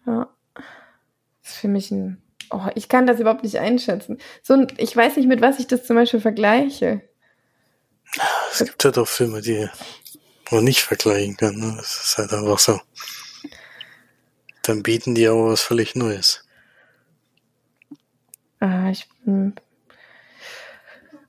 Ja. 0.05 0.30
Das 1.41 1.51
ist 1.51 1.57
für 1.57 1.67
mich 1.67 1.91
ein. 1.91 2.21
Oh, 2.49 2.67
ich 2.76 2.88
kann 2.89 3.07
das 3.07 3.19
überhaupt 3.19 3.43
nicht 3.43 3.57
einschätzen. 3.57 4.19
So, 4.43 4.67
ich 4.78 4.95
weiß 4.95 5.15
nicht, 5.15 5.28
mit 5.28 5.41
was 5.41 5.59
ich 5.59 5.67
das 5.67 5.86
zum 5.86 5.95
Beispiel 5.95 6.19
vergleiche. 6.19 7.01
Es 8.51 8.59
gibt 8.59 8.84
ja 8.84 8.91
doch 8.91 9.07
Filme, 9.07 9.41
die 9.41 9.67
man 10.51 10.63
nicht 10.63 10.82
vergleichen 10.82 11.36
kann. 11.38 11.55
Ne? 11.55 11.74
Das 11.78 12.05
ist 12.05 12.17
halt 12.17 12.34
einfach 12.34 12.59
so. 12.59 12.80
Dann 14.61 14.84
bieten 14.84 15.15
die 15.15 15.28
aber 15.28 15.47
was 15.47 15.61
völlig 15.61 15.95
Neues. 15.95 16.43
Ah, 18.64 18.89
ich 18.89 19.07
hm, 19.26 19.53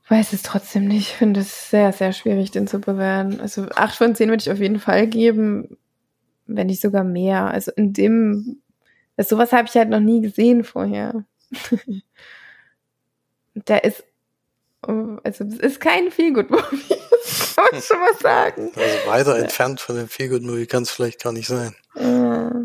weiß 0.08 0.32
es 0.32 0.42
trotzdem 0.42 0.86
nicht. 0.86 1.10
Ich 1.10 1.16
finde 1.16 1.40
es 1.40 1.70
sehr, 1.70 1.92
sehr 1.92 2.12
schwierig, 2.12 2.50
den 2.50 2.66
zu 2.66 2.78
bewerten. 2.78 3.40
Also 3.40 3.66
acht 3.74 3.96
von 3.96 4.14
zehn 4.14 4.28
würde 4.28 4.42
ich 4.42 4.52
auf 4.52 4.58
jeden 4.58 4.78
Fall 4.78 5.06
geben, 5.06 5.76
wenn 6.46 6.68
nicht 6.68 6.80
sogar 6.80 7.04
mehr. 7.04 7.46
Also 7.46 7.72
in 7.72 7.92
dem 7.92 8.62
das, 9.16 9.28
sowas 9.28 9.52
habe 9.52 9.68
ich 9.68 9.74
halt 9.74 9.90
noch 9.90 10.00
nie 10.00 10.20
gesehen 10.20 10.64
vorher. 10.64 11.24
da 13.54 13.76
ist, 13.78 14.04
also 14.82 15.44
es 15.44 15.58
ist 15.58 15.80
kein 15.80 16.10
Feelgood-Movie, 16.10 16.96
das 17.10 17.54
kann 17.56 17.64
man 17.70 17.82
schon 17.82 18.00
mal 18.00 18.14
sagen. 18.14 18.72
Also 18.76 19.08
weiter 19.08 19.38
entfernt 19.38 19.80
von 19.80 19.96
dem 19.96 20.08
Feelgood-Movie 20.08 20.66
kann 20.66 20.82
es 20.82 20.90
vielleicht 20.90 21.22
gar 21.22 21.32
nicht 21.32 21.46
sein. 21.46 21.74
Ja. 21.96 22.64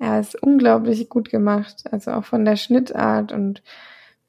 ja, 0.00 0.20
ist 0.20 0.40
unglaublich 0.40 1.08
gut 1.08 1.30
gemacht. 1.30 1.84
Also 1.90 2.12
auch 2.12 2.24
von 2.24 2.44
der 2.44 2.56
Schnittart 2.56 3.32
und 3.32 3.62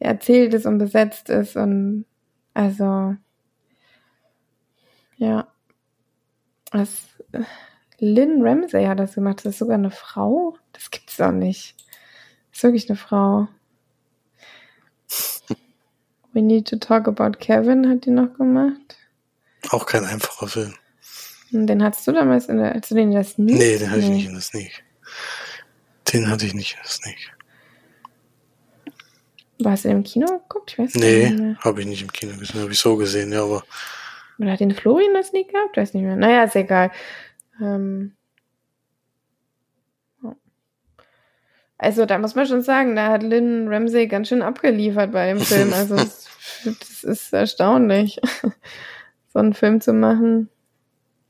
erzählt 0.04 0.54
ist 0.54 0.66
und 0.66 0.78
besetzt 0.78 1.30
ist 1.30 1.56
und 1.56 2.06
also 2.54 3.16
ja. 5.18 5.48
Das, 6.72 6.90
Lynn 8.00 8.42
Ramsey 8.42 8.86
hat 8.86 9.00
das 9.00 9.16
gemacht. 9.16 9.40
Das 9.40 9.54
ist 9.54 9.60
sogar 9.60 9.76
eine 9.76 9.92
Frau. 9.92 10.58
Das 10.72 10.92
gibt's 10.92 11.18
doch 11.18 11.32
nicht. 11.32 11.76
Das 12.50 12.60
ist 12.60 12.64
wirklich 12.64 12.90
eine 12.90 12.98
Frau. 12.98 13.48
We 16.34 16.42
Need 16.42 16.68
to 16.68 16.78
Talk 16.78 17.08
About 17.08 17.38
Kevin 17.40 17.88
hat 17.88 18.06
die 18.06 18.12
noch 18.12 18.34
gemacht. 18.34 18.98
Auch 19.70 19.86
kein 19.86 20.04
einfacher 20.04 20.48
Film. 20.48 20.74
Und 21.52 21.68
den 21.68 21.84
hattest 21.84 22.08
du 22.08 22.12
damals 22.12 22.48
in 22.48 22.58
der, 22.58 22.74
hast 22.74 22.90
du 22.90 22.96
den 22.96 23.10
in 23.10 23.14
der 23.14 23.24
Sneak? 23.24 23.58
Nee, 23.58 23.78
den 23.78 23.92
hatte 23.92 24.00
nee. 24.00 24.06
ich 24.06 24.12
nicht 24.12 24.28
in 24.28 24.34
der 24.34 24.42
Sneak. 24.42 24.84
Den 26.12 26.30
hatte 26.30 26.46
ich 26.46 26.56
nicht 26.56 26.74
in 26.74 26.80
der 26.82 26.90
Sneak. 26.90 27.38
Warst 29.64 29.86
du 29.86 29.90
im 29.90 30.04
Kino 30.04 30.28
geguckt? 30.28 30.72
Ich 30.72 30.80
weiß 30.80 30.96
nee, 30.96 31.56
habe 31.60 31.82
ich 31.82 31.88
nicht 31.88 32.02
im 32.02 32.12
Kino 32.12 32.38
gesehen. 32.38 32.62
Habe 32.62 32.72
ich 32.72 32.80
so 32.80 32.96
gesehen, 32.96 33.32
ja, 33.32 33.44
aber. 33.44 33.64
Oder 34.40 34.52
hat 34.52 34.60
den 34.60 34.74
Florian 34.74 35.14
der 35.14 35.24
Sneak 35.24 35.52
gehabt? 35.52 35.78
Weiß 35.78 35.94
nicht 35.94 36.04
mehr. 36.04 36.16
Naja, 36.16 36.44
ist 36.44 36.56
egal. 36.56 36.92
Ähm, 37.62 38.14
also 41.78 42.06
da 42.06 42.18
muss 42.18 42.36
man 42.36 42.46
schon 42.46 42.62
sagen, 42.62 42.96
da 42.96 43.10
hat 43.10 43.24
Lynn 43.24 43.68
Ramsey 43.68 44.08
ganz 44.08 44.30
schön 44.30 44.42
abgeliefert 44.42 45.12
bei 45.12 45.28
dem 45.28 45.40
Film. 45.40 45.74
Also 45.74 45.96
das, 45.96 46.28
das 46.64 47.04
ist 47.04 47.34
erstaunlich, 47.34 48.22
so 49.34 49.40
einen 49.40 49.54
Film 49.54 49.82
zu 49.82 49.92
machen. 49.92 50.50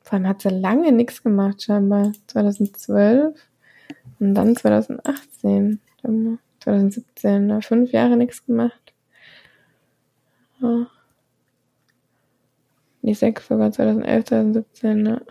Vor 0.01 0.13
allem 0.13 0.27
hat 0.27 0.41
sie 0.41 0.49
lange 0.49 0.91
nichts 0.91 1.23
gemacht, 1.23 1.63
scheinbar. 1.63 2.11
2012 2.27 3.35
und 4.19 4.35
dann 4.35 4.55
2018. 4.55 5.79
2017, 6.63 7.47
ne? 7.47 7.61
fünf 7.61 7.91
Jahre 7.91 8.17
nichts 8.17 8.45
gemacht. 8.45 8.93
Ja. 10.59 10.87
Die 13.01 13.13
sechs 13.13 13.47
sogar 13.47 13.71
2011, 13.71 14.25
2017, 14.25 15.01
ne? 15.01 15.21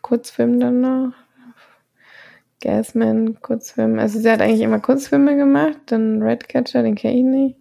Kurzfilm 0.00 0.60
dann 0.60 0.80
noch. 0.80 1.12
Gasman, 2.60 3.40
Kurzfilm. 3.42 3.98
Also 3.98 4.20
sie 4.20 4.30
hat 4.30 4.40
eigentlich 4.40 4.60
immer 4.60 4.78
Kurzfilme 4.80 5.36
gemacht. 5.36 5.78
Dann 5.86 6.22
Redcatcher, 6.22 6.82
den 6.82 6.94
kenne 6.94 7.16
ich 7.16 7.24
nicht. 7.24 7.56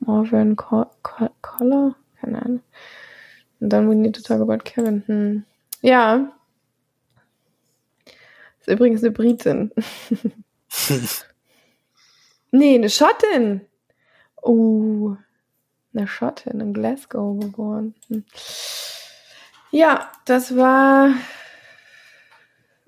Marvin 0.00 0.56
Collar? 0.56 0.90
Keine 2.20 2.42
Ahnung. 2.42 2.62
Und 3.60 3.68
dann 3.68 3.88
We 3.88 3.94
Need 3.94 4.16
to 4.16 4.22
Talk 4.22 4.40
About 4.40 4.64
Kevin. 4.64 5.02
Hm. 5.06 5.44
Ja. 5.82 6.32
Ist 8.62 8.68
übrigens 8.68 9.02
eine 9.02 9.10
Britin. 9.10 9.72
nee, 12.52 12.76
eine 12.76 12.90
Schottin. 12.90 13.62
Oh, 14.40 15.16
eine 15.92 16.06
Schottin 16.06 16.60
in 16.60 16.72
Glasgow 16.72 17.40
geboren. 17.40 17.96
Hm. 18.06 18.24
Ja, 19.72 20.12
das 20.26 20.56
war 20.56 21.12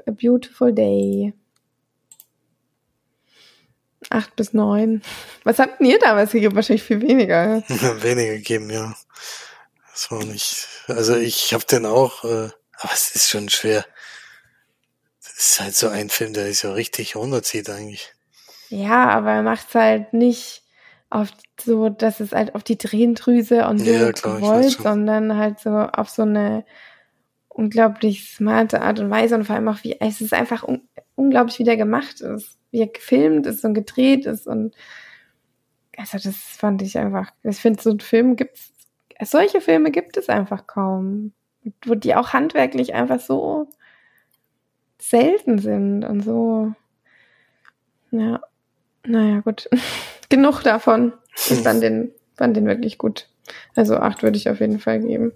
A 0.06 0.10
Beautiful 0.12 0.72
Day. 0.72 1.34
Acht 4.10 4.36
bis 4.36 4.52
neun. 4.52 5.02
Was 5.42 5.58
habt 5.58 5.80
ihr 5.80 5.98
damals 5.98 6.30
gegeben? 6.30 6.54
Wahrscheinlich 6.54 6.84
viel 6.84 7.02
weniger. 7.02 7.62
weniger 7.68 8.34
gegeben, 8.34 8.70
ja. 8.70 8.94
Das 9.90 10.08
war 10.12 10.24
nicht. 10.24 10.68
Also 10.86 11.16
ich 11.16 11.52
habe 11.52 11.64
den 11.64 11.84
auch, 11.84 12.22
äh, 12.22 12.50
aber 12.78 12.92
es 12.92 13.16
ist 13.16 13.28
schon 13.28 13.48
schwer. 13.48 13.84
Das 15.36 15.50
ist 15.50 15.60
halt 15.60 15.74
so 15.74 15.88
ein 15.88 16.10
Film, 16.10 16.32
der 16.32 16.46
ist 16.48 16.62
ja 16.62 16.72
richtig 16.72 17.16
runterzieht 17.16 17.68
eigentlich. 17.68 18.12
Ja, 18.68 19.08
aber 19.08 19.32
er 19.32 19.42
macht's 19.42 19.74
halt 19.74 20.12
nicht 20.12 20.62
auf 21.10 21.30
so, 21.60 21.88
dass 21.88 22.20
es 22.20 22.32
halt 22.32 22.54
auf 22.54 22.62
die 22.62 22.76
Tränendrüse 22.76 23.66
und 23.68 23.78
so 23.78 23.84
ja, 23.90 24.10
gewollt, 24.10 24.72
sondern 24.72 25.36
halt 25.36 25.60
so 25.60 25.70
auf 25.70 26.08
so 26.08 26.22
eine 26.22 26.64
unglaublich 27.48 28.32
smarte 28.34 28.82
Art 28.82 28.98
und 28.98 29.10
Weise 29.10 29.36
und 29.36 29.44
vor 29.44 29.54
allem 29.54 29.68
auch 29.68 29.84
wie, 29.84 30.00
es 30.00 30.20
ist 30.20 30.34
einfach 30.34 30.64
un 30.64 30.82
unglaublich, 31.14 31.60
wie 31.60 31.64
der 31.64 31.76
gemacht 31.76 32.20
ist, 32.20 32.58
wie 32.72 32.80
er 32.80 32.88
gefilmt 32.88 33.46
ist 33.46 33.64
und 33.64 33.74
gedreht 33.74 34.26
ist 34.26 34.48
und 34.48 34.74
also 35.96 36.18
das 36.18 36.34
fand 36.34 36.82
ich 36.82 36.98
einfach, 36.98 37.30
ich 37.44 37.58
finde 37.58 37.80
so 37.80 37.90
ein 37.90 38.00
Film 38.00 38.34
gibt's, 38.34 38.72
solche 39.22 39.60
Filme 39.60 39.92
gibt 39.92 40.16
es 40.16 40.28
einfach 40.28 40.66
kaum, 40.66 41.32
wo 41.86 41.94
die 41.94 42.16
auch 42.16 42.32
handwerklich 42.32 42.94
einfach 42.94 43.20
so 43.20 43.68
selten 45.08 45.58
sind 45.58 46.04
und 46.04 46.22
so, 46.22 46.72
ja, 48.10 48.40
naja, 49.06 49.40
gut. 49.40 49.68
Genug 50.28 50.62
davon. 50.62 51.12
Ich 51.36 51.60
fand 51.60 51.82
den, 51.82 52.12
fand 52.36 52.56
den 52.56 52.66
wirklich 52.66 52.96
gut. 52.96 53.28
Also 53.74 53.96
acht 53.96 54.22
würde 54.22 54.38
ich 54.38 54.48
auf 54.48 54.60
jeden 54.60 54.80
Fall 54.80 55.00
geben. 55.00 55.32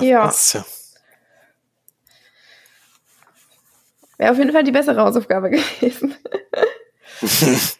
Ja. 0.00 0.32
ja. 0.52 0.64
Wäre 4.16 4.32
auf 4.32 4.38
jeden 4.38 4.52
Fall 4.52 4.64
die 4.64 4.72
bessere 4.72 5.00
Hausaufgabe 5.00 5.50
gewesen. 5.80 6.16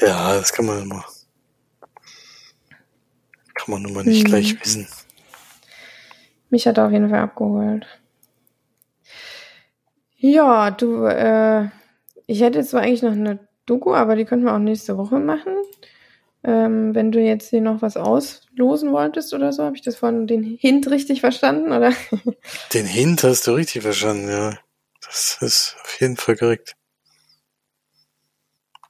ja, 0.00 0.34
das 0.34 0.52
kann 0.52 0.66
man 0.66 0.82
immer. 0.82 1.04
Kann 3.54 3.72
man 3.72 3.82
nun 3.82 3.92
mal 3.92 4.04
nicht 4.04 4.24
hm. 4.24 4.30
gleich 4.30 4.60
wissen. 4.60 4.88
Mich 6.50 6.66
hat 6.66 6.78
er 6.78 6.86
auf 6.86 6.92
jeden 6.92 7.10
Fall 7.10 7.20
abgeholt. 7.20 7.86
Ja, 10.16 10.70
du, 10.70 11.04
äh, 11.04 11.68
ich 12.26 12.40
hätte 12.40 12.62
zwar 12.64 12.82
eigentlich 12.82 13.02
noch 13.02 13.12
eine 13.12 13.38
Doku, 13.66 13.94
aber 13.94 14.16
die 14.16 14.24
könnten 14.24 14.46
wir 14.46 14.54
auch 14.54 14.58
nächste 14.58 14.96
Woche 14.96 15.18
machen. 15.18 15.54
Ähm, 16.44 16.94
wenn 16.94 17.12
du 17.12 17.20
jetzt 17.20 17.50
hier 17.50 17.60
noch 17.60 17.82
was 17.82 17.96
auslosen 17.96 18.92
wolltest 18.92 19.34
oder 19.34 19.52
so, 19.52 19.64
habe 19.64 19.76
ich 19.76 19.82
das 19.82 19.96
von 19.96 20.26
den 20.26 20.42
Hint 20.42 20.90
richtig 20.90 21.20
verstanden, 21.20 21.72
oder? 21.72 21.92
Den 22.72 22.86
Hint 22.86 23.24
hast 23.24 23.46
du 23.46 23.52
richtig 23.52 23.82
verstanden, 23.82 24.28
ja. 24.28 24.58
Das 25.04 25.38
ist 25.40 25.76
auf 25.82 26.00
jeden 26.00 26.16
Fall 26.16 26.36
korrekt. 26.36 26.74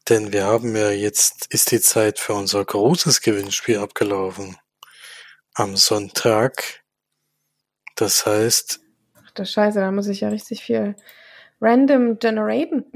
Denn 0.08 0.32
wir 0.32 0.46
haben 0.46 0.74
ja 0.74 0.90
jetzt, 0.90 1.52
ist 1.52 1.70
die 1.70 1.80
Zeit 1.80 2.18
für 2.18 2.32
unser 2.32 2.64
großes 2.64 3.20
Gewinnspiel 3.20 3.78
abgelaufen. 3.78 4.56
Am 5.54 5.76
Sonntag. 5.76 6.82
Das 7.98 8.24
heißt. 8.26 8.80
Ach 9.26 9.30
der 9.32 9.44
Scheiße, 9.44 9.80
da 9.80 9.90
muss 9.90 10.06
ich 10.06 10.20
ja 10.20 10.28
richtig 10.28 10.62
viel 10.62 10.94
random 11.60 12.20
generaten. 12.20 12.84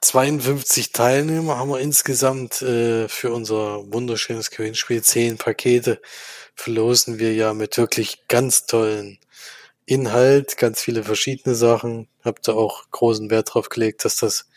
52 0.00 0.90
Teilnehmer 0.92 1.56
haben 1.56 1.70
wir 1.70 1.78
insgesamt 1.78 2.60
äh, 2.62 3.08
für 3.08 3.32
unser 3.32 3.92
wunderschönes 3.92 4.50
Gewinnspiel. 4.50 5.02
Zehn 5.02 5.38
Pakete 5.38 6.00
verlosen 6.54 7.20
wir 7.20 7.32
ja 7.32 7.54
mit 7.54 7.78
wirklich 7.78 8.26
ganz 8.26 8.66
tollen 8.66 9.20
Inhalt, 9.86 10.56
ganz 10.56 10.80
viele 10.80 11.04
verschiedene 11.04 11.54
Sachen. 11.54 12.08
Habt 12.24 12.48
ihr 12.48 12.56
auch 12.56 12.90
großen 12.90 13.30
Wert 13.30 13.54
drauf 13.54 13.68
gelegt, 13.68 14.04
dass 14.04 14.16
das 14.16 14.48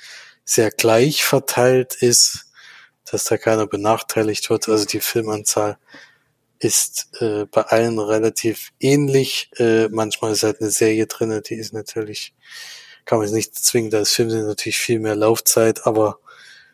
sehr 0.43 0.71
gleich 0.71 1.23
verteilt 1.23 1.95
ist, 2.01 2.51
dass 3.05 3.25
da 3.25 3.37
keiner 3.37 3.67
benachteiligt 3.67 4.49
wird. 4.49 4.67
Also 4.67 4.85
die 4.85 5.01
Filmanzahl 5.01 5.77
ist 6.59 7.09
äh, 7.21 7.45
bei 7.45 7.61
allen 7.63 7.99
relativ 7.99 8.71
ähnlich. 8.79 9.49
Äh, 9.57 9.89
manchmal 9.89 10.33
ist 10.33 10.43
halt 10.43 10.61
eine 10.61 10.71
Serie 10.71 11.07
drinne, 11.07 11.41
die 11.41 11.55
ist 11.55 11.73
natürlich 11.73 12.33
kann 13.07 13.19
man 13.19 13.27
es 13.27 13.33
nicht 13.33 13.55
zwingen, 13.55 13.89
da 13.89 13.99
ist 13.99 14.11
Film 14.11 14.27
natürlich 14.27 14.77
viel 14.77 14.99
mehr 14.99 15.15
Laufzeit, 15.15 15.87
aber 15.87 16.19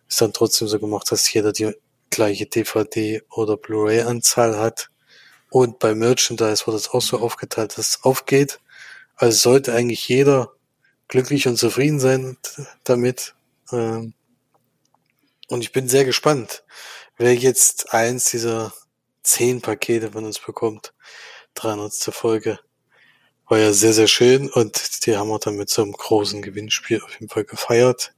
ist 0.10 0.20
dann 0.20 0.34
trotzdem 0.34 0.68
so 0.68 0.80
gemacht, 0.80 1.10
dass 1.12 1.32
jeder 1.32 1.54
die 1.54 1.74
gleiche 2.10 2.48
DVD 2.48 3.22
oder 3.30 3.56
Blu-ray-Anzahl 3.56 4.58
hat. 4.58 4.90
Und 5.52 5.78
bei 5.78 5.94
Merchandise 5.94 6.66
wurde 6.66 6.78
es 6.78 6.90
auch 6.90 7.04
so 7.04 7.20
aufgeteilt, 7.20 7.78
dass 7.78 7.90
es 7.90 8.04
aufgeht. 8.04 8.60
Also 9.16 9.38
sollte 9.38 9.74
eigentlich 9.74 10.08
jeder 10.08 10.54
glücklich 11.08 11.48
und 11.48 11.58
zufrieden 11.58 12.00
sein 12.00 12.38
damit. 12.84 13.36
Ähm, 13.72 14.16
und 15.50 15.62
ich 15.62 15.72
bin 15.72 15.88
sehr 15.88 16.04
gespannt, 16.04 16.64
wer 17.18 17.36
jetzt 17.36 17.94
eins 17.94 18.26
dieser 18.32 18.74
zehn 19.24 19.62
Pakete 19.62 20.12
von 20.12 20.26
uns 20.26 20.40
bekommt. 20.40 20.94
300. 21.56 21.94
Folge. 22.14 22.60
War 23.48 23.60
ja 23.60 23.74
sehr, 23.74 23.94
sehr 23.94 24.08
schön 24.08 24.50
und 24.50 25.06
die 25.06 25.18
haben 25.18 25.30
wir 25.30 25.40
dann 25.40 25.58
mit 25.58 25.70
so 25.70 25.82
einem 25.82 25.92
großen 25.92 26.42
Gewinnspiel 26.42 27.02
auf 27.02 27.14
jeden 27.14 27.30
Fall 27.30 27.44
gefeiert. 27.44 28.14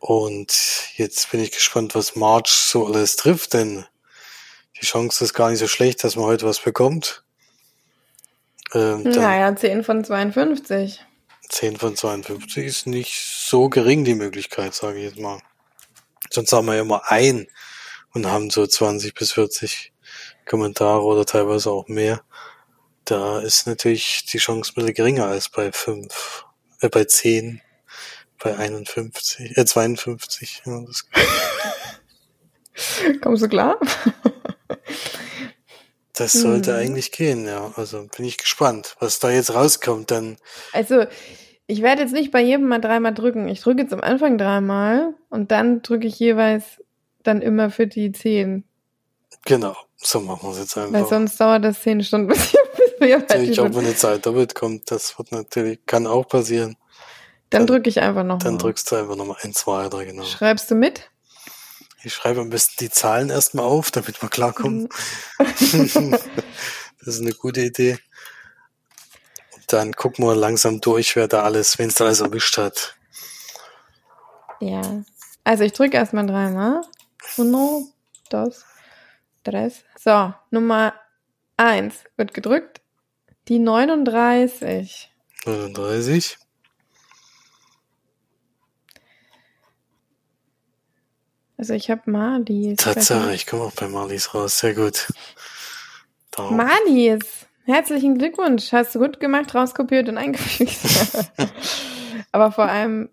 Und 0.00 0.90
jetzt 0.96 1.30
bin 1.30 1.40
ich 1.40 1.52
gespannt, 1.52 1.94
was 1.94 2.16
March 2.16 2.48
so 2.48 2.86
alles 2.86 3.16
trifft, 3.16 3.54
denn 3.54 3.86
die 4.80 4.84
Chance 4.84 5.24
ist 5.24 5.32
gar 5.32 5.50
nicht 5.50 5.60
so 5.60 5.68
schlecht, 5.68 6.04
dass 6.04 6.16
man 6.16 6.26
heute 6.26 6.44
was 6.44 6.58
bekommt. 6.58 7.24
Ähm, 8.74 9.02
naja, 9.04 9.54
10 9.54 9.84
von 9.84 10.04
52. 10.04 11.00
10 11.48 11.76
von 11.76 11.96
52 11.96 12.66
ist 12.66 12.86
nicht 12.86 13.14
so 13.14 13.68
gering, 13.68 14.04
die 14.04 14.14
Möglichkeit, 14.14 14.74
sage 14.74 14.98
ich 14.98 15.04
jetzt 15.04 15.18
mal. 15.18 15.40
Sonst 16.30 16.52
haben 16.52 16.66
wir 16.66 16.74
ja 16.74 16.82
immer 16.82 17.10
ein 17.10 17.46
und 18.14 18.26
haben 18.26 18.50
so 18.50 18.66
20 18.66 19.14
bis 19.14 19.32
40 19.32 19.92
Kommentare 20.46 21.02
oder 21.02 21.26
teilweise 21.26 21.70
auch 21.70 21.88
mehr. 21.88 22.22
Da 23.04 23.40
ist 23.40 23.66
natürlich 23.66 24.24
die 24.26 24.38
Chance 24.38 24.72
ein 24.72 24.74
bisschen 24.76 24.94
geringer 24.94 25.26
als 25.26 25.50
bei 25.50 25.72
fünf, 25.72 26.46
äh, 26.80 26.88
bei 26.88 27.04
zehn, 27.04 27.60
bei 28.42 28.56
51, 28.56 29.58
äh, 29.58 29.64
52. 29.64 30.62
Ja, 30.64 30.80
das 30.86 31.06
Kommst 33.20 33.42
du 33.42 33.48
klar? 33.48 33.78
Das 36.16 36.32
sollte 36.32 36.72
mhm. 36.72 36.78
eigentlich 36.78 37.12
gehen, 37.12 37.46
ja. 37.46 37.72
Also 37.76 38.06
bin 38.16 38.24
ich 38.24 38.38
gespannt, 38.38 38.96
was 39.00 39.18
da 39.18 39.30
jetzt 39.30 39.52
rauskommt 39.52 40.12
dann. 40.12 40.36
Also, 40.72 41.06
ich 41.66 41.82
werde 41.82 42.02
jetzt 42.02 42.12
nicht 42.12 42.30
bei 42.30 42.40
jedem 42.40 42.68
mal 42.68 42.80
dreimal 42.80 43.12
drücken. 43.12 43.48
Ich 43.48 43.60
drücke 43.60 43.82
jetzt 43.82 43.92
am 43.92 44.00
Anfang 44.00 44.38
dreimal 44.38 45.14
und 45.28 45.50
dann 45.50 45.82
drücke 45.82 46.06
ich 46.06 46.18
jeweils 46.18 46.80
dann 47.26 47.42
immer 47.42 47.70
für 47.70 47.86
die 47.86 48.12
zehn. 48.12 48.64
Genau, 49.44 49.76
so 49.96 50.20
machen 50.20 50.42
wir 50.42 50.52
es 50.52 50.58
jetzt 50.58 50.78
einfach. 50.78 50.92
Weil 50.92 51.06
sonst 51.06 51.40
dauert 51.40 51.64
das 51.64 51.82
zehn 51.82 52.02
Stunden, 52.02 52.28
bis 52.28 52.54
ich 53.00 53.08
ja, 53.08 53.18
natürlich 53.18 53.60
auch, 53.60 53.64
wenn 53.64 53.84
eine 53.84 53.96
Zeit 53.96 54.24
doppelt 54.24 54.54
kommt, 54.54 54.90
das 54.90 55.18
wird 55.18 55.32
natürlich, 55.32 55.84
kann 55.86 56.06
auch 56.06 56.26
passieren. 56.28 56.76
Dann, 57.50 57.60
dann 57.60 57.66
drücke 57.66 57.88
ich 57.88 58.00
einfach 58.00 58.24
noch 58.24 58.38
Dann 58.38 58.54
mal. 58.54 58.58
drückst 58.58 58.90
du 58.90 58.96
einfach 58.96 59.16
nochmal 59.16 59.36
ein, 59.42 59.52
zwei, 59.52 59.88
drei, 59.88 60.06
genau. 60.06 60.24
Schreibst 60.24 60.70
du 60.70 60.74
mit? 60.74 61.10
Ich 62.02 62.12
schreibe 62.12 62.40
am 62.40 62.50
besten 62.50 62.74
die 62.80 62.90
Zahlen 62.90 63.30
erstmal 63.30 63.64
auf, 63.64 63.90
damit 63.90 64.20
wir 64.20 64.28
klarkommen. 64.28 64.88
Mhm. 65.38 65.38
das 66.98 67.06
ist 67.06 67.20
eine 67.20 67.32
gute 67.32 67.62
Idee. 67.62 67.98
Und 69.54 69.72
dann 69.72 69.94
gucken 69.94 70.26
wir 70.26 70.34
langsam 70.34 70.80
durch, 70.80 71.16
wer 71.16 71.28
da 71.28 71.42
alles, 71.42 71.78
wenn 71.78 71.88
es 71.88 71.94
da 71.94 72.04
alles 72.04 72.20
erwischt 72.20 72.58
hat. 72.58 72.96
Ja. 74.60 74.82
Also 75.44 75.64
ich 75.64 75.72
drücke 75.72 75.96
erstmal 75.96 76.26
dreimal. 76.26 76.82
Uno, 77.36 77.88
dos, 78.30 78.64
tres. 79.42 79.84
So, 79.98 80.34
Nummer 80.50 80.94
eins 81.56 82.04
wird 82.16 82.34
gedrückt. 82.34 82.80
Die 83.48 83.58
39. 83.58 85.12
39. 85.44 86.38
Also 91.56 91.74
ich 91.74 91.90
habe 91.90 92.10
Marlies. 92.10 92.76
Tatsache, 92.76 93.34
ich 93.34 93.46
komme 93.46 93.64
auch 93.64 93.72
bei 93.72 93.88
Marlies 93.88 94.34
raus. 94.34 94.58
Sehr 94.58 94.74
gut. 94.74 95.06
Darum. 96.30 96.56
Marlies, 96.56 97.46
herzlichen 97.64 98.18
Glückwunsch. 98.18 98.72
Hast 98.72 98.94
du 98.94 98.98
gut 98.98 99.20
gemacht, 99.20 99.54
rauskopiert 99.54 100.08
und 100.08 100.18
eingefügt. 100.18 100.76
Aber 102.32 102.50
vor 102.50 102.64
allem, 102.64 103.08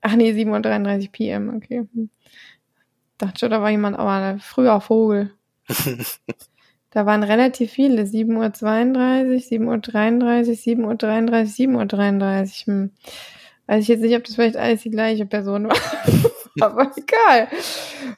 ach 0.00 0.14
nee, 0.14 0.32
7.33 0.32 1.10
PM, 1.10 1.56
okay. 1.56 1.86
Dachte 3.18 3.40
schon, 3.40 3.50
da 3.50 3.60
war 3.60 3.70
jemand, 3.70 3.98
aber 3.98 4.38
früher 4.40 4.80
Vogel. 4.80 5.32
Da 6.90 7.04
waren 7.04 7.22
relativ 7.22 7.72
viele. 7.72 8.02
7.32 8.02 9.60
Uhr, 9.60 9.74
7.33 9.76 10.80
Uhr, 10.80 10.92
7.33 10.92 11.68
Uhr, 11.68 11.82
7.33 11.82 12.68
Uhr. 12.68 12.74
Hm. 12.74 12.90
Weiß 13.66 13.82
ich 13.82 13.88
jetzt 13.88 14.00
nicht, 14.00 14.16
ob 14.16 14.24
das 14.24 14.34
vielleicht 14.34 14.56
alles 14.56 14.82
die 14.82 14.90
gleiche 14.90 15.26
Person 15.26 15.68
war. 15.68 15.76
Aber 16.60 16.90
egal. 16.96 17.48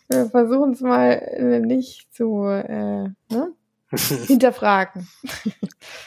Wir 0.08 0.30
versuchen 0.30 0.72
es 0.72 0.80
mal 0.80 1.10
äh, 1.10 1.58
nicht 1.58 2.14
zu 2.14 2.44
äh, 2.46 3.08
ne? 3.28 3.52
hinterfragen. 4.26 5.08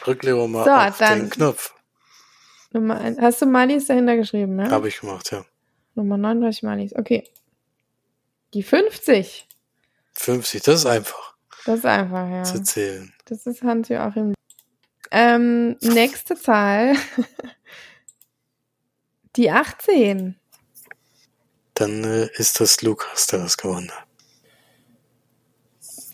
Drück 0.02 0.22
lieber 0.22 0.48
mal 0.48 0.64
so, 0.64 0.70
auf 0.70 0.98
dann 0.98 1.20
den 1.20 1.30
Knopf. 1.30 1.74
Nummer 2.72 2.98
ein. 2.98 3.20
Hast 3.20 3.42
du 3.42 3.46
Malis 3.46 3.86
dahinter 3.86 4.16
geschrieben, 4.16 4.56
ne? 4.56 4.70
Habe 4.70 4.88
ich 4.88 5.00
gemacht, 5.00 5.30
ja. 5.30 5.44
Nummer 5.94 6.16
39 6.16 6.62
Malis. 6.62 6.96
Okay. 6.96 7.24
Die 8.54 8.62
50. 8.62 9.48
50, 10.14 10.62
das 10.62 10.80
ist 10.80 10.86
einfach. 10.86 11.34
Das 11.66 11.80
ist 11.80 11.86
einfach, 11.86 12.30
ja. 12.30 12.44
Zu 12.44 12.62
zählen. 12.62 13.12
Das 13.24 13.46
ist 13.46 13.62
Hans-Joachim. 13.62 14.34
Ähm, 15.10 15.76
nächste 15.80 16.36
Zahl. 16.36 16.94
Die 19.36 19.50
18. 19.50 20.38
Dann 21.74 22.04
äh, 22.04 22.28
ist 22.34 22.60
das 22.60 22.80
Lukas, 22.82 23.26
der 23.26 23.40
das 23.40 23.56
gewonnen 23.56 23.90
hat. 23.90 24.06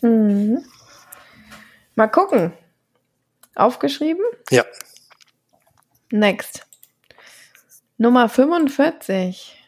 Mhm. 0.01 0.65
Mal 1.93 2.07
gucken. 2.07 2.53
Aufgeschrieben? 3.53 4.25
Ja. 4.49 4.65
Next. 6.09 6.65
Nummer 7.99 8.29
45. 8.29 9.60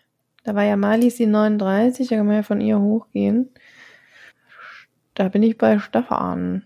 Da 0.43 0.55
war 0.55 0.63
ja 0.63 0.75
Malis 0.75 1.15
die 1.15 1.25
39, 1.25 2.09
da 2.09 2.17
kann 2.17 2.27
man 2.27 2.35
ja 2.37 2.43
von 2.43 2.61
ihr 2.61 2.79
hochgehen. 2.79 3.53
Da 5.13 5.29
bin 5.29 5.43
ich 5.43 5.57
bei 5.57 5.79
Stefan. 5.79 6.63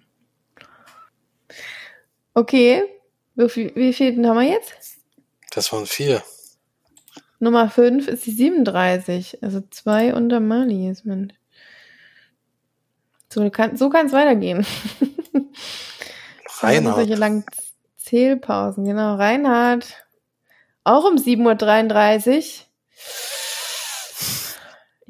Okay. 2.33 2.83
Wie, 3.35 3.49
viel, 3.49 3.75
wie 3.75 3.93
viel 3.93 4.27
haben 4.27 4.39
wir 4.39 4.49
jetzt? 4.49 4.97
Das 5.51 5.71
waren 5.71 5.85
vier. 5.85 6.23
Nummer 7.39 7.69
5 7.69 8.07
ist 8.07 8.25
die 8.25 8.31
37. 8.31 9.43
Also 9.43 9.61
zwei 9.69 10.13
unter 10.13 10.39
man. 10.39 11.33
So 13.29 13.47
kann 13.49 13.73
es 13.73 13.79
so 13.79 13.91
weitergehen. 13.91 14.65
Reinhard. 16.59 16.95
Solche 16.95 17.15
langen 17.15 17.45
Zählpausen, 17.97 18.85
genau. 18.85 19.15
Reinhard. 19.15 20.07
Auch 20.83 21.03
um 21.03 21.17
7.33 21.17 22.61
Uhr. 22.61 22.67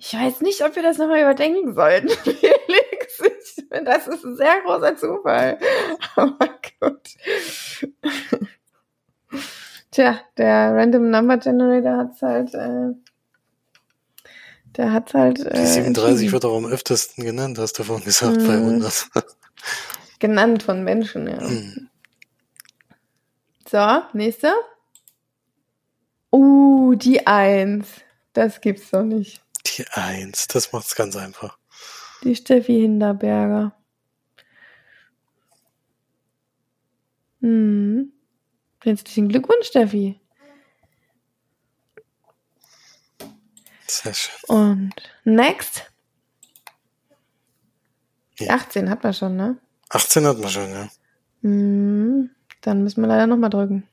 Ich 0.10 0.14
weiß 0.14 0.40
nicht, 0.42 0.64
ob 0.64 0.74
wir 0.76 0.84
das 0.84 0.98
nochmal 0.98 1.20
überdenken 1.20 1.74
sollten, 1.74 2.08
Felix. 2.24 3.20
Ich 3.20 3.66
finde, 3.70 3.84
das 3.92 4.08
ist 4.08 4.24
ein 4.24 4.38
sehr 4.38 4.62
großer 4.66 4.96
Zufall. 4.96 5.60
Aber 6.16 6.38
gut. 6.80 7.10
Tja, 9.92 10.20
der 10.38 10.74
Random 10.74 11.10
Number 11.10 11.38
Generator 11.38 11.98
hat's 11.98 12.22
halt, 12.22 12.54
äh, 12.54 12.94
der 14.78 14.94
hat's 14.94 15.14
halt. 15.14 15.40
Äh, 15.40 15.60
Die 15.60 15.66
37 15.66 16.08
entschieden. 16.12 16.32
wird 16.32 16.46
auch 16.46 16.58
am 16.58 16.66
öftesten 16.68 17.26
genannt, 17.26 17.58
hast 17.60 17.74
du 17.80 17.84
vorhin 17.84 18.06
gesagt, 18.06 18.38
bei 18.38 18.56
Mhm. 18.58 18.66
100. 18.84 19.10
genannt 20.20 20.64
von 20.64 20.84
Menschen, 20.86 21.28
ja. 21.28 21.40
Hm. 21.42 21.90
So, 23.70 24.04
nächste. 24.14 24.54
Uh, 26.32 26.96
die 26.96 27.28
Eins. 27.28 27.88
Das 28.34 28.62
gibt's 28.62 28.92
doch 28.92 29.04
nicht. 29.04 29.42
Die 29.68 29.86
1, 29.92 30.48
das 30.48 30.72
macht's 30.72 30.96
ganz 30.96 31.16
einfach. 31.16 31.58
Die 32.24 32.36
Steffi 32.36 32.82
Hinterberger. 32.82 33.76
Hm. 37.42 38.12
Herzlichen 38.84 39.30
Glückwunsch, 39.30 39.68
Steffi. 39.68 40.20
Sehr 43.88 44.14
schön. 44.14 44.36
Und 44.48 44.94
next. 45.24 45.92
Ja. 48.40 48.56
18 48.56 48.90
hat 48.90 49.04
man 49.04 49.14
schon, 49.14 49.36
ne? 49.36 49.58
18 49.90 50.26
hat 50.26 50.38
man 50.38 50.50
schon, 50.50 50.70
ja. 50.70 50.90
Hm. 51.42 52.30
Dann 52.62 52.84
müssen 52.84 53.02
wir 53.02 53.08
leider 53.08 53.28
nochmal 53.28 53.50
drücken. 53.50 53.88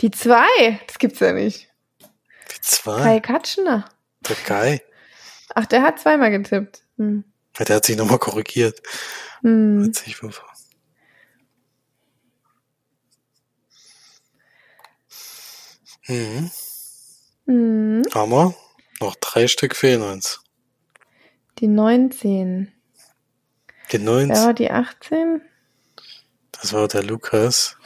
Die 0.00 0.10
2. 0.10 0.80
Das 0.86 0.98
gibt's 0.98 1.20
ja 1.20 1.32
nicht. 1.32 1.68
Die 2.50 2.60
2, 2.60 3.02
Kai 3.02 3.20
Katschner. 3.20 3.84
Der 4.28 4.36
Guy, 4.46 4.80
Ach, 5.54 5.66
der 5.66 5.82
hat 5.82 6.00
zweimal 6.00 6.30
getippt. 6.30 6.82
Hm. 6.96 7.24
Ja, 7.58 7.64
der 7.64 7.76
hat 7.76 7.84
sich 7.84 7.96
nochmal 7.96 8.18
korrigiert. 8.18 8.80
Hm. 9.42 9.84
Hat 9.86 9.96
sich 9.96 10.16
Mhm. 16.08 16.50
Hm. 17.46 18.02
Aber 18.12 18.54
noch 19.00 19.14
drei 19.16 19.46
Stück 19.46 19.76
fehlen 19.76 20.02
uns. 20.02 20.42
Die 21.58 21.68
19. 21.68 22.72
Die 23.92 23.98
19, 23.98 24.30
Wer 24.30 24.44
war 24.46 24.54
die 24.54 24.70
18? 24.70 25.42
das 26.52 26.72
war 26.72 26.88
der 26.88 27.02
Lukas. 27.02 27.76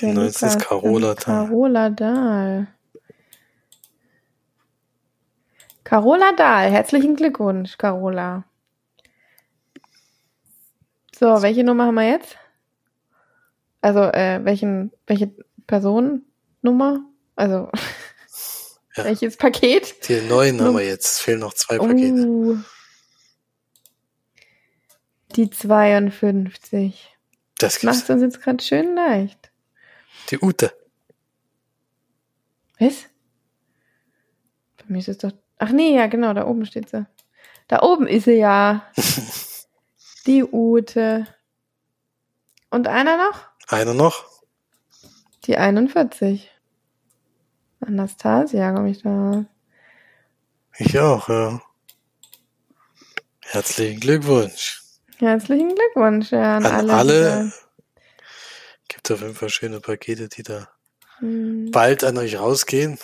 Der 0.00 0.12
19 0.12 0.26
ist 0.26 0.40
Lukas, 0.42 0.58
Carola 0.58 1.14
dann 1.14 1.24
Dahl. 1.24 1.46
Carola 1.46 1.90
Dahl. 1.90 2.66
Carola 5.84 6.32
Dahl, 6.32 6.70
herzlichen 6.70 7.14
Glückwunsch, 7.14 7.78
Carola. 7.78 8.44
So, 11.16 11.42
welche 11.42 11.62
Nummer 11.62 11.86
haben 11.86 11.94
wir 11.94 12.08
jetzt? 12.08 12.36
Also, 13.82 14.00
äh, 14.00 14.40
welchen, 14.44 14.92
welche 15.06 15.30
Personennummer? 15.66 17.04
Also, 17.36 17.70
Ja. 18.96 19.04
welches 19.04 19.36
Paket? 19.36 20.08
Die 20.08 20.20
neuen 20.22 20.60
haben 20.60 20.76
wir 20.76 20.84
jetzt. 20.84 21.04
Es 21.04 21.20
fehlen 21.20 21.40
noch 21.40 21.54
zwei 21.54 21.78
Pakete. 21.78 22.26
Uh, 22.26 22.58
die 25.36 25.50
52. 25.50 27.16
Das. 27.58 27.82
Macht 27.82 28.10
uns 28.10 28.22
jetzt 28.22 28.42
gerade 28.42 28.62
schön 28.62 28.94
leicht. 28.96 29.52
Die 30.30 30.38
Ute. 30.38 30.72
Was? 32.78 33.04
Bei 34.78 34.84
mir 34.88 34.98
ist 34.98 35.08
es 35.08 35.18
doch. 35.18 35.32
Ach 35.58 35.70
nee, 35.70 35.94
ja, 35.94 36.06
genau, 36.06 36.34
da 36.34 36.46
oben 36.46 36.66
steht 36.66 36.88
sie. 36.90 37.06
Da 37.68 37.82
oben 37.82 38.06
ist 38.06 38.24
sie 38.24 38.34
ja. 38.34 38.90
Die 40.26 40.44
Ute. 40.44 41.26
Und 42.70 42.88
einer 42.88 43.16
noch? 43.16 43.46
Einer 43.68 43.94
noch? 43.94 44.24
Die 45.44 45.56
41. 45.56 46.50
Anastasia, 47.80 48.72
komme 48.72 48.90
ich 48.90 49.02
da. 49.02 49.44
Ich 50.78 50.98
auch, 50.98 51.28
ja. 51.28 51.60
Herzlichen 53.42 54.00
Glückwunsch. 54.00 54.82
Herzlichen 55.18 55.74
Glückwunsch 55.74 56.32
ja, 56.32 56.56
an, 56.56 56.66
An 56.66 56.90
alle. 56.90 56.94
alle. 56.94 57.52
Gibt 59.04 59.18
auf 59.18 59.20
jeden 59.20 59.34
Fall 59.34 59.50
schöne 59.50 59.80
Pakete, 59.80 60.30
die 60.30 60.42
da 60.42 60.66
Hm. 61.18 61.70
bald 61.70 62.04
an 62.04 62.16
euch 62.16 62.38
rausgehen. 62.38 62.98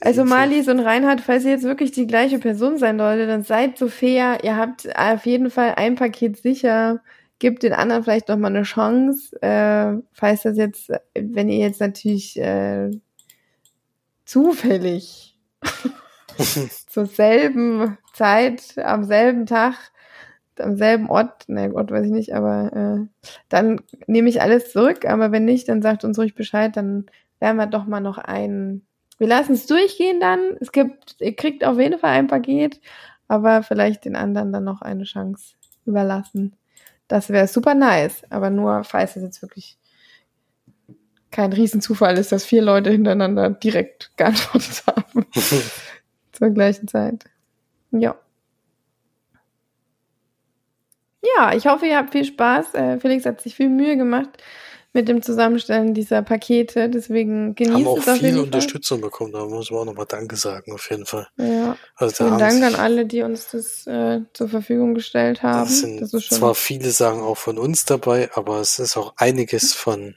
Also. 0.00 0.24
Marlies 0.24 0.68
und 0.68 0.78
Reinhard, 0.78 1.20
falls 1.20 1.44
ihr 1.44 1.50
jetzt 1.50 1.64
wirklich 1.64 1.90
die 1.90 2.06
gleiche 2.06 2.38
Person 2.38 2.78
sein 2.78 2.98
solltet, 2.98 3.28
dann 3.28 3.42
seid 3.42 3.76
so 3.76 3.88
fair. 3.88 4.38
Ihr 4.44 4.56
habt 4.56 4.88
auf 4.96 5.26
jeden 5.26 5.50
Fall 5.50 5.74
ein 5.76 5.96
Paket 5.96 6.36
sicher. 6.36 7.02
Gebt 7.40 7.64
den 7.64 7.72
anderen 7.72 8.04
vielleicht 8.04 8.28
noch 8.28 8.36
mal 8.36 8.48
eine 8.48 8.62
Chance. 8.62 9.36
Äh, 9.42 10.00
falls 10.12 10.42
das 10.42 10.56
jetzt, 10.56 10.92
wenn 11.14 11.48
ihr 11.48 11.58
jetzt 11.58 11.80
natürlich 11.80 12.38
äh, 12.38 12.90
zufällig 14.24 15.36
zur 16.86 17.06
selben 17.06 17.98
Zeit, 18.12 18.78
am 18.78 19.02
selben 19.04 19.46
Tag, 19.46 19.74
am 20.60 20.76
selben 20.76 21.08
Ort, 21.08 21.48
ne 21.48 21.72
Ort 21.74 21.90
weiß 21.90 22.06
ich 22.06 22.12
nicht, 22.12 22.34
aber 22.34 22.72
äh, 22.72 23.28
dann 23.48 23.80
nehme 24.06 24.28
ich 24.28 24.40
alles 24.40 24.72
zurück. 24.72 25.04
Aber 25.04 25.32
wenn 25.32 25.44
nicht, 25.44 25.68
dann 25.68 25.82
sagt 25.82 26.04
uns 26.04 26.18
ruhig 26.18 26.34
Bescheid, 26.34 26.76
dann 26.76 27.06
werden 27.40 27.56
wir 27.56 27.66
doch 27.66 27.86
mal 27.86 28.00
noch 28.00 28.18
einen. 28.18 28.86
Wir 29.18 29.28
lassen 29.28 29.52
es 29.52 29.66
durchgehen 29.66 30.20
dann. 30.20 30.56
Es 30.60 30.72
gibt, 30.72 31.16
ihr 31.20 31.36
kriegt 31.36 31.64
auf 31.64 31.78
jeden 31.78 31.98
Fall 31.98 32.10
ein 32.10 32.26
Paket, 32.26 32.80
aber 33.28 33.62
vielleicht 33.62 34.04
den 34.04 34.16
anderen 34.16 34.52
dann 34.52 34.64
noch 34.64 34.82
eine 34.82 35.04
Chance 35.04 35.54
überlassen. 35.86 36.56
Das 37.08 37.30
wäre 37.30 37.46
super 37.46 37.74
nice, 37.74 38.22
aber 38.30 38.50
nur 38.50 38.84
falls 38.84 39.16
es 39.16 39.22
jetzt 39.22 39.42
wirklich 39.42 39.78
kein 41.30 41.52
Riesenzufall 41.52 42.16
ist, 42.16 42.32
dass 42.32 42.44
vier 42.44 42.62
Leute 42.62 42.90
hintereinander 42.90 43.50
direkt 43.50 44.16
geantwortet 44.16 44.84
haben 44.86 45.26
zur 46.32 46.50
gleichen 46.50 46.88
Zeit. 46.88 47.24
Ja. 47.90 48.16
Ja, 51.36 51.54
ich 51.54 51.66
hoffe, 51.66 51.86
ihr 51.86 51.96
habt 51.96 52.12
viel 52.12 52.24
Spaß. 52.24 52.74
Äh, 52.74 53.00
Felix 53.00 53.24
hat 53.24 53.40
sich 53.40 53.54
viel 53.54 53.68
Mühe 53.68 53.96
gemacht 53.96 54.30
mit 54.94 55.08
dem 55.08 55.22
Zusammenstellen 55.22 55.92
dieser 55.92 56.22
Pakete, 56.22 56.88
deswegen 56.88 57.48
haben 57.48 57.54
genießt 57.56 57.86
auch 57.86 57.98
es 57.98 58.08
auf 58.08 58.18
viel 58.18 58.28
jeden 58.28 58.40
Unterstützung 58.40 59.00
bekommen. 59.00 59.32
Da 59.32 59.44
muss 59.44 59.72
man 59.72 59.80
auch 59.80 59.84
nochmal 59.86 60.06
Danke 60.06 60.36
sagen, 60.36 60.72
auf 60.72 60.88
jeden 60.88 61.04
Fall. 61.04 61.26
Fall. 61.36 61.46
Ja. 61.52 61.76
Also 61.96 62.14
Vielen 62.14 62.30
haben 62.30 62.38
Dank 62.38 62.62
an 62.62 62.74
alle, 62.76 63.04
die 63.04 63.22
uns 63.22 63.50
das 63.50 63.88
äh, 63.88 64.20
zur 64.32 64.48
Verfügung 64.48 64.94
gestellt 64.94 65.42
haben. 65.42 65.68
Das 65.68 65.80
sind 65.80 66.00
das 66.00 66.28
zwar 66.28 66.54
viele 66.54 66.90
Sachen 66.92 67.22
auch 67.22 67.36
von 67.36 67.58
uns 67.58 67.84
dabei, 67.84 68.30
aber 68.34 68.60
es 68.60 68.78
ist 68.78 68.96
auch 68.96 69.14
einiges 69.16 69.74
von 69.74 70.14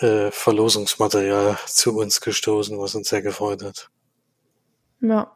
äh, 0.00 0.32
Verlosungsmaterial 0.32 1.56
zu 1.66 1.96
uns 1.96 2.20
gestoßen, 2.20 2.76
was 2.80 2.96
uns 2.96 3.08
sehr 3.08 3.22
gefreut 3.22 3.62
hat. 3.62 3.90
Ja. 5.00 5.32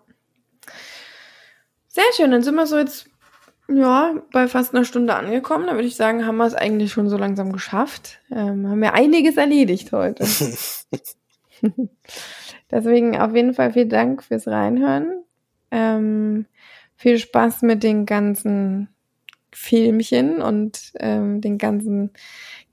Sehr 1.86 2.04
schön, 2.16 2.32
dann 2.32 2.42
sind 2.42 2.56
wir 2.56 2.66
so 2.66 2.76
jetzt 2.76 3.06
ja, 3.72 4.14
bei 4.32 4.48
fast 4.48 4.74
einer 4.74 4.84
Stunde 4.84 5.14
angekommen. 5.14 5.66
Da 5.66 5.74
würde 5.74 5.86
ich 5.86 5.96
sagen, 5.96 6.26
haben 6.26 6.36
wir 6.36 6.46
es 6.46 6.54
eigentlich 6.54 6.92
schon 6.92 7.08
so 7.08 7.16
langsam 7.16 7.52
geschafft. 7.52 8.20
Ähm, 8.30 8.68
haben 8.68 8.80
wir 8.80 8.94
einiges 8.94 9.36
erledigt 9.36 9.92
heute. 9.92 10.26
Deswegen 12.70 13.18
auf 13.18 13.34
jeden 13.34 13.54
Fall 13.54 13.72
vielen 13.72 13.88
Dank 13.88 14.22
fürs 14.22 14.46
Reinhören. 14.46 15.24
Ähm, 15.70 16.46
viel 16.96 17.18
Spaß 17.18 17.62
mit 17.62 17.82
den 17.82 18.06
ganzen 18.06 18.88
Filmchen 19.52 20.40
und 20.42 20.92
ähm, 20.98 21.40
den 21.40 21.58
ganzen 21.58 22.12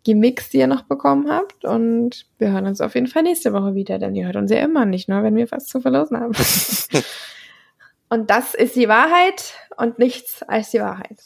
Gimmicks, 0.04 0.50
die 0.50 0.60
ihr 0.60 0.68
noch 0.68 0.84
bekommen 0.84 1.30
habt. 1.30 1.66
Und 1.66 2.28
wir 2.38 2.52
hören 2.52 2.68
uns 2.68 2.82
auf 2.82 2.96
jeden 2.96 3.08
Fall 3.08 3.24
nächste 3.24 3.54
Woche 3.54 3.76
wieder, 3.76 4.00
denn 4.00 4.16
ihr 4.16 4.26
hört 4.26 4.36
uns 4.36 4.52
ja 4.52 4.60
immer 4.60 4.86
nicht, 4.86 5.10
nur 5.10 5.24
wenn 5.24 5.36
wir 5.36 5.50
was 5.52 5.66
zu 5.66 5.82
verlosen 5.82 6.20
haben. 6.20 6.34
und 8.10 8.30
das 8.30 8.54
ist 8.54 8.76
die 8.76 8.88
Wahrheit 8.88 9.54
und 9.78 10.00
nichts 10.00 10.44
als 10.44 10.72
die 10.72 10.80
Wahrheit. 10.80 11.20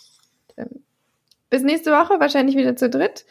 Ähm, 0.57 0.83
Bis 1.49 1.63
nächste 1.63 1.91
Woche, 1.91 2.19
wahrscheinlich 2.19 2.55
wieder 2.55 2.75
zu 2.75 2.89
dritt. 2.89 3.25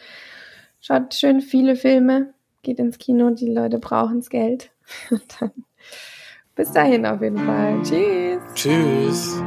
Schaut 0.81 1.15
schön 1.15 1.41
viele 1.41 1.77
Filme, 1.77 2.35
geht 2.63 2.79
ins 2.79 2.99
Kino, 2.99 3.31
die 3.31 3.53
Leute 3.53 3.79
brauchen's 3.79 4.31
Geld. 4.31 4.71
Und 5.11 5.41
dann 5.41 5.53
bis 6.55 6.73
dahin 6.73 7.07
auf 7.07 7.23
jeden 7.23 7.39
Fall. 7.39 7.81
Tschüss. 7.83 8.41
Tschüss. 8.55 9.43